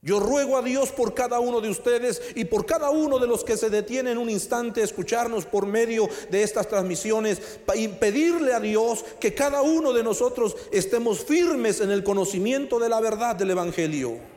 Yo 0.03 0.19
ruego 0.19 0.59
a 0.59 0.63
Dios 0.63 0.91
por 0.91 1.15
cada 1.15 1.39
uno 1.39 1.61
de 1.61 1.69
ustedes 1.69 2.21
y 2.35 2.47
por 2.47 2.67
cada 2.67 2.91
uno 2.91 3.21
de 3.21 3.29
los 3.29 3.45
que 3.45 3.57
se 3.57 3.71
detienen 3.71 4.19
un 4.19 4.29
instante 4.29 4.81
a 4.81 4.85
escucharnos 4.85 5.47
por 5.47 5.67
medio 5.67 6.09
de 6.33 6.43
estas 6.43 6.67
transmisiones 6.67 7.41
y 7.77 7.87
pedirle 7.87 8.55
a 8.55 8.59
Dios 8.59 9.05
que 9.21 9.35
cada 9.35 9.63
uno 9.63 9.93
de 9.93 10.03
nosotros 10.03 10.57
estemos 10.73 11.21
firmes 11.21 11.81
en 11.81 11.93
el 11.93 12.03
conocimiento 12.03 12.81
de 12.81 12.89
la 12.89 12.99
verdad 12.99 13.37
del 13.37 13.53
Evangelio. 13.53 14.30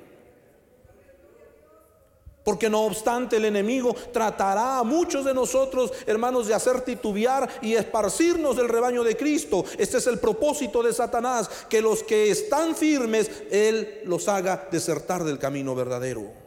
Porque 2.44 2.70
no 2.70 2.82
obstante 2.82 3.38
el 3.38 3.46
enemigo 3.46 3.96
tratará 4.12 4.80
a 4.80 4.84
muchos 4.84 5.24
de 5.24 5.34
nosotros, 5.34 5.94
hermanos, 6.06 6.48
de 6.48 6.54
hacer 6.54 6.82
titubear 6.82 7.50
y 7.62 7.74
esparcirnos 7.76 8.58
del 8.58 8.68
rebaño 8.68 9.04
de 9.04 9.16
Cristo. 9.16 9.64
Este 9.78 9.98
es 9.98 10.08
el 10.08 10.20
propósito 10.20 10.84
de 10.84 10.92
Satanás, 10.92 11.50
que 11.70 11.82
los 11.82 12.04
que 12.04 12.30
están 12.32 12.76
firmes, 12.76 13.32
Él 13.50 14.02
los 14.06 14.28
haga 14.28 14.68
desertar 14.70 15.24
del 15.24 15.40
camino 15.40 15.74
verdadero. 15.74 16.44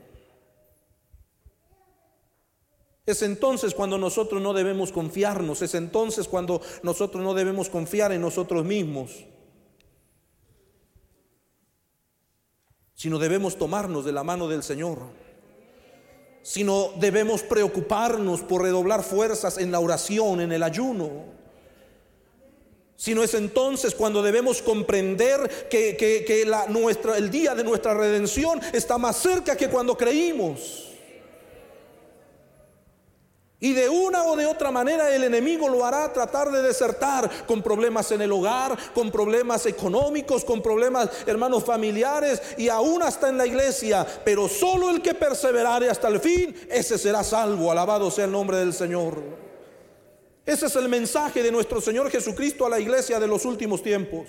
Es 3.07 3.23
entonces 3.23 3.73
cuando 3.73 3.97
nosotros 3.97 4.43
no 4.43 4.53
debemos 4.53 4.93
confiarnos, 4.93 5.63
es 5.63 5.75
entonces 5.75 6.29
cuando 6.29 6.61
nosotros 6.83 7.23
no 7.23 7.33
debemos 7.33 7.71
confiar 7.71 8.13
en 8.13 8.21
nosotros 8.21 8.65
mismos, 8.65 9.25
sino 12.95 13.19
debemos 13.19 13.57
tomarnos 13.57 14.05
de 14.05 14.13
la 14.13 14.25
mano 14.25 14.49
del 14.49 14.63
Señor 14.63 15.26
sino 16.47 16.93
debemos 17.01 17.43
preocuparnos 17.43 18.41
por 18.43 18.63
redoblar 18.63 19.03
fuerzas 19.03 19.59
en 19.59 19.73
la 19.73 19.81
oración, 19.81 20.41
en 20.41 20.53
el 20.53 20.63
ayuno. 20.63 21.25
Sino 22.95 23.25
es 23.25 23.35
entonces 23.35 23.97
cuando 23.97 24.23
debemos 24.23 24.63
comprender 24.63 25.67
que, 25.69 26.45
la, 26.47 26.69
nuestra, 26.69 27.17
el 27.17 27.33
día 27.33 27.57
de 27.57 27.65
nuestra 27.65 27.95
redención 27.95 28.61
está 28.73 28.97
más 28.97 29.17
cerca 29.17 29.57
que 29.57 29.69
cuando 29.69 29.97
creímos. 29.97 30.93
Y 33.59 33.73
de 33.73 33.89
una 33.89 34.25
o 34.25 34.37
de 34.37 34.45
otra 34.45 34.71
manera 34.71 35.15
el 35.15 35.25
enemigo 35.25 35.67
lo 35.69 35.85
hará 35.85 36.13
tratar 36.13 36.51
de 36.51 36.61
desertar 36.61 37.47
con 37.47 37.63
problemas 37.63 38.13
en 38.13 38.21
el 38.21 38.31
hogar, 38.31 38.77
con 38.95 39.11
problemas 39.11 39.65
económicos, 39.65 40.45
con 40.45 40.61
problemas 40.61 41.09
hermanos 41.27 41.65
familiares 41.65 42.43
y 42.59 42.69
aún 42.69 43.03
hasta 43.03 43.31
en 43.31 43.39
la 43.39 43.47
iglesia. 43.47 44.07
Pero 44.25 44.47
solo 44.47 44.91
el 44.91 45.01
que 45.01 45.15
perseverare 45.15 45.89
hasta 45.89 46.09
el 46.09 46.21
fin, 46.21 46.55
ese 46.69 46.99
será 46.99 47.25
salvo. 47.25 47.73
Alabado 47.73 48.11
sea 48.11 48.27
el 48.27 48.33
nombre 48.33 48.59
del 48.59 48.75
Señor. 48.75 49.23
Ese 50.45 50.67
es 50.67 50.77
el 50.77 50.91
mensaje 50.91 51.43
de 51.43 51.51
nuestro 51.51 51.81
Señor 51.81 52.11
Jesucristo 52.11 52.67
a 52.67 52.71
la 52.71 52.79
iglesia 52.79 53.19
de 53.19 53.27
los 53.27 53.47
últimos 53.47 53.83
tiempos. 53.83 54.29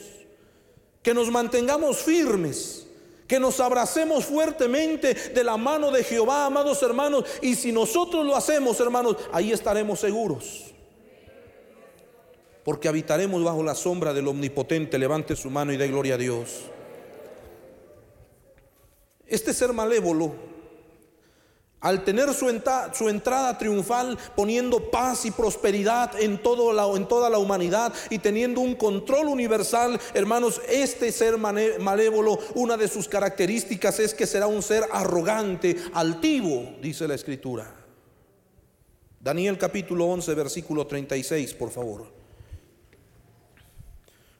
Que 1.04 1.14
nos 1.14 1.30
mantengamos 1.30 1.98
firmes, 1.98 2.87
que 3.28 3.40
nos 3.40 3.60
abracemos 3.60 4.26
fuertemente 4.26 5.14
de 5.14 5.44
la 5.44 5.58
mano 5.58 5.92
de 5.92 6.04
Jehová, 6.04 6.46
amados 6.46 6.82
hermanos. 6.82 7.26
Y 7.42 7.56
si 7.56 7.72
nosotros 7.72 8.26
lo 8.26 8.36
hacemos, 8.36 8.80
hermanos, 8.80 9.18
ahí 9.32 9.52
estaremos 9.52 10.00
seguros. 10.00 10.66
Porque 12.64 12.88
habitaremos 12.88 13.44
bajo 13.44 13.64
la 13.64 13.76
sombra 13.76 14.14
del 14.14 14.28
Omnipotente. 14.28 14.98
Levante 14.98 15.36
su 15.36 15.50
mano 15.50 15.74
y 15.74 15.78
dé 15.78 15.88
gloria 15.88 16.16
a 16.16 16.18
Dios. 16.18 16.64
Este 19.26 19.54
ser 19.54 19.74
malévolo 19.74 20.34
al 21.80 22.04
tener 22.04 22.34
su, 22.34 22.50
entrada 22.50 23.58
triunfal 23.58 24.18
poniendo 24.36 24.90
paz 24.90 25.26
y 25.26 25.32
prosperidad 25.32 26.20
en, 26.20 26.34
en 26.34 27.08
toda 27.08 27.30
la 27.30 27.38
humanidad 27.38 27.94
y 28.10 28.20
teniendo 28.20 28.62
un 28.62 28.76
control 28.76 29.28
universal, 29.28 30.00
hermanos, 30.14 30.60
este 30.68 31.12
ser 31.12 31.38
malévolo, 31.38 32.40
una 32.56 32.78
de 32.78 32.88
sus 32.88 33.08
características 33.08 34.00
es 34.00 34.14
que 34.14 34.26
será 34.26 34.48
un 34.48 34.64
ser 34.64 34.86
arrogante, 34.92 35.78
altivo, 35.94 36.74
dice 36.82 37.08
la 37.08 37.16
escritura. 37.16 37.74
Daniel 39.20 39.58
capítulo 39.58 40.06
11, 40.06 40.34
versículo 40.34 40.88
36, 40.88 41.54
por 41.54 41.70
favor. 41.70 42.08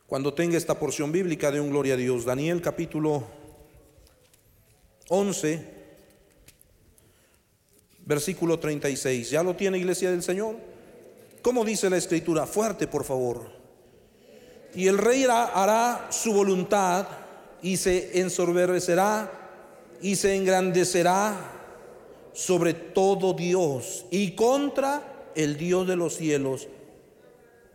Cuando 0.08 0.34
tenga 0.34 0.58
esta 0.58 0.80
porción 0.80 1.12
bíblica 1.12 1.52
de 1.52 1.60
un 1.60 1.70
gloria 1.70 1.96
a 1.96 1.98
Dios, 1.98 2.24
Daniel 2.24 2.62
capítulo 2.62 3.24
11, 5.10 5.77
versículo 8.08 8.58
36. 8.58 9.30
¿Ya 9.30 9.44
lo 9.44 9.56
tiene 9.56 9.78
iglesia 9.78 10.10
del 10.10 10.24
Señor? 10.24 10.56
¿Cómo 11.42 11.64
dice 11.64 11.90
la 11.90 11.98
escritura? 11.98 12.48
Fuerte, 12.48 12.88
por 12.88 13.04
favor. 13.04 13.52
Y 14.74 14.88
el 14.88 14.98
rey 14.98 15.26
hará 15.26 16.08
su 16.10 16.34
voluntad 16.34 17.08
y 17.62 17.78
se 17.78 18.20
ensorbecerá 18.20 19.32
y 20.02 20.16
se 20.16 20.36
engrandecerá 20.36 21.54
sobre 22.34 22.74
todo 22.74 23.34
Dios 23.34 24.06
y 24.12 24.32
contra 24.32 25.32
el 25.36 25.58
Dios 25.58 25.88
de 25.88 25.96
los 25.96 26.16
cielos 26.16 26.68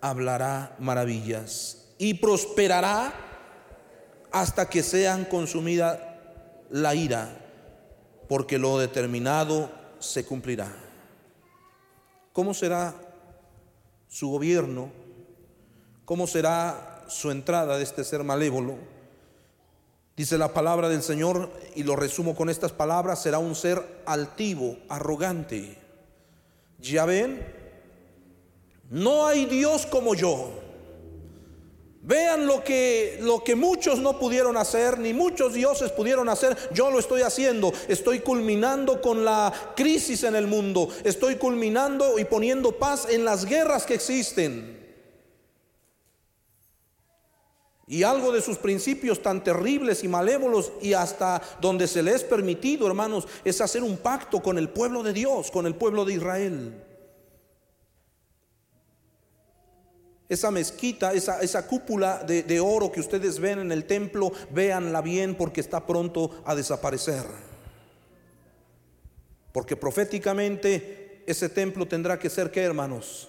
hablará 0.01 0.77
maravillas 0.79 1.89
y 1.99 2.15
prosperará 2.15 3.13
hasta 4.31 4.69
que 4.69 4.83
sean 4.83 5.25
consumida 5.25 6.21
la 6.71 6.95
ira, 6.95 7.29
porque 8.29 8.59
lo 8.59 8.79
determinado 8.79 9.82
se 10.03 10.25
cumplirá. 10.25 10.71
¿Cómo 12.33 12.55
será 12.55 12.95
su 14.09 14.29
gobierno? 14.29 14.91
¿Cómo 16.05 16.27
será 16.27 17.05
su 17.09 17.31
entrada 17.31 17.79
de 17.79 17.85
este 17.85 18.05
ser 18.05 18.25
malévolo? 18.25 18.77
Dice 20.17 20.37
la 20.37 20.53
palabra 20.53 20.89
del 20.89 21.03
Señor, 21.03 21.51
y 21.75 21.85
lo 21.85 21.97
resumo 21.97 22.35
con 22.35 22.51
estas 22.51 22.73
palabras, 22.73 23.23
será 23.23 23.39
un 23.39 23.55
ser 23.55 24.03
altivo, 24.05 24.77
arrogante. 24.89 25.79
Ya 26.79 27.07
ven, 27.07 27.47
no 28.91 29.27
hay 29.27 29.47
Dios 29.47 29.87
como 29.87 30.15
yo. 30.15 30.62
Vean 32.05 32.49
lo 32.49 32.65
que, 32.65 33.19
lo 33.21 33.45
que 33.45 33.55
muchos 33.55 34.01
no 34.01 34.19
pudieron 34.19 34.57
hacer, 34.57 34.99
ni 34.99 35.15
muchos 35.15 35.55
dioses 35.55 35.93
pudieron 35.93 36.29
hacer, 36.29 36.57
yo 36.73 36.91
lo 36.91 36.99
estoy 36.99 37.23
haciendo. 37.23 37.73
Estoy 37.87 38.19
culminando 38.19 39.01
con 39.01 39.25
la 39.25 39.53
crisis 39.77 40.25
en 40.25 40.35
el 40.35 40.49
mundo. 40.49 40.89
Estoy 41.05 41.37
culminando 41.37 42.19
y 42.19 42.25
poniendo 42.25 42.73
paz 42.73 43.07
en 43.09 43.25
las 43.25 43.45
guerras 43.45 43.87
que 43.87 43.95
existen. 43.95 44.83
Y 47.87 48.03
algo 48.03 48.33
de 48.33 48.43
sus 48.43 48.59
principios 48.59 49.23
tan 49.23 49.45
terribles 49.45 50.03
y 50.03 50.09
malévolos 50.09 50.73
y 50.81 50.95
hasta 50.95 51.41
donde 51.61 51.87
se 51.87 52.03
le 52.03 52.15
es 52.15 52.25
permitido, 52.25 52.89
hermanos, 52.89 53.29
es 53.45 53.61
hacer 53.61 53.85
un 53.85 53.97
pacto 53.97 54.43
con 54.43 54.59
el 54.59 54.71
pueblo 54.71 55.05
de 55.05 55.13
Dios, 55.13 55.53
con 55.53 55.67
el 55.67 55.77
pueblo 55.77 56.05
de 56.05 56.15
Israel. 56.15 56.85
Esa 60.29 60.51
mezquita, 60.51 61.13
esa, 61.13 61.41
esa 61.41 61.67
cúpula 61.67 62.23
de, 62.25 62.43
de 62.43 62.61
oro 62.61 62.91
que 62.91 63.01
ustedes 63.01 63.39
ven 63.39 63.59
en 63.59 63.73
el 63.73 63.85
templo, 63.85 64.33
véanla 64.51 65.03
bien 65.03 65.35
porque 65.35 65.61
está 65.61 65.87
pronto 65.87 66.43
a 66.45 66.55
desaparecer. 66.55 67.25
Porque 69.53 69.77
proféticamente 69.77 71.23
ese 71.27 71.49
templo 71.49 71.87
tendrá 71.87 72.19
que 72.19 72.31
ser, 72.31 72.51
¿qué 72.51 72.63
hermanos? 72.63 73.29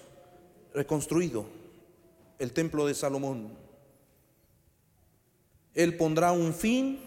Reconstruido. 0.72 1.46
El 2.38 2.52
templo 2.52 2.86
de 2.86 2.94
Salomón. 2.94 3.56
Él 5.74 5.96
pondrá 5.96 6.32
un 6.32 6.54
fin 6.54 7.00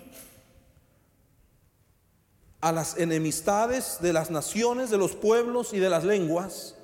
a 2.60 2.72
las 2.72 2.98
enemistades 2.98 3.98
de 4.02 4.14
las 4.14 4.32
naciones, 4.32 4.90
de 4.90 4.98
los 4.98 5.16
pueblos 5.16 5.74
y 5.74 5.80
de 5.80 5.90
las 5.90 6.04
lenguas. 6.04 6.76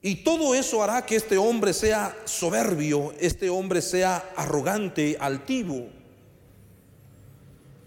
Y 0.00 0.16
todo 0.16 0.54
eso 0.54 0.82
hará 0.82 1.04
que 1.04 1.16
este 1.16 1.36
hombre 1.38 1.72
sea 1.72 2.16
soberbio, 2.24 3.12
este 3.18 3.50
hombre 3.50 3.82
sea 3.82 4.32
arrogante, 4.36 5.16
altivo. 5.18 5.88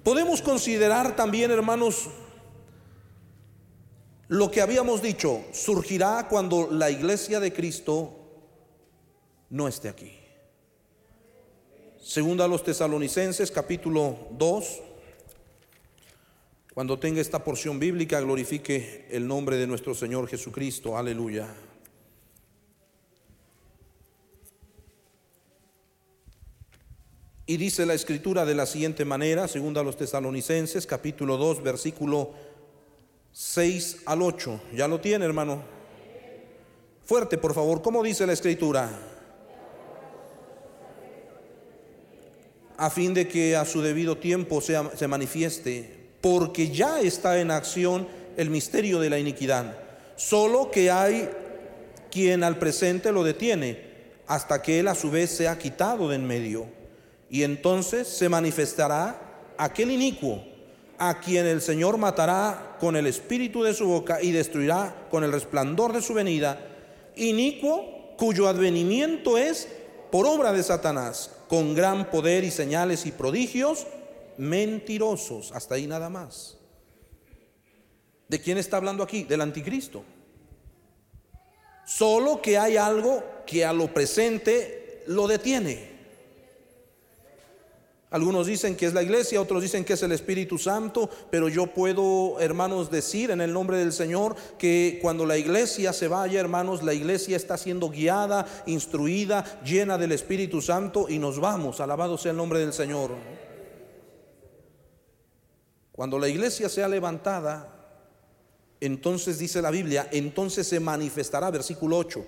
Podemos 0.03 0.41
considerar 0.41 1.15
también, 1.15 1.51
hermanos, 1.51 2.09
lo 4.27 4.51
que 4.51 4.61
habíamos 4.61 5.01
dicho, 5.01 5.43
surgirá 5.53 6.27
cuando 6.27 6.69
la 6.69 6.89
iglesia 6.89 7.39
de 7.39 7.53
Cristo 7.53 8.13
no 9.49 9.67
esté 9.67 9.89
aquí. 9.89 10.11
Segunda 12.01 12.45
a 12.45 12.47
los 12.47 12.63
tesalonicenses, 12.63 13.51
capítulo 13.51 14.17
2. 14.31 14.81
Cuando 16.73 16.97
tenga 16.97 17.21
esta 17.21 17.43
porción 17.43 17.79
bíblica, 17.79 18.19
glorifique 18.21 19.05
el 19.11 19.27
nombre 19.27 19.57
de 19.57 19.67
nuestro 19.67 19.93
Señor 19.93 20.27
Jesucristo. 20.27 20.97
Aleluya. 20.97 21.53
Y 27.51 27.57
dice 27.57 27.85
la 27.85 27.93
escritura 27.95 28.45
de 28.45 28.55
la 28.55 28.65
siguiente 28.65 29.03
manera, 29.03 29.45
según 29.45 29.77
a 29.77 29.83
los 29.83 29.97
tesalonicenses, 29.97 30.87
capítulo 30.87 31.35
2, 31.35 31.61
versículo 31.61 32.31
6 33.33 34.03
al 34.05 34.21
8. 34.21 34.61
¿Ya 34.73 34.87
lo 34.87 35.01
tiene, 35.01 35.25
hermano? 35.25 35.61
Fuerte, 37.03 37.37
por 37.37 37.53
favor. 37.53 37.81
¿Cómo 37.81 38.03
dice 38.03 38.25
la 38.25 38.31
escritura? 38.31 38.89
A 42.77 42.89
fin 42.89 43.13
de 43.13 43.27
que 43.27 43.57
a 43.57 43.65
su 43.65 43.81
debido 43.81 44.17
tiempo 44.17 44.61
sea, 44.61 44.89
se 44.95 45.09
manifieste, 45.09 46.07
porque 46.21 46.69
ya 46.69 47.01
está 47.01 47.41
en 47.41 47.51
acción 47.51 48.07
el 48.37 48.49
misterio 48.49 48.97
de 49.01 49.09
la 49.09 49.19
iniquidad. 49.19 49.77
Solo 50.15 50.71
que 50.71 50.89
hay 50.89 51.29
quien 52.09 52.45
al 52.45 52.57
presente 52.57 53.11
lo 53.11 53.25
detiene, 53.25 53.91
hasta 54.25 54.61
que 54.61 54.79
él 54.79 54.87
a 54.87 54.95
su 54.95 55.11
vez 55.11 55.31
sea 55.31 55.59
quitado 55.59 56.07
de 56.07 56.15
en 56.15 56.25
medio. 56.25 56.80
Y 57.31 57.43
entonces 57.43 58.09
se 58.09 58.27
manifestará 58.27 59.53
aquel 59.57 59.89
inicuo 59.89 60.43
a 60.97 61.21
quien 61.21 61.45
el 61.45 61.61
Señor 61.61 61.97
matará 61.97 62.75
con 62.77 62.97
el 62.97 63.07
espíritu 63.07 63.63
de 63.63 63.73
su 63.73 63.87
boca 63.87 64.21
y 64.21 64.33
destruirá 64.33 65.07
con 65.09 65.23
el 65.23 65.31
resplandor 65.31 65.93
de 65.93 66.01
su 66.01 66.13
venida. 66.13 66.59
Inicuo 67.15 68.15
cuyo 68.17 68.49
advenimiento 68.49 69.37
es 69.37 69.69
por 70.11 70.27
obra 70.27 70.51
de 70.51 70.61
Satanás, 70.61 71.31
con 71.47 71.73
gran 71.73 72.11
poder 72.11 72.43
y 72.43 72.51
señales 72.51 73.05
y 73.05 73.13
prodigios 73.13 73.87
mentirosos. 74.37 75.53
Hasta 75.53 75.75
ahí 75.75 75.87
nada 75.87 76.09
más. 76.09 76.57
¿De 78.27 78.41
quién 78.41 78.57
está 78.57 78.75
hablando 78.75 79.03
aquí? 79.03 79.23
Del 79.23 79.39
anticristo. 79.39 80.03
Solo 81.85 82.41
que 82.41 82.57
hay 82.57 82.75
algo 82.75 83.23
que 83.45 83.63
a 83.63 83.71
lo 83.71 83.93
presente 83.93 85.03
lo 85.07 85.27
detiene. 85.27 85.90
Algunos 88.11 88.45
dicen 88.45 88.75
que 88.75 88.85
es 88.85 88.93
la 88.93 89.03
iglesia, 89.03 89.39
otros 89.39 89.61
dicen 89.61 89.85
que 89.85 89.93
es 89.93 90.03
el 90.03 90.11
Espíritu 90.11 90.57
Santo, 90.57 91.09
pero 91.29 91.47
yo 91.47 91.67
puedo, 91.67 92.41
hermanos, 92.41 92.91
decir 92.91 93.31
en 93.31 93.39
el 93.39 93.53
nombre 93.53 93.77
del 93.77 93.93
Señor 93.93 94.35
que 94.57 94.99
cuando 95.01 95.25
la 95.25 95.37
iglesia 95.37 95.93
se 95.93 96.09
vaya, 96.09 96.41
hermanos, 96.41 96.83
la 96.83 96.93
iglesia 96.93 97.37
está 97.37 97.57
siendo 97.57 97.89
guiada, 97.89 98.45
instruida, 98.65 99.61
llena 99.63 99.97
del 99.97 100.11
Espíritu 100.11 100.61
Santo 100.61 101.07
y 101.07 101.19
nos 101.19 101.39
vamos. 101.39 101.79
Alabado 101.79 102.17
sea 102.17 102.31
el 102.31 102.37
nombre 102.37 102.59
del 102.59 102.73
Señor. 102.73 103.11
Cuando 105.93 106.19
la 106.19 106.27
iglesia 106.27 106.67
sea 106.67 106.89
levantada, 106.89 107.95
entonces 108.81 109.39
dice 109.39 109.61
la 109.61 109.71
Biblia, 109.71 110.09
entonces 110.11 110.67
se 110.67 110.81
manifestará, 110.81 111.49
versículo 111.49 111.97
8. 111.99 112.25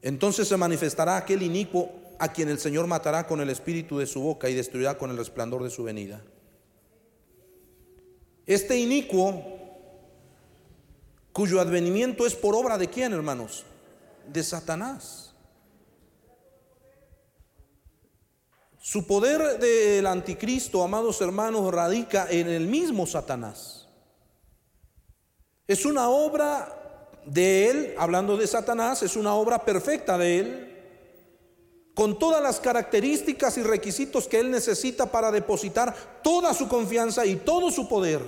Entonces 0.00 0.48
se 0.48 0.56
manifestará 0.56 1.18
aquel 1.18 1.42
inicuo 1.42 2.05
a 2.18 2.32
quien 2.32 2.48
el 2.48 2.58
Señor 2.58 2.86
matará 2.86 3.26
con 3.26 3.40
el 3.40 3.50
espíritu 3.50 3.98
de 3.98 4.06
su 4.06 4.20
boca 4.20 4.48
y 4.48 4.54
destruirá 4.54 4.96
con 4.96 5.10
el 5.10 5.16
resplandor 5.16 5.62
de 5.62 5.70
su 5.70 5.84
venida. 5.84 6.22
Este 8.46 8.78
inicuo 8.78 9.42
cuyo 11.32 11.60
advenimiento 11.60 12.26
es 12.26 12.34
por 12.34 12.54
obra 12.54 12.78
de 12.78 12.88
quién, 12.88 13.12
hermanos? 13.12 13.64
De 14.32 14.42
Satanás. 14.42 15.34
Su 18.78 19.06
poder 19.06 19.58
del 19.58 20.06
anticristo, 20.06 20.82
amados 20.82 21.20
hermanos, 21.20 21.74
radica 21.74 22.28
en 22.30 22.48
el 22.48 22.66
mismo 22.68 23.04
Satanás. 23.06 23.88
Es 25.66 25.84
una 25.84 26.08
obra 26.08 27.10
de 27.26 27.68
él, 27.68 27.94
hablando 27.98 28.36
de 28.36 28.46
Satanás, 28.46 29.02
es 29.02 29.16
una 29.16 29.34
obra 29.34 29.64
perfecta 29.64 30.16
de 30.16 30.38
él, 30.38 30.75
con 31.96 32.18
todas 32.18 32.42
las 32.42 32.60
características 32.60 33.56
y 33.56 33.62
requisitos 33.62 34.28
que 34.28 34.38
él 34.38 34.50
necesita 34.50 35.10
para 35.10 35.32
depositar 35.32 36.20
toda 36.22 36.52
su 36.52 36.68
confianza 36.68 37.24
y 37.24 37.36
todo 37.36 37.70
su 37.70 37.88
poder. 37.88 38.20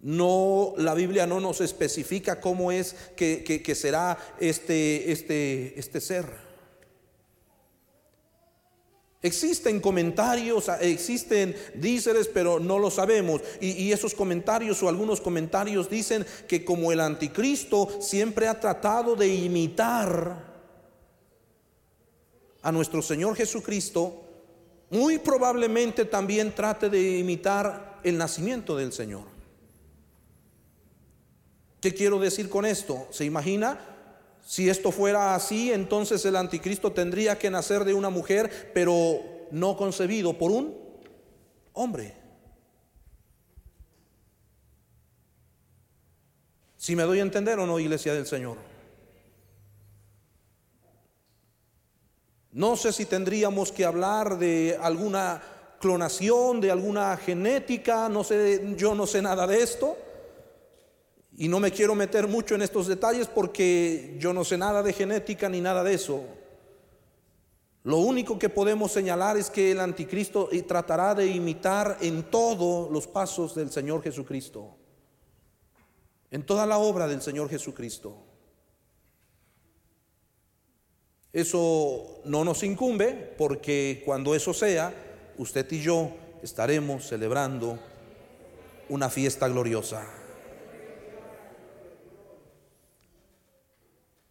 No, 0.00 0.74
la 0.76 0.94
Biblia 0.94 1.26
no 1.26 1.40
nos 1.40 1.60
especifica 1.60 2.40
cómo 2.40 2.70
es 2.70 2.94
que, 3.16 3.74
será 3.74 4.16
este, 4.38 5.10
este, 5.10 5.76
este 5.76 6.00
ser. 6.00 6.45
Existen 9.22 9.80
comentarios, 9.80 10.68
existen 10.80 11.56
díceres, 11.74 12.28
pero 12.28 12.60
no 12.60 12.78
lo 12.78 12.90
sabemos. 12.90 13.40
Y, 13.60 13.70
y, 13.72 13.92
esos 13.92 14.14
comentarios 14.14 14.82
o 14.82 14.88
algunos 14.88 15.20
comentarios 15.20 15.88
dicen 15.88 16.24
que 16.46 16.64
como 16.64 16.92
el 16.92 17.00
anticristo 17.00 18.00
siempre 18.00 18.46
ha 18.46 18.60
tratado 18.60 19.16
de 19.16 19.28
imitar 19.28 20.54
a 22.62 22.72
nuestro 22.72 23.00
Señor 23.00 23.36
Jesucristo, 23.36 24.22
muy 24.90 25.18
probablemente 25.18 26.04
también 26.04 26.54
trate 26.54 26.88
de 26.88 27.18
imitar 27.18 28.00
el 28.04 28.18
nacimiento 28.18 28.76
del 28.76 28.92
Señor. 28.92 29.24
¿Qué 31.80 31.94
quiero 31.94 32.18
decir 32.18 32.48
con 32.48 32.64
esto? 32.64 33.08
¿Se 33.10 33.24
imagina? 33.24 33.95
Si 34.46 34.70
esto 34.70 34.92
fuera 34.92 35.34
así, 35.34 35.72
entonces 35.72 36.24
el 36.24 36.36
anticristo 36.36 36.92
tendría 36.92 37.36
que 37.36 37.50
nacer 37.50 37.84
de 37.84 37.94
una 37.94 38.10
mujer, 38.10 38.70
pero 38.72 39.20
no 39.50 39.76
concebido 39.76 40.38
por 40.38 40.52
un 40.52 40.72
hombre. 41.72 42.14
Si 46.76 46.94
me 46.94 47.02
doy 47.02 47.18
a 47.18 47.22
entender 47.22 47.58
o 47.58 47.66
no, 47.66 47.80
iglesia 47.80 48.14
del 48.14 48.24
Señor. 48.24 48.56
No 52.52 52.76
sé 52.76 52.92
si 52.92 53.04
tendríamos 53.04 53.72
que 53.72 53.84
hablar 53.84 54.38
de 54.38 54.78
alguna 54.80 55.42
clonación, 55.80 56.60
de 56.60 56.70
alguna 56.70 57.16
genética, 57.16 58.08
no 58.08 58.22
sé, 58.22 58.76
yo 58.76 58.94
no 58.94 59.08
sé 59.08 59.20
nada 59.22 59.44
de 59.48 59.60
esto. 59.60 60.05
Y 61.38 61.48
no 61.48 61.60
me 61.60 61.70
quiero 61.70 61.94
meter 61.94 62.26
mucho 62.26 62.54
en 62.54 62.62
estos 62.62 62.86
detalles 62.86 63.28
porque 63.28 64.16
yo 64.18 64.32
no 64.32 64.42
sé 64.42 64.56
nada 64.56 64.82
de 64.82 64.92
genética 64.92 65.48
ni 65.48 65.60
nada 65.60 65.84
de 65.84 65.94
eso. 65.94 66.24
Lo 67.84 67.98
único 67.98 68.38
que 68.38 68.48
podemos 68.48 68.90
señalar 68.90 69.36
es 69.36 69.50
que 69.50 69.70
el 69.70 69.80
anticristo 69.80 70.48
tratará 70.66 71.14
de 71.14 71.26
imitar 71.26 71.98
en 72.00 72.24
todos 72.24 72.90
los 72.90 73.06
pasos 73.06 73.54
del 73.54 73.70
Señor 73.70 74.02
Jesucristo, 74.02 74.76
en 76.30 76.42
toda 76.44 76.66
la 76.66 76.78
obra 76.78 77.06
del 77.06 77.20
Señor 77.20 77.50
Jesucristo. 77.50 78.16
Eso 81.32 82.22
no 82.24 82.44
nos 82.44 82.62
incumbe 82.62 83.34
porque 83.36 84.02
cuando 84.06 84.34
eso 84.34 84.54
sea, 84.54 84.92
usted 85.36 85.70
y 85.70 85.82
yo 85.82 86.10
estaremos 86.42 87.06
celebrando 87.06 87.78
una 88.88 89.10
fiesta 89.10 89.46
gloriosa. 89.46 90.25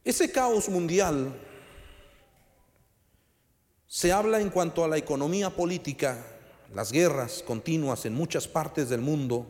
Ese 0.05 0.31
caos 0.31 0.69
mundial 0.69 1.33
se 3.87 4.11
habla 4.11 4.39
en 4.39 4.51
cuanto 4.51 4.83
a 4.83 4.87
la 4.87 4.97
economía 4.99 5.49
política, 5.49 6.23
las 6.75 6.91
guerras 6.91 7.41
continuas 7.41 8.05
en 8.05 8.13
muchas 8.13 8.47
partes 8.47 8.87
del 8.87 9.01
mundo, 9.01 9.47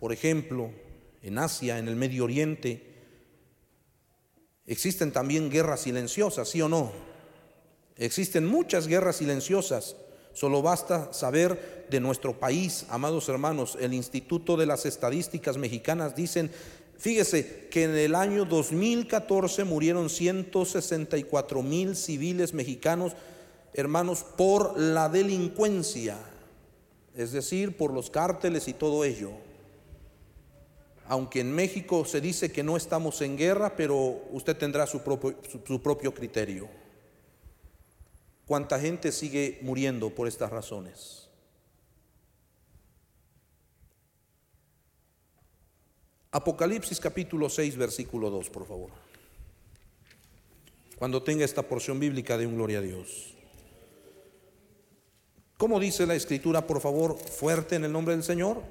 por 0.00 0.12
ejemplo, 0.12 0.72
en 1.22 1.38
Asia, 1.38 1.78
en 1.78 1.86
el 1.86 1.94
Medio 1.94 2.24
Oriente. 2.24 2.84
Existen 4.66 5.12
también 5.12 5.50
guerras 5.50 5.82
silenciosas, 5.82 6.48
¿sí 6.48 6.60
o 6.60 6.68
no? 6.68 6.90
Existen 7.96 8.46
muchas 8.46 8.88
guerras 8.88 9.18
silenciosas. 9.18 9.94
Solo 10.32 10.62
basta 10.62 11.12
saber 11.12 11.86
de 11.90 12.00
nuestro 12.00 12.40
país, 12.40 12.86
amados 12.88 13.28
hermanos, 13.28 13.76
el 13.80 13.94
Instituto 13.94 14.56
de 14.56 14.66
las 14.66 14.84
Estadísticas 14.84 15.58
Mexicanas 15.58 16.16
dicen 16.16 16.50
Fíjese 17.00 17.68
que 17.70 17.84
en 17.84 17.96
el 17.96 18.14
año 18.14 18.44
2014 18.44 19.64
murieron 19.64 20.10
164 20.10 21.62
mil 21.62 21.96
civiles 21.96 22.52
mexicanos, 22.52 23.14
hermanos, 23.72 24.22
por 24.22 24.78
la 24.78 25.08
delincuencia, 25.08 26.18
es 27.16 27.32
decir, 27.32 27.74
por 27.78 27.94
los 27.94 28.10
cárteles 28.10 28.68
y 28.68 28.74
todo 28.74 29.04
ello. 29.04 29.30
Aunque 31.08 31.40
en 31.40 31.54
México 31.54 32.04
se 32.04 32.20
dice 32.20 32.52
que 32.52 32.62
no 32.62 32.76
estamos 32.76 33.22
en 33.22 33.38
guerra, 33.38 33.76
pero 33.76 34.20
usted 34.30 34.54
tendrá 34.58 34.86
su 34.86 35.00
propio, 35.00 35.36
su 35.66 35.80
propio 35.80 36.12
criterio. 36.12 36.68
¿Cuánta 38.44 38.78
gente 38.78 39.10
sigue 39.10 39.58
muriendo 39.62 40.10
por 40.10 40.28
estas 40.28 40.50
razones? 40.50 41.29
Apocalipsis 46.32 47.00
capítulo 47.00 47.48
6, 47.48 47.76
versículo 47.76 48.30
2, 48.30 48.50
por 48.50 48.66
favor. 48.66 48.90
Cuando 50.96 51.22
tenga 51.22 51.44
esta 51.44 51.62
porción 51.62 51.98
bíblica 51.98 52.38
de 52.38 52.46
un 52.46 52.54
gloria 52.54 52.78
a 52.78 52.82
Dios. 52.82 53.34
¿Cómo 55.56 55.80
dice 55.80 56.06
la 56.06 56.14
escritura, 56.14 56.66
por 56.66 56.80
favor, 56.80 57.18
fuerte 57.18 57.74
en 57.74 57.84
el 57.84 57.92
nombre 57.92 58.14
del 58.14 58.22
Señor? 58.22 58.62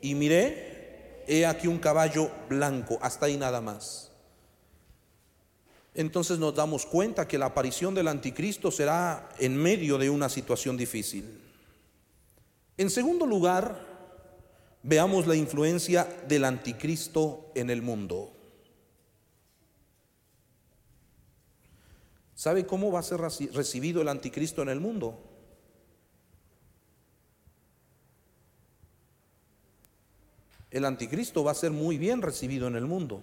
Y 0.00 0.14
miré, 0.14 1.22
he 1.28 1.46
aquí 1.46 1.68
un 1.68 1.78
caballo 1.78 2.30
blanco, 2.48 2.98
hasta 3.00 3.26
ahí 3.26 3.36
nada 3.36 3.60
más. 3.60 4.10
Entonces 5.94 6.38
nos 6.38 6.54
damos 6.54 6.84
cuenta 6.84 7.28
que 7.28 7.38
la 7.38 7.46
aparición 7.46 7.94
del 7.94 8.08
anticristo 8.08 8.70
será 8.70 9.28
en 9.38 9.56
medio 9.56 9.98
de 9.98 10.10
una 10.10 10.28
situación 10.28 10.76
difícil. 10.76 11.40
En 12.76 12.90
segundo 12.90 13.24
lugar, 13.24 13.89
veamos 14.82 15.26
la 15.26 15.36
influencia 15.36 16.04
del 16.26 16.44
anticristo 16.44 17.52
en 17.54 17.70
el 17.70 17.82
mundo. 17.82 18.32
¿Sabe 22.34 22.64
cómo 22.64 22.90
va 22.90 23.00
a 23.00 23.02
ser 23.02 23.20
recibido 23.20 24.00
el 24.00 24.08
anticristo 24.08 24.62
en 24.62 24.70
el 24.70 24.80
mundo? 24.80 25.18
El 30.70 30.84
anticristo 30.84 31.44
va 31.44 31.50
a 31.50 31.54
ser 31.54 31.72
muy 31.72 31.98
bien 31.98 32.22
recibido 32.22 32.68
en 32.68 32.76
el 32.76 32.86
mundo. 32.86 33.22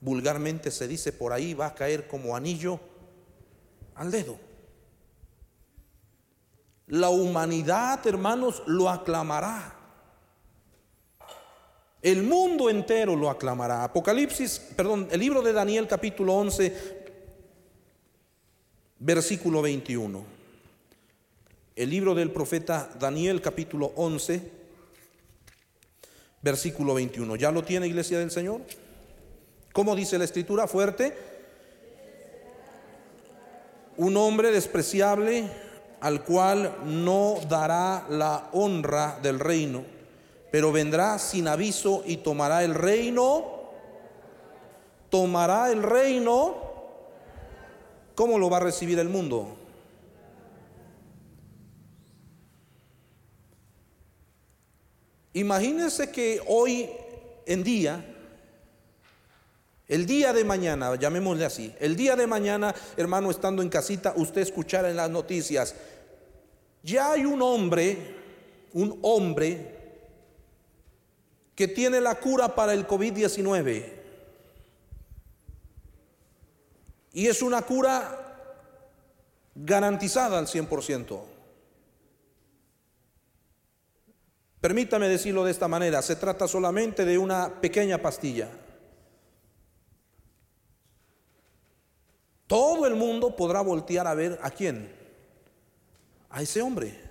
Vulgarmente 0.00 0.70
se 0.70 0.88
dice 0.88 1.12
por 1.12 1.32
ahí 1.32 1.54
va 1.54 1.66
a 1.66 1.74
caer 1.74 2.08
como 2.08 2.34
anillo 2.34 2.80
al 3.94 4.10
dedo. 4.10 4.36
La 6.88 7.08
humanidad, 7.08 8.04
hermanos, 8.06 8.62
lo 8.66 8.90
aclamará. 8.90 9.83
El 12.04 12.22
mundo 12.22 12.68
entero 12.68 13.16
lo 13.16 13.30
aclamará. 13.30 13.82
Apocalipsis, 13.82 14.60
perdón, 14.76 15.08
el 15.10 15.18
libro 15.20 15.40
de 15.40 15.54
Daniel 15.54 15.88
capítulo 15.88 16.34
11, 16.34 16.74
versículo 18.98 19.62
21. 19.62 20.22
El 21.74 21.88
libro 21.88 22.14
del 22.14 22.30
profeta 22.30 22.90
Daniel 23.00 23.40
capítulo 23.40 23.90
11, 23.96 24.50
versículo 26.42 26.92
21. 26.92 27.36
¿Ya 27.36 27.50
lo 27.50 27.64
tiene 27.64 27.86
iglesia 27.86 28.18
del 28.18 28.30
Señor? 28.30 28.60
¿Cómo 29.72 29.96
dice 29.96 30.18
la 30.18 30.24
escritura 30.24 30.68
fuerte? 30.68 31.16
Un 33.96 34.14
hombre 34.18 34.50
despreciable 34.50 35.48
al 36.02 36.22
cual 36.22 36.70
no 36.84 37.38
dará 37.48 38.04
la 38.10 38.50
honra 38.52 39.18
del 39.22 39.40
reino 39.40 39.93
pero 40.54 40.70
vendrá 40.70 41.18
sin 41.18 41.48
aviso 41.48 42.04
y 42.06 42.18
tomará 42.18 42.62
el 42.62 42.76
reino. 42.76 43.44
Tomará 45.10 45.72
el 45.72 45.82
reino. 45.82 46.54
¿Cómo 48.14 48.38
lo 48.38 48.48
va 48.48 48.58
a 48.58 48.60
recibir 48.60 49.00
el 49.00 49.08
mundo? 49.08 49.56
Imagínense 55.32 56.12
que 56.12 56.40
hoy 56.46 56.88
en 57.46 57.64
día, 57.64 58.16
el 59.88 60.06
día 60.06 60.32
de 60.32 60.44
mañana, 60.44 60.94
llamémosle 60.94 61.46
así, 61.46 61.74
el 61.80 61.96
día 61.96 62.14
de 62.14 62.28
mañana, 62.28 62.72
hermano, 62.96 63.32
estando 63.32 63.60
en 63.60 63.68
casita, 63.68 64.14
usted 64.16 64.42
escuchara 64.42 64.88
en 64.88 64.98
las 64.98 65.10
noticias, 65.10 65.74
ya 66.84 67.10
hay 67.10 67.24
un 67.24 67.42
hombre, 67.42 67.98
un 68.72 69.00
hombre 69.02 69.82
que 71.54 71.68
tiene 71.68 72.00
la 72.00 72.16
cura 72.16 72.54
para 72.54 72.72
el 72.72 72.86
COVID-19. 72.86 73.92
Y 77.12 77.26
es 77.26 77.42
una 77.42 77.62
cura 77.62 78.20
garantizada 79.54 80.38
al 80.38 80.46
100%. 80.46 81.22
Permítame 84.60 85.08
decirlo 85.08 85.44
de 85.44 85.50
esta 85.50 85.68
manera, 85.68 86.00
se 86.02 86.16
trata 86.16 86.48
solamente 86.48 87.04
de 87.04 87.18
una 87.18 87.60
pequeña 87.60 87.98
pastilla. 87.98 88.48
Todo 92.46 92.86
el 92.86 92.94
mundo 92.94 93.36
podrá 93.36 93.60
voltear 93.60 94.06
a 94.06 94.14
ver 94.14 94.38
a 94.42 94.50
quién, 94.50 94.90
a 96.30 96.42
ese 96.42 96.62
hombre. 96.62 97.03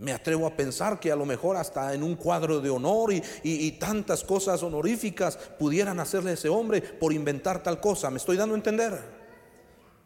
Me 0.00 0.14
atrevo 0.14 0.46
a 0.46 0.56
pensar 0.56 0.98
que 0.98 1.12
a 1.12 1.16
lo 1.16 1.26
mejor 1.26 1.58
hasta 1.58 1.92
en 1.92 2.02
un 2.02 2.16
cuadro 2.16 2.58
de 2.58 2.70
honor 2.70 3.12
y, 3.12 3.70
tantas 3.72 4.24
cosas 4.24 4.62
honoríficas 4.62 5.36
pudieran 5.36 6.00
hacerle 6.00 6.30
a 6.30 6.34
ese 6.34 6.48
hombre 6.48 6.80
por 6.80 7.12
inventar 7.12 7.62
tal 7.62 7.80
cosa. 7.80 8.08
¿Me 8.08 8.16
estoy 8.16 8.38
dando 8.38 8.54
a 8.54 8.58
entender? 8.58 8.98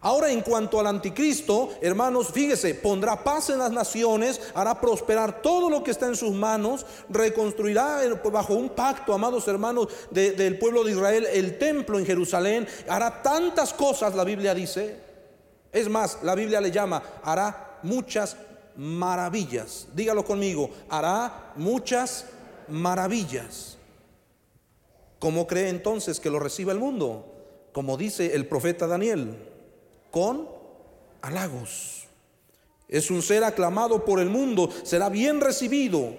Ahora 0.01 0.33
en 0.33 0.41
cuanto 0.41 0.81
al 0.81 0.89
anticristo, 0.89 1.75
hermanos, 1.81 2.33
fíjese, 2.33 2.75
pondrá 2.75 3.23
paz 3.23 3.51
en 3.51 3.59
las 3.59 3.71
naciones, 3.71 4.41
hará 4.55 4.81
prosperar 4.81 5.41
todo 5.41 5.71
lo 5.71 5.85
que 5.85 5.93
está 5.93 6.07
en 6.07 6.17
sus 6.17 6.33
manos, 6.33 6.85
reconstruirá 7.09 8.01
bajo 8.33 8.55
un 8.55 8.71
pacto, 8.71 9.15
amados 9.15 9.47
hermanos, 9.47 9.87
del 10.11 10.59
pueblo 10.59 10.83
de 10.83 10.91
Israel, 10.91 11.29
el 11.33 11.57
templo 11.57 12.01
en 12.01 12.05
Jerusalén, 12.05 12.67
hará 12.89 13.23
tantas 13.23 13.73
cosas, 13.73 14.15
la 14.17 14.25
Biblia 14.25 14.55
dice. 14.55 14.99
Es 15.73 15.89
más, 15.89 16.19
la 16.23 16.35
Biblia 16.35 16.61
le 16.61 16.73
llama, 16.73 17.01
hará 17.23 17.79
muchas 17.85 18.37
maravillas. 18.77 19.89
Dígalo 19.95 20.25
conmigo, 20.25 20.71
hará 20.89 21.53
muchas 21.57 22.27
maravillas. 22.69 23.79
¿Cómo 25.19 25.47
cree 25.47 25.69
entonces 25.69 26.21
que 26.21 26.31
lo 26.31 26.39
reciba 26.39 26.73
el 26.73 26.79
mundo? 26.79 27.31
Como 27.73 27.97
dice 27.97 28.35
el 28.35 28.47
profeta 28.47 28.87
Daniel, 28.87 29.37
con 30.11 30.49
halagos. 31.23 32.05
Es 32.89 33.11
un 33.11 33.23
ser 33.23 33.43
aclamado 33.45 34.05
por 34.05 34.21
el 34.21 34.29
mundo, 34.29 34.71
será 34.83 35.09
bien 35.09 35.41
recibido. 35.41 36.15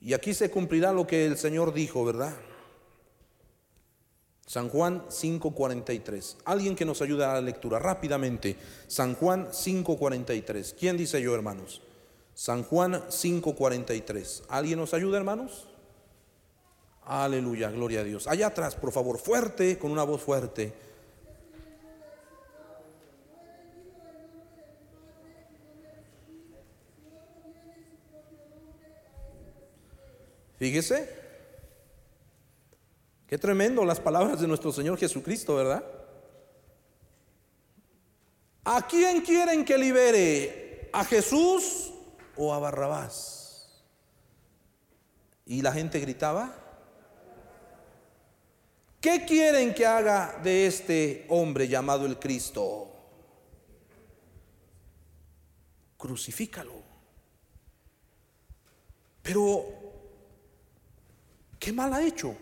Y 0.00 0.14
aquí 0.14 0.34
se 0.34 0.50
cumplirá 0.50 0.92
lo 0.92 1.06
que 1.06 1.26
el 1.26 1.38
Señor 1.38 1.72
dijo, 1.72 2.04
¿verdad? 2.04 2.34
San 4.50 4.68
Juan 4.68 5.04
5:43. 5.08 6.38
Alguien 6.44 6.74
que 6.74 6.84
nos 6.84 7.00
ayude 7.02 7.24
a 7.24 7.34
la 7.34 7.40
lectura 7.40 7.78
rápidamente. 7.78 8.56
San 8.88 9.14
Juan 9.14 9.46
5:43. 9.52 10.74
¿Quién 10.76 10.96
dice 10.96 11.22
yo, 11.22 11.36
hermanos? 11.36 11.82
San 12.34 12.64
Juan 12.64 13.00
5:43. 13.10 14.42
¿Alguien 14.48 14.80
nos 14.80 14.92
ayuda, 14.92 15.18
hermanos? 15.18 15.68
Aleluya, 17.04 17.70
gloria 17.70 18.00
a 18.00 18.02
Dios. 18.02 18.26
Allá 18.26 18.48
atrás, 18.48 18.74
por 18.74 18.90
favor, 18.90 19.18
fuerte, 19.18 19.78
con 19.78 19.92
una 19.92 20.02
voz 20.02 20.20
fuerte. 20.20 20.72
Fíjese, 30.58 31.19
Qué 33.30 33.38
tremendo 33.38 33.84
las 33.84 34.00
palabras 34.00 34.40
de 34.40 34.48
nuestro 34.48 34.72
Señor 34.72 34.98
Jesucristo, 34.98 35.54
¿verdad? 35.54 35.84
¿A 38.64 38.84
quién 38.88 39.20
quieren 39.20 39.64
que 39.64 39.78
libere? 39.78 40.90
¿A 40.92 41.04
Jesús 41.04 41.92
o 42.36 42.52
a 42.52 42.58
Barrabás? 42.58 43.84
Y 45.46 45.62
la 45.62 45.72
gente 45.72 46.00
gritaba, 46.00 46.52
¿qué 49.00 49.24
quieren 49.24 49.74
que 49.74 49.86
haga 49.86 50.40
de 50.42 50.66
este 50.66 51.26
hombre 51.28 51.68
llamado 51.68 52.06
el 52.06 52.18
Cristo? 52.18 52.90
Crucifícalo. 55.96 56.82
Pero, 59.22 59.66
¿qué 61.60 61.72
mal 61.72 61.94
ha 61.94 62.02
hecho? 62.02 62.36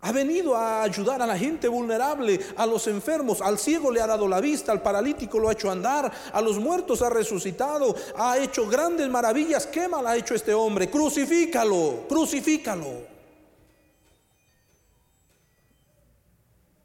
Ha 0.00 0.12
venido 0.12 0.54
a 0.54 0.82
ayudar 0.82 1.22
a 1.22 1.26
la 1.26 1.38
gente 1.38 1.68
vulnerable, 1.68 2.38
a 2.56 2.66
los 2.66 2.86
enfermos, 2.86 3.40
al 3.40 3.58
ciego 3.58 3.90
le 3.90 4.00
ha 4.00 4.06
dado 4.06 4.28
la 4.28 4.40
vista, 4.40 4.70
al 4.70 4.82
paralítico 4.82 5.38
lo 5.38 5.48
ha 5.48 5.52
hecho 5.52 5.70
andar, 5.70 6.12
a 6.32 6.40
los 6.40 6.58
muertos 6.58 7.02
ha 7.02 7.10
resucitado, 7.10 7.96
ha 8.16 8.38
hecho 8.38 8.68
grandes 8.68 9.08
maravillas. 9.08 9.66
¿Qué 9.66 9.88
mal 9.88 10.06
ha 10.06 10.16
hecho 10.16 10.34
este 10.34 10.54
hombre? 10.54 10.90
Crucifícalo, 10.90 12.04
crucifícalo. 12.08 13.16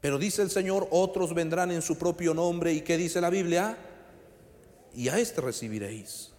Pero 0.02 0.18
dice 0.18 0.42
el 0.42 0.50
Señor, 0.50 0.88
otros 0.90 1.32
vendrán 1.32 1.70
en 1.70 1.80
su 1.80 1.96
propio 1.96 2.34
nombre. 2.34 2.72
¿Y 2.72 2.80
qué 2.80 2.96
dice 2.96 3.20
la 3.20 3.30
Biblia? 3.30 3.78
Y 4.96 5.08
a 5.08 5.18
este 5.20 5.40
recibiréis. 5.40 6.31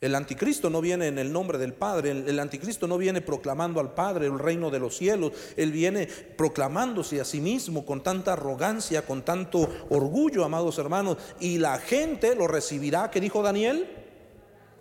El 0.00 0.14
anticristo 0.14 0.70
no 0.70 0.80
viene 0.80 1.08
en 1.08 1.18
el 1.18 1.30
nombre 1.30 1.58
del 1.58 1.74
Padre, 1.74 2.12
el, 2.12 2.40
anticristo 2.40 2.86
no 2.86 2.96
viene 2.96 3.20
proclamando 3.20 3.80
al 3.80 3.92
Padre 3.92 4.26
el 4.26 4.38
reino 4.38 4.70
de 4.70 4.78
los 4.78 4.96
cielos, 4.96 5.32
él 5.58 5.72
viene 5.72 6.06
proclamándose 6.06 7.20
a 7.20 7.24
sí 7.26 7.38
mismo 7.42 7.84
con 7.84 8.02
tanta 8.02 8.32
arrogancia, 8.32 9.04
con 9.04 9.22
tanto 9.22 9.68
orgullo, 9.90 10.42
amados 10.42 10.78
hermanos, 10.78 11.18
y 11.38 11.58
la 11.58 11.78
gente 11.78 12.34
lo 12.34 12.48
recibirá, 12.48 13.10
¿qué 13.10 13.20
dijo 13.20 13.42
Daniel? 13.42 13.88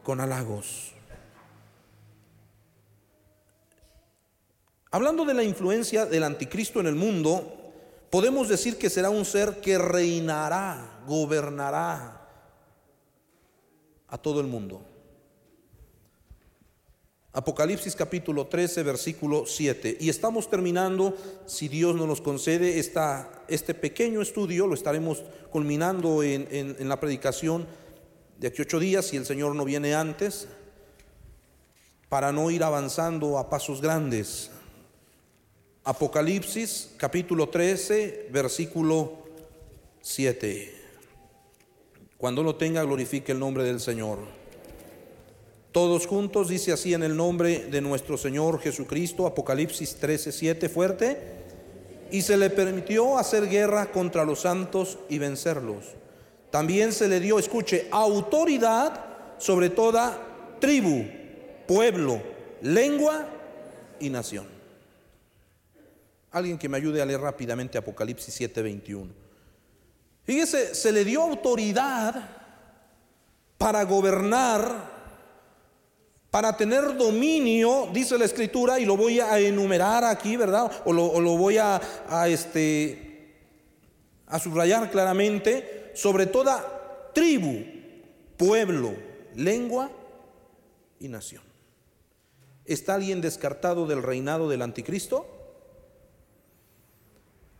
Con 0.03 0.22
halagos. 0.22 0.93
Hablando 4.91 5.26
de 5.26 5.34
la 5.34 5.43
influencia 5.43 6.05
del 6.05 6.24
anticristo 6.24 6.80
en 6.80 6.88
el 6.88 6.95
mundo, 6.95 7.74
podemos 8.09 8.47
decir 8.47 8.78
que 8.78 8.89
será 8.89 9.09
un 9.09 9.26
ser 9.26 9.59
que 9.59 9.78
reinará, 9.78 11.01
gobernará 11.05 12.26
a 14.07 14.17
todo 14.17 14.39
el 14.39 14.47
mundo. 14.47 14.88
Apocalipsis 17.39 17.95
capítulo 17.95 18.47
13, 18.47 18.83
versículo 18.83 19.45
7. 19.45 19.95
Y 20.01 20.09
estamos 20.09 20.49
terminando, 20.49 21.15
si 21.45 21.69
Dios 21.69 21.95
nos 21.95 22.05
los 22.05 22.19
concede, 22.19 22.79
esta, 22.79 23.31
este 23.47 23.73
pequeño 23.73 24.21
estudio, 24.21 24.67
lo 24.67 24.73
estaremos 24.73 25.23
culminando 25.49 26.21
en, 26.21 26.49
en 26.51 26.89
la 26.89 26.99
predicación 26.99 27.65
de 28.37 28.49
aquí 28.49 28.61
ocho 28.61 28.77
días, 28.77 29.05
si 29.05 29.15
el 29.15 29.25
Señor 29.25 29.55
no 29.55 29.63
viene 29.63 29.95
antes, 29.95 30.49
para 32.09 32.33
no 32.33 32.51
ir 32.51 32.61
avanzando 32.61 33.37
a 33.37 33.49
pasos 33.49 33.81
grandes. 33.81 34.51
Apocalipsis 35.85 36.91
capítulo 36.97 37.47
13, 37.47 38.27
versículo 38.33 39.13
7. 40.01 40.75
Cuando 42.17 42.43
lo 42.43 42.57
tenga, 42.57 42.83
glorifique 42.83 43.31
el 43.31 43.39
nombre 43.39 43.63
del 43.63 43.79
Señor. 43.79 44.38
Todos 45.72 46.07
juntos, 46.07 46.49
dice 46.49 46.72
así 46.72 46.93
en 46.93 47.03
el 47.03 47.15
nombre 47.15 47.65
de 47.65 47.82
nuestro 47.82 48.17
Señor 48.17 48.59
Jesucristo, 48.59 49.28
Apocalipsis 49.28 49.95
13, 49.95 50.32
7, 50.32 50.70
fuerte. 50.70 51.17
Y 52.11 52.24
se 52.24 52.38
le 52.38 52.49
permitió 52.49 53.20
hacer 53.20 53.47
guerra 53.47 53.91
contra 53.91 54.26
los 54.26 54.41
santos 54.41 54.97
y 55.09 55.20
vencerlos. 55.20 55.86
También 56.49 56.91
se 56.91 57.07
le 57.07 57.20
dio, 57.20 57.38
escuche, 57.38 57.88
autoridad 57.91 59.05
sobre 59.38 59.70
toda 59.70 60.57
tribu, 60.59 61.05
pueblo, 61.67 62.20
lengua 62.61 63.28
y 63.99 64.09
nación. 64.09 64.47
Alguien 66.32 66.57
que 66.57 66.67
me 66.67 66.78
ayude 66.78 66.99
a 66.99 67.05
leer 67.05 67.22
rápidamente 67.22 67.78
Apocalipsis 67.78 68.34
7, 68.34 68.61
21. 68.63 69.11
Fíjese, 70.24 70.74
se 70.74 70.91
le 70.91 71.05
dio 71.05 71.22
autoridad 71.22 72.28
para 73.59 73.84
gobernar 73.84 74.99
para 76.32 76.55
tener 76.55 76.95
dominio, 76.95 77.89
dice 77.91 78.17
la 78.17 78.25
escritura, 78.25 78.80
y 78.80 78.86
lo 78.86 78.95
voy 78.95 79.19
a 79.19 79.39
enumerar 79.39 80.03
aquí, 80.03 80.38
¿verdad? 80.38 80.71
O 80.86 80.93
lo, 80.93 81.38
voy 81.38 81.57
a, 81.57 81.82
este, 82.27 83.34
a 84.27 84.38
subrayar 84.38 84.91
claramente, 84.91 85.91
sobre 85.95 86.27
toda 86.27 87.11
tribu, 87.13 87.65
pueblo, 88.38 88.93
lengua 89.36 89.89
y 90.99 91.07
nación. 91.07 91.41
¿Está 92.63 92.93
alguien 92.93 93.21
descartado 93.21 93.88
del 93.88 94.03
reinado 94.03 94.47
del 94.47 94.61
anticristo? 94.61 95.25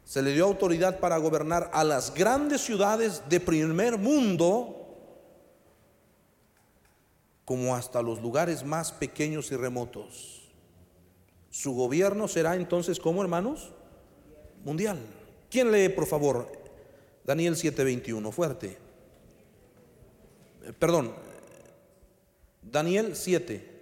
Se 0.05 0.22
le 0.22 0.34
dio 0.34 0.45
autoridad 0.45 0.99
para 0.99 1.17
gobernar 1.17 1.72
a 1.74 1.84
las 1.84 2.13
grandes 2.13 2.61
ciudades 2.61 3.24
de 3.30 3.39
primer 3.39 3.97
mundo 3.97 4.78
como 7.50 7.76
hasta 7.76 8.04
los 8.04 8.22
lugares 8.22 8.64
más 8.64 8.91
pequeños 8.91 9.52
y 9.52 9.56
remotos. 9.56 10.52
Su 11.50 11.74
gobierno 11.74 12.28
será 12.28 12.56
entonces 12.56 13.00
como 13.00 13.24
hermanos? 13.24 13.72
Mundial. 14.64 15.00
¿Quién 15.50 15.72
lee, 15.72 15.89
por 15.89 16.06
favor? 16.06 16.47
Daniel 17.26 17.56
7:21, 17.56 18.32
fuerte. 18.32 18.78
Eh, 20.64 20.74
Perdón, 20.78 21.12
Daniel 22.62 23.16
7. 23.16 23.78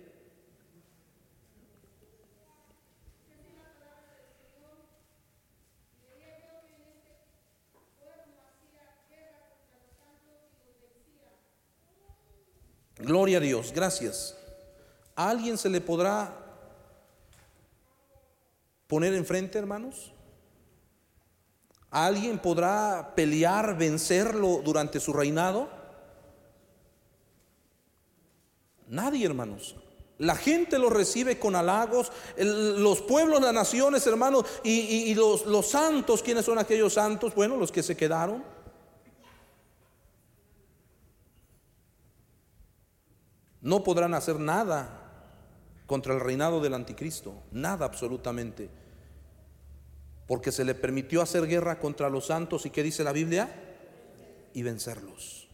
Gloria 12.99 13.37
a 13.37 13.41
Dios, 13.41 13.71
gracias. 13.73 14.35
¿A 15.15 15.29
alguien 15.29 15.57
se 15.57 15.69
le 15.69 15.81
podrá 15.81 16.33
poner 18.87 19.13
enfrente, 19.13 19.59
hermanos? 19.59 20.11
¿A 21.91 22.05
alguien 22.05 22.39
podrá 22.39 23.13
pelear, 23.15 23.77
vencerlo 23.77 24.61
durante 24.63 24.99
su 24.99 25.13
reinado? 25.13 25.69
Nadie, 28.87 29.25
hermanos. 29.25 29.75
La 30.17 30.35
gente 30.35 30.79
lo 30.79 30.89
recibe 30.89 31.37
con 31.37 31.55
halagos, 31.55 32.11
los 32.37 33.01
pueblos, 33.01 33.39
las 33.39 33.53
naciones, 33.53 34.07
hermanos, 34.07 34.45
y 34.63 35.13
los, 35.13 35.45
los 35.45 35.69
santos, 35.69 36.23
¿quiénes 36.23 36.45
son 36.45 36.57
aquellos 36.57 36.93
santos? 36.93 37.35
Bueno, 37.35 37.57
los 37.57 37.71
que 37.71 37.83
se 37.83 37.95
quedaron. 37.95 38.57
No 43.62 43.84
podrán 43.84 44.14
hacer 44.14 44.39
nada 44.39 45.08
contra 45.86 46.14
el 46.14 46.20
reinado 46.20 46.62
del 46.62 46.74
anticristo, 46.74 47.34
nada 47.51 47.86
absolutamente, 47.86 48.70
porque 50.28 50.51
se 50.51 50.66
le 50.66 50.76
permitió 50.76 51.22
hacer 51.22 51.47
guerra 51.47 51.80
contra 51.80 52.10
los 52.10 52.28
santos 52.28 52.66
y 52.66 52.70
¿qué 52.70 52.84
dice 52.84 53.03
la 53.03 53.14
Biblia? 53.14 53.49
Y 54.53 54.64
vencerlos. 54.64 55.47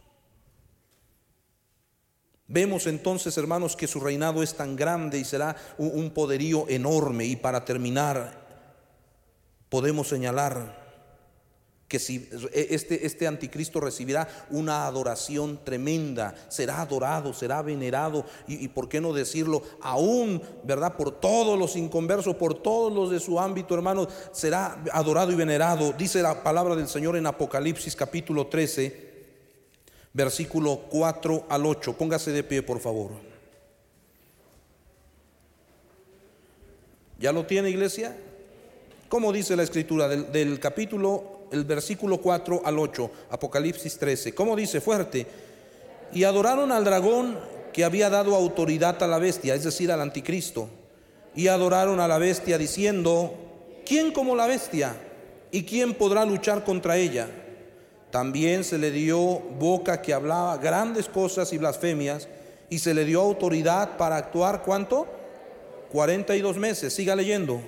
Vemos 2.46 2.86
entonces, 2.86 3.38
hermanos, 3.38 3.74
que 3.74 3.86
su 3.86 4.00
reinado 4.00 4.42
es 4.42 4.54
tan 4.54 4.76
grande 4.76 5.18
y 5.18 5.24
será 5.24 5.56
un, 5.78 6.10
poderío 6.10 6.68
enorme. 6.68 7.24
Y 7.24 7.36
para 7.36 7.64
terminar, 7.64 8.44
podemos 9.70 10.08
señalar 10.08 10.83
que 11.88 11.98
si 11.98 12.28
este, 12.52 13.06
este 13.06 13.26
anticristo 13.26 13.78
recibirá 13.78 14.26
una 14.50 14.86
adoración 14.86 15.60
tremenda, 15.64 16.34
será 16.48 16.80
adorado, 16.80 17.34
será 17.34 17.60
venerado 17.62 18.24
y, 18.46 18.68
por 18.68 18.88
qué 18.88 19.00
no 19.00 19.12
decirlo, 19.12 19.62
aún, 19.82 20.42
¿verdad? 20.62 20.96
Por 20.96 21.20
todos 21.20 21.58
los 21.58 21.76
inconversos, 21.76 22.36
por 22.36 22.54
todos 22.54 22.92
los 22.92 23.10
de 23.10 23.20
su 23.20 23.38
ámbito, 23.38 23.74
hermanos, 23.74 24.08
será 24.32 24.82
adorado 24.92 25.30
y 25.30 25.34
venerado. 25.34 25.92
Dice 25.92 26.22
la 26.22 26.42
palabra 26.42 26.74
del 26.74 26.88
Señor 26.88 27.16
en 27.16 27.26
Apocalipsis 27.26 27.94
capítulo 27.94 28.46
13, 28.46 29.12
versículo 30.12 30.86
4 30.88 31.46
al 31.50 31.66
8. 31.66 31.92
Póngase 31.98 32.32
de 32.32 32.42
pie, 32.44 32.62
por 32.62 32.80
favor. 32.80 33.10
¿Ya 37.18 37.30
lo 37.30 37.44
tiene, 37.44 37.70
iglesia? 37.70 38.16
¿Cómo 39.08 39.32
dice 39.32 39.54
la 39.54 39.62
escritura 39.62 40.08
del 40.08 40.58
capítulo 40.58 41.33
el 41.50 41.64
versículo 41.64 42.18
4 42.18 42.62
al 42.64 42.78
8, 42.78 43.10
Apocalipsis 43.30 43.98
13. 43.98 44.34
¿Cómo 44.34 44.56
dice? 44.56 44.80
Fuerte. 44.80 45.26
Y 46.12 46.24
adoraron 46.24 46.72
al 46.72 46.84
dragón 46.84 47.38
que 47.72 47.84
había 47.84 48.08
dado 48.08 48.36
autoridad 48.36 49.02
a 49.02 49.06
la 49.06 49.18
bestia, 49.18 49.54
es 49.54 49.64
decir, 49.64 49.90
al 49.90 50.00
anticristo. 50.00 50.68
Y 51.34 51.48
adoraron 51.48 51.98
a 52.00 52.08
la 52.08 52.18
bestia 52.18 52.56
diciendo, 52.56 53.34
¿quién 53.84 54.12
como 54.12 54.36
la 54.36 54.46
bestia? 54.46 54.94
¿Y 55.50 55.64
quién 55.64 55.94
podrá 55.94 56.24
luchar 56.24 56.64
contra 56.64 56.96
ella? 56.96 57.28
También 58.10 58.62
se 58.62 58.78
le 58.78 58.92
dio 58.92 59.18
boca 59.18 60.00
que 60.00 60.14
hablaba 60.14 60.56
grandes 60.58 61.08
cosas 61.08 61.52
y 61.52 61.58
blasfemias, 61.58 62.28
y 62.70 62.78
se 62.78 62.94
le 62.94 63.04
dio 63.04 63.20
autoridad 63.20 63.96
para 63.96 64.16
actuar, 64.16 64.62
¿cuánto? 64.62 65.06
42 65.90 66.56
meses. 66.56 66.92
Siga 66.92 67.16
leyendo. 67.16 67.60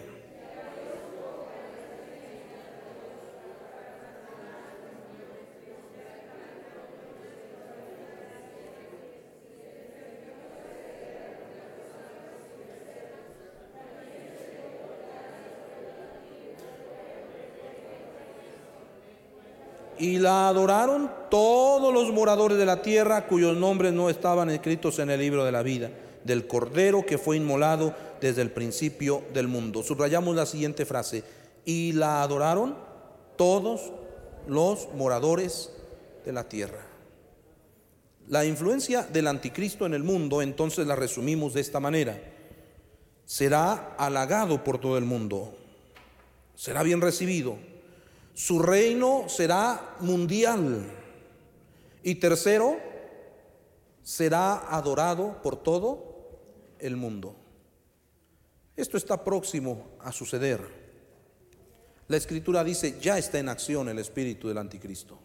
Y 20.07 20.19
la 20.19 20.47
adoraron 20.47 21.11
todos 21.29 21.93
los 21.93 22.13
moradores 22.13 22.57
de 22.59 22.65
la 22.65 22.81
tierra 22.81 23.27
cuyos 23.27 23.57
nombres 23.57 23.93
no 23.93 24.09
estaban 24.09 24.49
escritos 24.51 25.01
en 25.01 25.11
el 25.11 25.19
libro 25.19 25.45
de 25.45 25.51
la 25.51 25.65
vida, 25.65 25.91
del 26.23 26.47
Cordero 26.47 27.05
que 27.05 27.19
fue 27.19 27.39
inmolado 27.39 27.93
desde 28.21 28.43
el 28.43 28.53
principio 28.53 29.25
del 29.35 29.49
mundo. 29.49 29.83
Subrayamos 29.83 30.37
la 30.37 30.47
siguiente 30.47 30.87
frase. 30.87 31.25
Y 31.65 31.91
la 31.91 32.23
adoraron 32.23 32.77
todos 33.35 33.91
los 34.47 34.89
moradores 34.95 35.73
de 36.25 36.33
la 36.33 36.45
tierra. 36.45 36.87
La 38.29 38.45
influencia 38.45 39.03
del 39.03 39.27
anticristo 39.27 39.87
en 39.87 39.95
el 39.95 40.05
mundo, 40.05 40.41
entonces 40.41 40.87
la 40.87 40.95
resumimos 40.95 41.53
de 41.53 41.63
esta 41.63 41.81
manera. 41.81 42.17
Será 43.25 43.97
halagado 43.99 44.63
por 44.63 44.79
todo 44.79 44.99
el 44.99 45.05
mundo. 45.05 45.59
Será 46.55 46.85
bien 46.85 47.01
recibido 47.01 47.59
su 48.37 48.59
reino 48.59 49.31
será 49.31 49.97
mundial. 50.01 50.93
Y 52.03 52.17
tercero, 52.17 52.77
será 54.03 54.77
adorado 54.77 55.41
por 55.43 55.57
todo 55.57 56.37
el 56.79 56.97
mundo. 56.97 57.35
Esto 58.77 58.99
está 58.99 59.25
próximo 59.25 59.87
a 60.01 60.13
suceder. 60.13 60.61
La 62.09 62.19
escritura 62.19 62.63
dice, 62.63 62.99
ya 63.01 63.17
está 63.17 63.39
en 63.39 63.49
acción 63.49 63.89
el 63.89 63.99
espíritu 63.99 64.49
del 64.49 64.59
anticristo. 64.59 65.19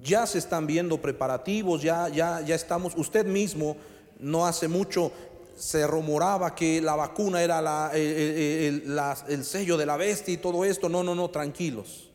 Ya 0.00 0.28
se 0.28 0.38
están 0.38 0.64
viendo 0.68 1.02
preparativos, 1.02 1.82
ya, 1.82 2.08
ya, 2.08 2.40
ya 2.40 2.54
estamos, 2.54 2.94
usted 2.96 3.26
mismo 3.26 3.76
no 4.20 4.46
hace 4.46 4.68
mucho 4.68 5.10
se 5.56 5.86
rumoraba 5.86 6.54
que 6.54 6.80
la 6.80 6.96
vacuna 6.96 7.42
era 7.42 7.60
la, 7.60 7.90
el, 7.94 8.94
la, 8.94 9.16
el, 9.28 9.44
sello 9.44 9.76
de 9.76 9.86
la 9.86 9.96
bestia 9.96 10.34
y 10.34 10.38
todo 10.38 10.64
esto. 10.64 10.88
No, 10.88 11.02
no, 11.02 11.14
no, 11.14 11.30
tranquilos. 11.30 12.10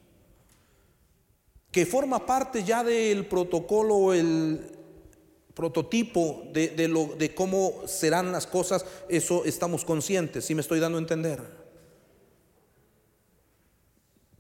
Que 1.72 1.86
forma 1.86 2.26
parte 2.26 2.64
ya 2.64 2.84
del 2.84 3.28
protocolo, 3.28 4.14
el 4.14 4.80
prototipo 5.54 6.44
de, 6.54 6.88
lo, 6.88 7.08
de 7.18 7.36
cómo 7.36 7.82
serán 7.86 8.32
las 8.32 8.48
cosas, 8.48 8.86
eso 9.10 9.44
estamos 9.44 9.84
conscientes, 9.84 10.46
si 10.46 10.56
me 10.56 10.62
estoy 10.62 10.80
dando 10.80 10.98
a 10.98 11.02
entender. 11.02 11.59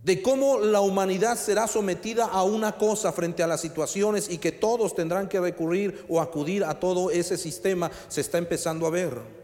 De 0.03 0.21
cómo 0.21 0.59
la 0.59 0.79
humanidad 0.79 1.37
será 1.37 1.67
sometida 1.67 2.25
a 2.25 2.43
una 2.43 2.77
cosa 2.77 3.11
frente 3.11 3.43
a 3.43 3.47
las 3.47 3.59
situaciones 3.59 4.29
y 4.29 4.37
que 4.37 4.53
todos 4.53 4.95
tendrán 4.95 5.27
que 5.27 5.41
recurrir 5.41 6.05
o 6.07 6.21
acudir 6.21 6.63
a 6.63 6.79
todo 6.79 7.11
ese 7.11 7.37
sistema, 7.37 7.91
se 8.07 8.21
está 8.21 8.37
empezando 8.37 8.87
a 8.87 8.91
ver. 8.91 9.39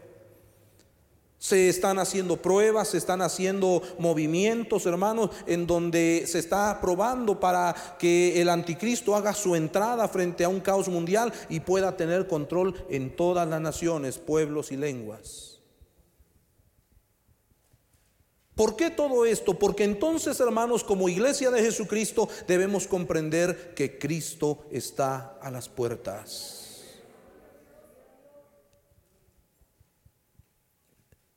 Se 1.38 1.68
están 1.68 1.98
haciendo 1.98 2.38
pruebas, 2.38 2.88
se 2.88 2.96
están 2.96 3.20
haciendo 3.20 3.82
movimientos, 3.98 4.86
hermanos, 4.86 5.30
en 5.46 5.66
donde 5.66 6.24
se 6.26 6.38
está 6.38 6.80
probando 6.80 7.38
para 7.38 7.74
que 7.98 8.40
el 8.40 8.48
anticristo 8.48 9.14
haga 9.14 9.34
su 9.34 9.54
entrada 9.54 10.08
frente 10.08 10.44
a 10.44 10.48
un 10.48 10.60
caos 10.60 10.88
mundial 10.88 11.34
y 11.50 11.60
pueda 11.60 11.98
tener 11.98 12.26
control 12.26 12.74
en 12.88 13.14
todas 13.14 13.46
las 13.46 13.60
naciones, 13.60 14.16
pueblos 14.16 14.72
y 14.72 14.78
lenguas. 14.78 15.55
¿Por 18.56 18.74
qué 18.74 18.90
todo 18.90 19.26
esto? 19.26 19.58
Porque 19.58 19.84
entonces, 19.84 20.40
hermanos, 20.40 20.82
como 20.82 21.10
iglesia 21.10 21.50
de 21.50 21.62
Jesucristo, 21.62 22.26
debemos 22.48 22.86
comprender 22.86 23.74
que 23.74 23.98
Cristo 23.98 24.64
está 24.70 25.38
a 25.42 25.50
las 25.50 25.68
puertas. 25.68 26.82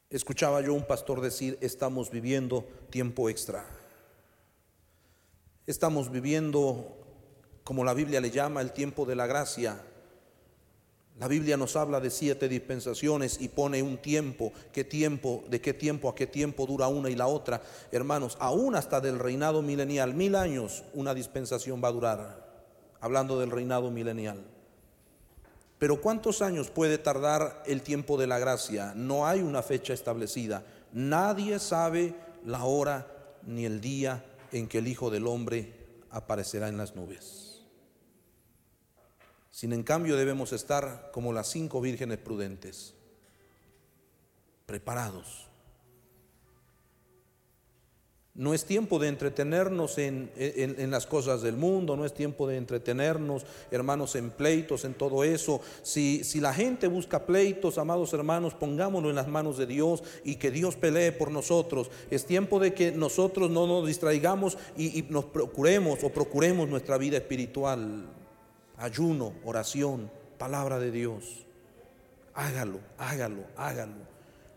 Escuchaba 0.10 0.62
yo 0.62 0.74
un 0.74 0.88
pastor 0.88 1.20
decir, 1.20 1.58
estamos 1.60 2.10
viviendo 2.10 2.66
tiempo 2.90 3.30
extra. 3.30 3.68
Estamos 5.68 6.10
viviendo, 6.10 6.98
como 7.66 7.84
la 7.84 7.94
Biblia 7.94 8.22
le 8.22 8.32
llama, 8.32 8.62
el 8.62 8.72
tiempo 8.72 9.06
de 9.06 9.18
la 9.18 9.28
gracia. 9.28 9.84
La 11.20 11.28
Biblia 11.28 11.58
nos 11.58 11.76
habla 11.76 12.00
de 12.00 12.12
siete 12.12 12.48
dispensaciones 12.48 13.42
y 13.42 13.50
pone 13.50 13.84
un 13.84 13.98
tiempo, 13.98 14.54
qué 14.72 14.86
tiempo, 14.86 15.44
de 15.50 15.60
qué 15.60 15.74
tiempo 15.74 16.08
a 16.08 16.16
qué 16.16 16.28
tiempo 16.28 16.66
dura 16.66 16.88
una 16.88 17.10
y 17.10 17.16
la 17.16 17.28
otra. 17.28 17.62
Hermanos, 17.92 18.38
aún 18.40 18.74
hasta 18.76 19.02
del 19.02 19.20
reinado 19.20 19.62
milenial, 19.62 20.14
mil 20.14 20.36
años 20.36 20.84
una 20.94 21.14
dispensación 21.14 21.84
va 21.84 21.90
a 21.90 21.92
durar, 21.92 22.64
hablando 23.02 23.38
del 23.38 23.52
reinado 23.52 23.92
milenial. 23.92 24.42
Pero 25.78 26.00
¿cuántos 26.00 26.42
años 26.42 26.70
puede 26.70 26.98
tardar 26.98 27.64
el 27.66 27.82
tiempo 27.82 28.18
de 28.18 28.28
la 28.28 28.40
gracia? 28.40 28.94
No 28.96 29.28
hay 29.28 29.42
una 29.42 29.62
fecha 29.62 29.94
establecida. 29.94 30.64
Nadie 30.94 31.60
sabe 31.60 32.16
la 32.46 32.64
hora, 32.64 33.08
ni 33.46 33.66
el 33.66 33.82
día, 33.82 34.24
en 34.54 34.70
que 34.70 34.78
el 34.78 34.88
Hijo 34.88 35.10
del 35.10 35.28
Hombre 35.28 35.74
aparecerá 36.12 36.70
en 36.70 36.78
las 36.78 36.96
nubes. 36.96 37.49
Sin 39.60 39.74
en 39.74 39.84
cambio 39.84 40.16
debemos 40.16 40.54
estar 40.54 41.12
como 41.12 41.34
las 41.34 41.50
cinco 41.50 41.82
vírgenes 41.82 42.18
prudentes, 42.20 42.94
preparados 44.66 45.50
no 48.40 48.54
es 48.54 48.64
tiempo 48.64 49.00
de 49.00 49.10
entretenernos 49.10 49.98
en, 49.98 50.32
las 50.90 51.06
cosas 51.06 51.42
del 51.42 51.58
mundo, 51.58 51.98
no 51.98 52.06
es 52.06 52.14
tiempo 52.14 52.48
de 52.48 52.56
entretenernos, 52.56 53.46
hermanos, 53.70 54.16
en 54.16 54.30
pleitos, 54.30 54.86
en 54.86 54.94
todo 54.94 55.26
eso. 55.26 55.60
Si, 55.84 56.24
si, 56.24 56.40
la 56.40 56.54
gente 56.54 56.88
busca 56.88 57.26
pleitos, 57.26 57.78
amados 57.78 58.14
hermanos, 58.14 58.54
pongámoslo 58.54 59.10
en 59.10 59.18
las 59.18 59.28
manos 59.28 59.58
de 59.58 59.66
Dios 59.66 60.04
y 60.24 60.36
que 60.36 60.52
Dios 60.52 60.78
pelee 60.78 61.12
por 61.12 61.32
nosotros. 61.32 61.92
Es 62.10 62.26
tiempo 62.26 62.62
de 62.62 62.74
que 62.74 62.94
nosotros 62.94 63.50
no 63.50 63.68
nos 63.68 63.86
distraigamos 63.86 64.58
y 64.78 65.06
nos 65.10 65.26
procuremos 65.26 66.02
o 66.06 66.10
procuremos 66.10 66.70
nuestra 66.70 66.98
vida 66.98 67.18
espiritual. 67.18 68.08
Ayuno, 68.80 69.34
oración, 69.44 70.10
palabra 70.38 70.80
de 70.80 70.92
Dios. 70.92 71.46
Hágalo, 72.34 72.80
hágalo, 72.98 73.44
hágalo. 73.58 74.10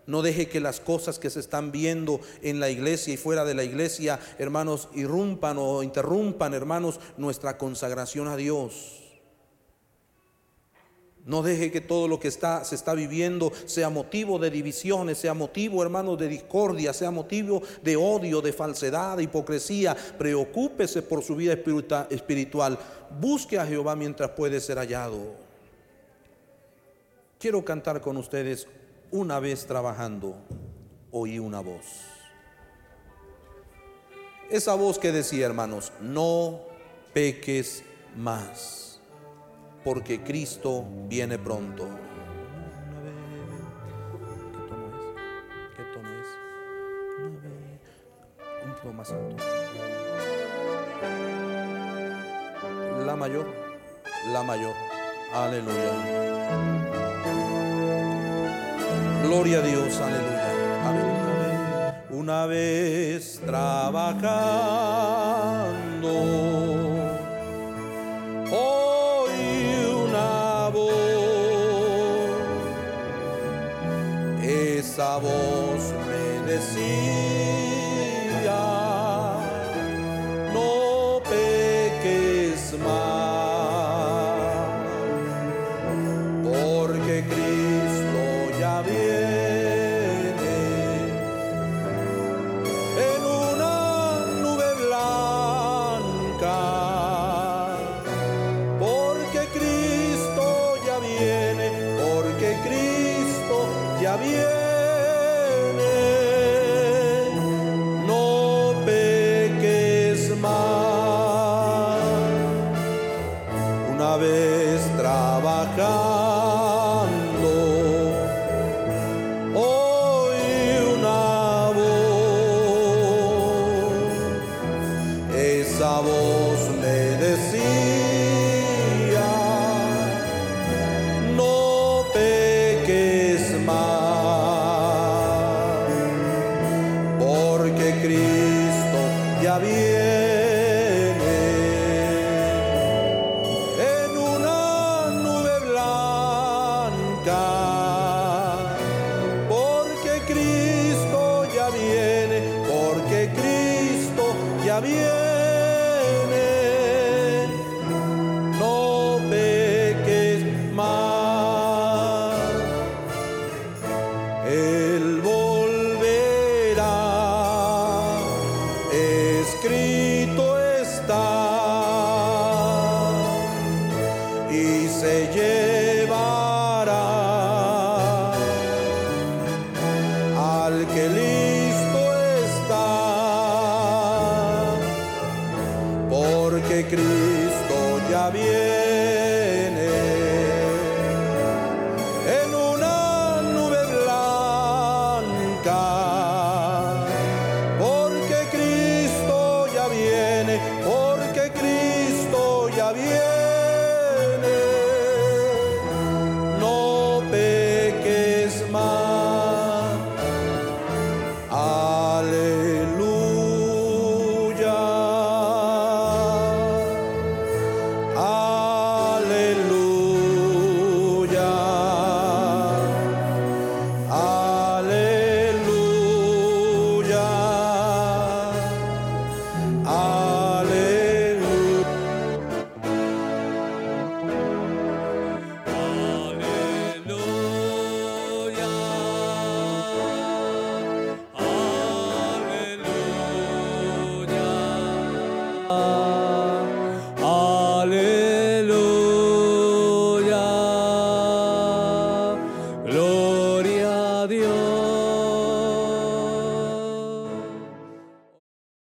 No 0.06 0.22
deje 0.22 0.48
que 0.48 0.60
las 0.60 0.80
cosas 0.80 1.18
que 1.18 1.30
se 1.30 1.40
están 1.40 1.72
viendo 1.72 2.20
en 2.40 2.60
la 2.60 2.70
iglesia 2.70 3.14
y 3.14 3.16
fuera 3.16 3.44
de 3.44 3.54
la 3.54 3.64
iglesia, 3.64 4.18
hermanos, 4.38 4.88
irrumpan 4.94 5.56
o 5.58 5.82
interrumpan, 5.82 6.54
hermanos, 6.54 7.00
nuestra 7.16 7.58
consagración 7.58 8.28
a 8.28 8.36
Dios. 8.36 9.01
No 11.24 11.42
deje 11.42 11.70
que 11.70 11.80
todo 11.80 12.08
lo 12.08 12.18
que 12.18 12.28
está, 12.28 12.64
se 12.64 12.74
está 12.74 12.94
viviendo 12.94 13.52
sea 13.66 13.90
motivo 13.90 14.38
de 14.40 14.50
divisiones, 14.50 15.18
sea 15.18 15.34
motivo, 15.34 15.82
hermanos, 15.82 16.18
de 16.18 16.26
discordia, 16.26 16.92
sea 16.92 17.12
motivo 17.12 17.62
de 17.82 17.96
odio, 17.96 18.40
de 18.40 18.52
falsedad, 18.52 19.16
de 19.16 19.22
hipocresía. 19.22 19.96
Preocúpese 20.18 21.02
por 21.02 21.22
su 21.22 21.36
vida 21.36 21.56
espiritual. 22.10 22.78
Busque 23.20 23.58
a 23.58 23.66
Jehová 23.66 23.94
mientras 23.94 24.30
puede 24.30 24.60
ser 24.60 24.78
hallado. 24.78 25.36
Quiero 27.38 27.64
cantar 27.64 28.00
con 28.00 28.16
ustedes 28.16 28.66
una 29.12 29.38
vez 29.38 29.66
trabajando, 29.66 30.36
oí 31.12 31.38
una 31.38 31.60
voz. 31.60 31.84
Esa 34.50 34.74
voz 34.74 34.98
que 34.98 35.12
decía, 35.12 35.46
hermanos, 35.46 35.92
no 36.00 36.60
peques 37.12 37.84
más, 38.16 38.91
porque 39.84 40.22
Cristo 40.22 40.84
viene 41.08 41.38
pronto. 41.38 41.88
¿Qué 45.76 45.82
tono 45.94 46.08
es? 46.08 46.28
Un 48.64 48.72
poco 48.74 48.92
más 48.92 49.10
alto. 49.10 49.36
La 53.06 53.16
mayor, 53.16 53.46
la 54.32 54.42
mayor. 54.42 54.74
Aleluya. 55.34 55.92
Gloria 59.24 59.58
a 59.58 59.62
Dios, 59.62 60.00
aleluya. 60.00 60.88
aleluya. 60.88 62.06
Una 62.10 62.46
vez 62.46 63.40
trabajando, 63.44 64.22
Esa 75.02 75.16
voz 75.16 75.92
me 76.06 76.52
decía. 76.52 77.31